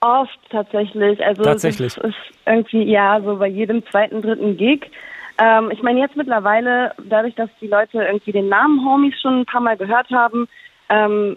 Oft 0.00 0.38
tatsächlich. 0.50 1.22
Also 1.24 1.42
tatsächlich. 1.42 1.96
Es 1.98 2.04
ist 2.04 2.16
irgendwie, 2.46 2.84
ja, 2.84 3.20
so 3.22 3.36
bei 3.36 3.48
jedem 3.48 3.84
zweiten, 3.90 4.22
dritten 4.22 4.56
Gig. 4.56 4.90
Ähm, 5.38 5.70
ich 5.70 5.82
meine, 5.82 6.00
jetzt 6.00 6.16
mittlerweile, 6.16 6.94
dadurch, 7.04 7.34
dass 7.34 7.50
die 7.60 7.66
Leute 7.66 8.02
irgendwie 8.02 8.32
den 8.32 8.48
Namen 8.48 8.84
Homies 8.84 9.14
schon 9.20 9.40
ein 9.40 9.46
paar 9.46 9.60
Mal 9.60 9.76
gehört 9.76 10.10
haben, 10.10 10.48
ähm, 10.88 11.36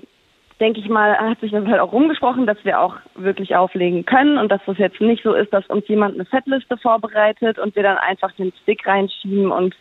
denke 0.59 0.79
ich 0.79 0.89
mal, 0.89 1.17
hat 1.17 1.39
sich 1.39 1.51
das 1.51 1.65
halt 1.65 1.79
auch 1.79 1.91
rumgesprochen, 1.91 2.45
dass 2.45 2.63
wir 2.63 2.79
auch 2.79 2.95
wirklich 3.15 3.55
auflegen 3.55 4.05
können 4.05 4.37
und 4.37 4.51
dass 4.51 4.61
das 4.65 4.77
jetzt 4.77 5.01
nicht 5.01 5.23
so 5.23 5.33
ist, 5.33 5.53
dass 5.53 5.65
uns 5.67 5.87
jemand 5.87 6.15
eine 6.15 6.25
Setliste 6.25 6.77
vorbereitet 6.77 7.59
und 7.59 7.75
wir 7.75 7.83
dann 7.83 7.97
einfach 7.97 8.31
den 8.33 8.53
Stick 8.63 8.85
reinschieben 8.85 9.51
und 9.51 9.75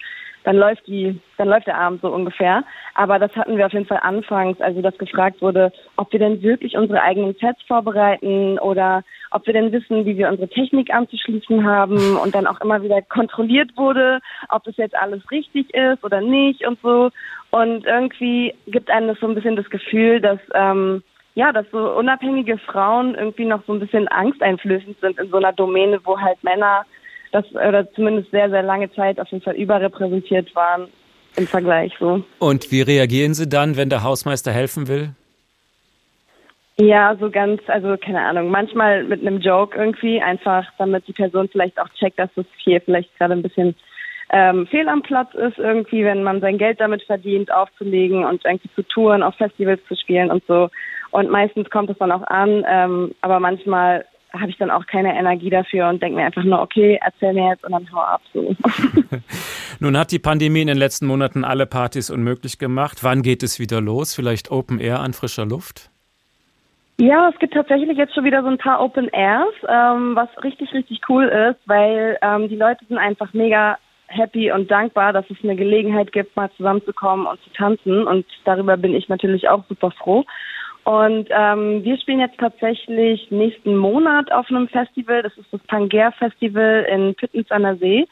dann 0.45 0.57
läuft 0.57 0.87
die, 0.87 1.21
dann 1.37 1.49
läuft 1.49 1.67
der 1.67 1.79
Abend 1.79 2.03
so 2.03 2.09
ungefähr. 2.09 2.65
Aber 2.95 3.19
das 3.19 3.35
hatten 3.37 3.57
wir 3.57 3.67
auf 3.67 3.73
jeden 3.73 3.87
Fall 3.87 4.01
anfangs, 4.03 4.61
also 4.61 4.83
dass 4.83 4.97
gefragt 4.99 5.41
wurde, 5.41 5.73
ob 5.97 6.13
wir 6.13 6.19
denn 6.19 6.43
wirklich 6.43 6.77
unsere 6.77 7.03
eigenen 7.03 7.35
Sets 7.35 7.63
vorbereiten 7.67 8.59
oder 8.59 9.03
ob 9.31 9.47
wir 9.47 9.55
denn 9.55 9.73
wissen, 9.73 10.05
wie 10.05 10.17
wir 10.17 10.29
unsere 10.29 10.49
Technik 10.49 10.93
anzuschließen 10.93 11.65
haben 11.65 12.17
und 12.17 12.35
dann 12.35 12.47
auch 12.47 12.61
immer 12.61 12.83
wieder 12.83 13.01
kontrolliert 13.03 13.71
wurde, 13.77 14.21
ob 14.51 14.65
das 14.65 14.77
jetzt 14.77 14.95
alles 14.95 15.31
richtig 15.31 15.73
ist 15.75 16.05
oder 16.05 16.21
nicht 16.21 16.67
und 16.67 16.79
so. 16.83 17.11
Und 17.51 17.87
irgendwie 17.87 18.55
gibt 18.67 18.91
einem 18.91 19.09
das 19.09 19.21
so 19.21 19.29
ein 19.29 19.35
bisschen 19.35 19.57
das 19.57 19.69
Gefühl, 19.71 20.21
dass 20.21 20.39
ähm, 20.55 21.03
ja, 21.35 21.51
dass 21.53 21.67
so 21.71 21.79
unabhängige 21.79 22.59
Frauen 22.59 23.15
irgendwie 23.15 23.47
noch 23.47 23.63
so 23.67 23.73
ein 23.73 23.81
bisschen 23.81 24.07
angsteinflößend 24.09 25.01
sind 25.01 25.19
in 25.19 25.31
so 25.31 25.39
einer 25.39 25.53
Domäne, 25.53 25.99
wo 26.05 26.19
halt 26.21 26.43
Männer 26.45 26.85
das 27.33 27.45
oder 27.53 27.91
zumindest 27.93 28.31
sehr, 28.31 28.51
sehr 28.51 28.63
lange 28.63 28.93
Zeit 28.93 29.19
auf 29.19 29.29
jeden 29.29 29.43
Fall 29.43 29.57
überrepräsentiert 29.57 30.55
waren 30.55 30.89
im 31.37 31.47
Vergleich 31.47 31.93
so. 31.99 32.23
Und 32.39 32.71
wie 32.71 32.83
reagieren 32.83 33.35
Sie 33.35 33.49
dann, 33.49 33.77
wenn 33.77 33.89
der 33.89 34.03
Hausmeister 34.03 34.53
helfen 34.53 34.87
will? 34.87 35.11
Ja, 36.79 37.17
so 37.21 37.31
ganz, 37.31 37.61
also 37.67 37.97
keine 37.97 38.23
Ahnung, 38.23 38.51
manchmal 38.51 39.05
mit 39.05 39.21
einem 39.21 39.41
Joke 39.41 39.77
irgendwie, 39.77 40.23
einfach 40.23 40.67
damit 40.79 41.07
die 41.07 41.13
Person 41.13 41.49
vielleicht 41.49 41.79
auch 41.79 41.89
checkt, 41.91 42.19
dass 42.19 42.31
das 42.35 42.47
hier 42.65 42.81
vielleicht 42.81 43.17
gerade 43.19 43.35
ein 43.35 43.43
bisschen 43.43 43.75
ähm, 44.31 44.67
fehl 44.67 44.89
am 44.89 45.03
Platz 45.03 45.35
ist, 45.35 45.59
irgendwie, 45.59 46.05
wenn 46.05 46.23
man 46.23 46.41
sein 46.41 46.57
Geld 46.57 46.81
damit 46.81 47.03
verdient, 47.03 47.53
aufzulegen 47.53 48.25
und 48.25 48.45
irgendwie 48.45 48.71
zu 48.75 48.83
touren, 48.83 49.23
auf 49.23 49.35
Festivals 49.35 49.81
zu 49.87 49.95
spielen 49.95 50.31
und 50.31 50.43
so. 50.47 50.71
Und 51.11 51.31
meistens 51.31 51.69
kommt 51.69 51.91
es 51.91 51.99
dann 51.99 52.11
auch 52.11 52.23
an, 52.23 52.65
ähm, 52.67 53.15
aber 53.21 53.39
manchmal 53.39 54.07
habe 54.33 54.51
ich 54.51 54.57
dann 54.57 54.71
auch 54.71 54.87
keine 54.87 55.17
Energie 55.17 55.51
dafür 55.51 55.89
und 55.89 56.03
denke 56.03 56.17
mir 56.17 56.25
einfach 56.25 56.45
nur, 56.45 56.61
okay, 56.61 56.99
erzähl 57.03 57.33
mir 57.33 57.51
jetzt 57.51 57.65
und 57.65 57.73
dann 57.73 57.93
hau 57.93 58.01
ab. 58.01 58.23
So. 58.33 58.55
Nun 59.81 59.97
hat 59.97 60.13
die 60.13 60.19
Pandemie 60.19 60.63
in 60.63 60.69
den 60.69 60.79
letzten 60.79 61.07
Monaten 61.07 61.45
alle 61.45 61.67
Partys 61.67 62.11
unmöglich 62.11 62.59
gemacht. 62.59 62.99
Wann 63.03 63.23
geht 63.23 63.43
es 63.43 63.59
wieder 63.59 63.81
los? 63.81 64.15
Vielleicht 64.15 64.51
Open 64.51 64.81
Air 64.81 65.01
an 65.01 65.13
frischer 65.13 65.45
Luft? 65.45 65.91
Ja, 66.99 67.29
es 67.33 67.39
gibt 67.39 67.55
tatsächlich 67.55 67.97
jetzt 67.97 68.15
schon 68.15 68.25
wieder 68.25 68.43
so 68.43 68.49
ein 68.49 68.59
paar 68.59 68.81
Open 68.81 69.09
Airs, 69.13 69.55
ähm, 69.69 70.15
was 70.15 70.29
richtig, 70.45 70.73
richtig 70.73 71.01
cool 71.09 71.25
ist, 71.25 71.59
weil 71.67 72.19
ähm, 72.23 72.49
die 72.49 72.57
Leute 72.57 72.85
sind 72.87 72.99
einfach 72.99 73.33
mega 73.33 73.79
happy 74.07 74.53
und 74.53 74.71
dankbar, 74.71 75.13
dass 75.13 75.25
es 75.31 75.39
eine 75.43 75.57
Gelegenheit 75.57 76.13
gibt, 76.13 76.37
mal 76.37 76.51
zusammenzukommen 76.57 77.27
und 77.27 77.41
zu 77.43 77.51
tanzen. 77.51 78.07
Und 78.07 78.27
darüber 78.45 78.77
bin 78.77 78.95
ich 78.95 79.09
natürlich 79.09 79.49
auch 79.49 79.65
super 79.69 79.91
froh. 79.91 80.25
Und 80.85 81.29
ähm, 81.31 81.85
wir 81.85 81.97
spielen 81.99 82.19
jetzt 82.19 82.39
tatsächlich 82.39 83.31
nächsten 83.31 83.77
Monat 83.77 84.33
auf 84.33 84.49
einem 84.51 84.69
Festival. 84.69 85.23
Das 85.23 85.37
ist 85.37 85.47
das 85.53 85.61
Pangea 85.69 86.11
Festival 86.13 86.87
in 86.91 87.15
Püttens 87.15 87.51
an 87.51 87.63
der 87.63 87.77
See. 87.77 88.07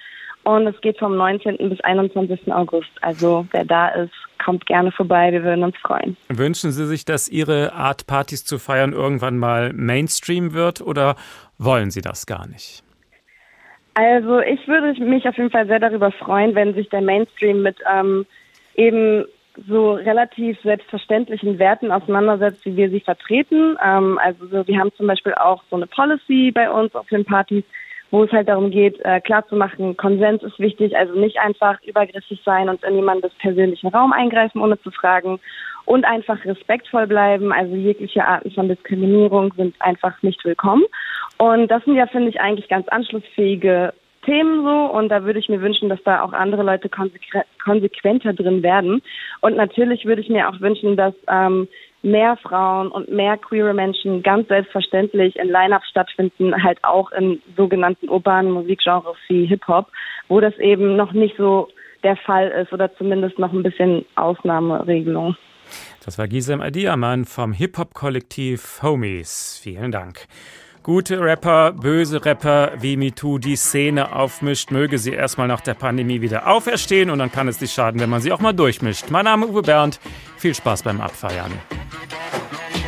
Und 0.44 0.66
es 0.66 0.80
geht 0.80 0.98
vom 0.98 1.16
19. 1.16 1.56
bis 1.68 1.80
21. 1.80 2.52
August. 2.52 2.90
Also 3.02 3.46
wer 3.50 3.64
da 3.64 3.88
ist, 3.88 4.12
kommt 4.42 4.66
gerne 4.66 4.90
vorbei. 4.92 5.32
Wir 5.32 5.42
würden 5.42 5.64
uns 5.64 5.76
freuen. 5.78 6.16
Wünschen 6.28 6.70
Sie 6.70 6.86
sich, 6.86 7.04
dass 7.04 7.28
Ihre 7.28 7.72
Art 7.72 8.06
Partys 8.06 8.44
zu 8.44 8.58
feiern 8.58 8.92
irgendwann 8.92 9.36
mal 9.36 9.72
Mainstream 9.72 10.54
wird 10.54 10.80
oder 10.80 11.16
wollen 11.58 11.90
Sie 11.90 12.00
das 12.00 12.26
gar 12.26 12.46
nicht? 12.46 12.82
Also 13.94 14.40
ich 14.40 14.66
würde 14.66 14.98
mich 15.04 15.28
auf 15.28 15.36
jeden 15.36 15.50
Fall 15.50 15.66
sehr 15.66 15.80
darüber 15.80 16.10
freuen, 16.12 16.54
wenn 16.54 16.74
sich 16.74 16.88
der 16.88 17.02
Mainstream 17.02 17.62
mit 17.62 17.76
ähm, 17.92 18.24
eben 18.76 19.26
so 19.68 19.92
relativ 19.92 20.60
selbstverständlichen 20.62 21.58
Werten 21.58 21.90
auseinandersetzt, 21.90 22.64
wie 22.64 22.76
wir 22.76 22.90
sie 22.90 23.00
vertreten. 23.00 23.76
Ähm, 23.84 24.18
also 24.22 24.46
so, 24.46 24.66
wir 24.66 24.78
haben 24.78 24.92
zum 24.96 25.06
Beispiel 25.06 25.34
auch 25.34 25.62
so 25.70 25.76
eine 25.76 25.86
Policy 25.86 26.52
bei 26.52 26.70
uns 26.70 26.94
auf 26.94 27.08
den 27.08 27.24
Partys, 27.24 27.64
wo 28.10 28.24
es 28.24 28.32
halt 28.32 28.48
darum 28.48 28.70
geht, 28.70 28.98
äh, 29.04 29.20
klarzumachen, 29.20 29.96
Konsens 29.96 30.42
ist 30.42 30.58
wichtig, 30.58 30.96
also 30.96 31.14
nicht 31.14 31.38
einfach 31.38 31.80
übergriffig 31.82 32.40
sein 32.44 32.68
und 32.68 32.82
in 32.82 32.96
jemandes 32.96 33.32
persönlichen 33.34 33.88
Raum 33.88 34.12
eingreifen, 34.12 34.60
ohne 34.60 34.80
zu 34.80 34.90
fragen 34.90 35.38
und 35.84 36.04
einfach 36.04 36.44
respektvoll 36.44 37.06
bleiben. 37.06 37.52
Also 37.52 37.74
jegliche 37.74 38.24
Arten 38.24 38.50
von 38.50 38.68
Diskriminierung 38.68 39.52
sind 39.56 39.74
einfach 39.80 40.20
nicht 40.22 40.44
willkommen. 40.44 40.84
Und 41.38 41.70
das 41.70 41.84
sind 41.84 41.94
ja, 41.94 42.06
finde 42.06 42.28
ich, 42.28 42.40
eigentlich 42.40 42.68
ganz 42.68 42.88
anschlussfähige 42.88 43.92
Themen 44.24 44.64
so 44.64 44.92
und 44.92 45.08
da 45.08 45.24
würde 45.24 45.38
ich 45.38 45.48
mir 45.48 45.60
wünschen, 45.60 45.88
dass 45.88 46.02
da 46.04 46.22
auch 46.22 46.32
andere 46.32 46.62
Leute 46.62 46.88
konsequ 46.88 47.42
konsequenter 47.62 48.32
drin 48.32 48.62
werden. 48.62 49.02
Und 49.40 49.56
natürlich 49.56 50.04
würde 50.04 50.20
ich 50.20 50.28
mir 50.28 50.48
auch 50.48 50.60
wünschen, 50.60 50.96
dass 50.96 51.14
ähm, 51.28 51.68
mehr 52.02 52.36
Frauen 52.36 52.88
und 52.88 53.10
mehr 53.10 53.36
queere 53.36 53.74
Menschen 53.74 54.22
ganz 54.22 54.48
selbstverständlich 54.48 55.36
in 55.36 55.48
Line-Up 55.48 55.82
stattfinden, 55.88 56.62
halt 56.62 56.82
auch 56.82 57.12
in 57.12 57.42
sogenannten 57.56 58.08
urbanen 58.08 58.52
Musikgenres 58.52 59.16
wie 59.28 59.46
Hip-Hop, 59.46 59.88
wo 60.28 60.40
das 60.40 60.56
eben 60.58 60.96
noch 60.96 61.12
nicht 61.12 61.36
so 61.36 61.68
der 62.02 62.16
Fall 62.16 62.48
ist 62.48 62.72
oder 62.72 62.94
zumindest 62.96 63.38
noch 63.38 63.52
ein 63.52 63.62
bisschen 63.62 64.04
Ausnahmeregelung. 64.16 65.36
Das 66.04 66.18
war 66.18 66.26
Gisem 66.26 66.60
Adiaman 66.60 67.26
vom 67.26 67.52
Hip-Hop-Kollektiv 67.52 68.82
Homies. 68.82 69.60
Vielen 69.62 69.92
Dank. 69.92 70.26
Gute 70.82 71.20
Rapper, 71.20 71.72
böse 71.72 72.24
Rapper 72.24 72.72
wie 72.80 72.96
MeToo 72.96 73.36
die 73.38 73.56
Szene 73.56 74.14
aufmischt, 74.14 74.70
möge 74.70 74.98
sie 74.98 75.12
erstmal 75.12 75.46
nach 75.46 75.60
der 75.60 75.74
Pandemie 75.74 76.22
wieder 76.22 76.46
auferstehen 76.46 77.10
und 77.10 77.18
dann 77.18 77.30
kann 77.30 77.48
es 77.48 77.60
nicht 77.60 77.74
schaden, 77.74 78.00
wenn 78.00 78.08
man 78.08 78.22
sie 78.22 78.32
auch 78.32 78.40
mal 78.40 78.54
durchmischt. 78.54 79.10
Mein 79.10 79.26
Name 79.26 79.44
ist 79.44 79.52
Uwe 79.52 79.62
Bernd. 79.62 80.00
Viel 80.38 80.54
Spaß 80.54 80.82
beim 80.82 81.02
Abfeiern. 81.02 81.52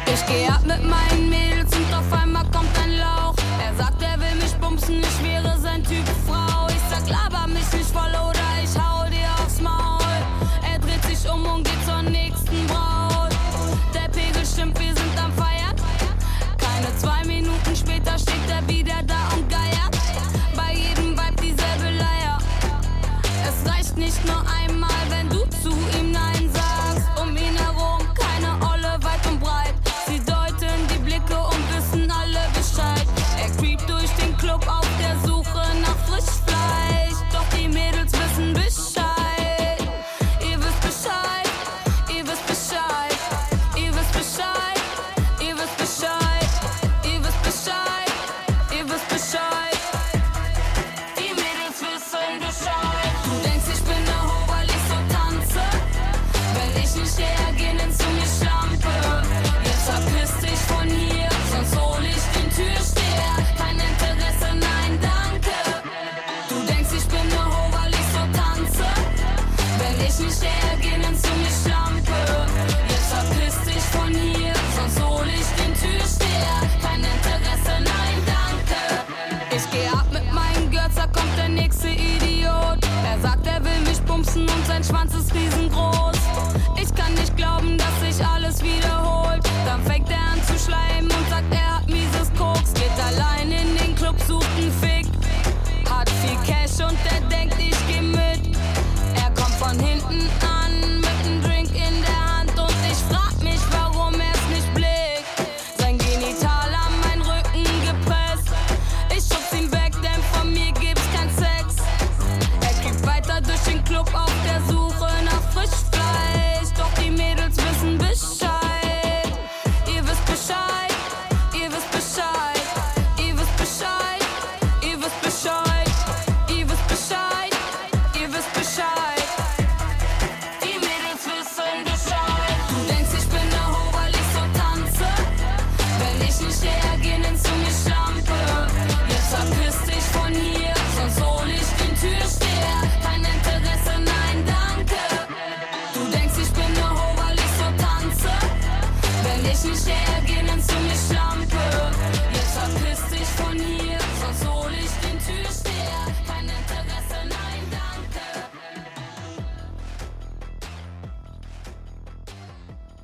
Ich 0.07 0.27
geh 0.27 0.47
ab 0.49 0.62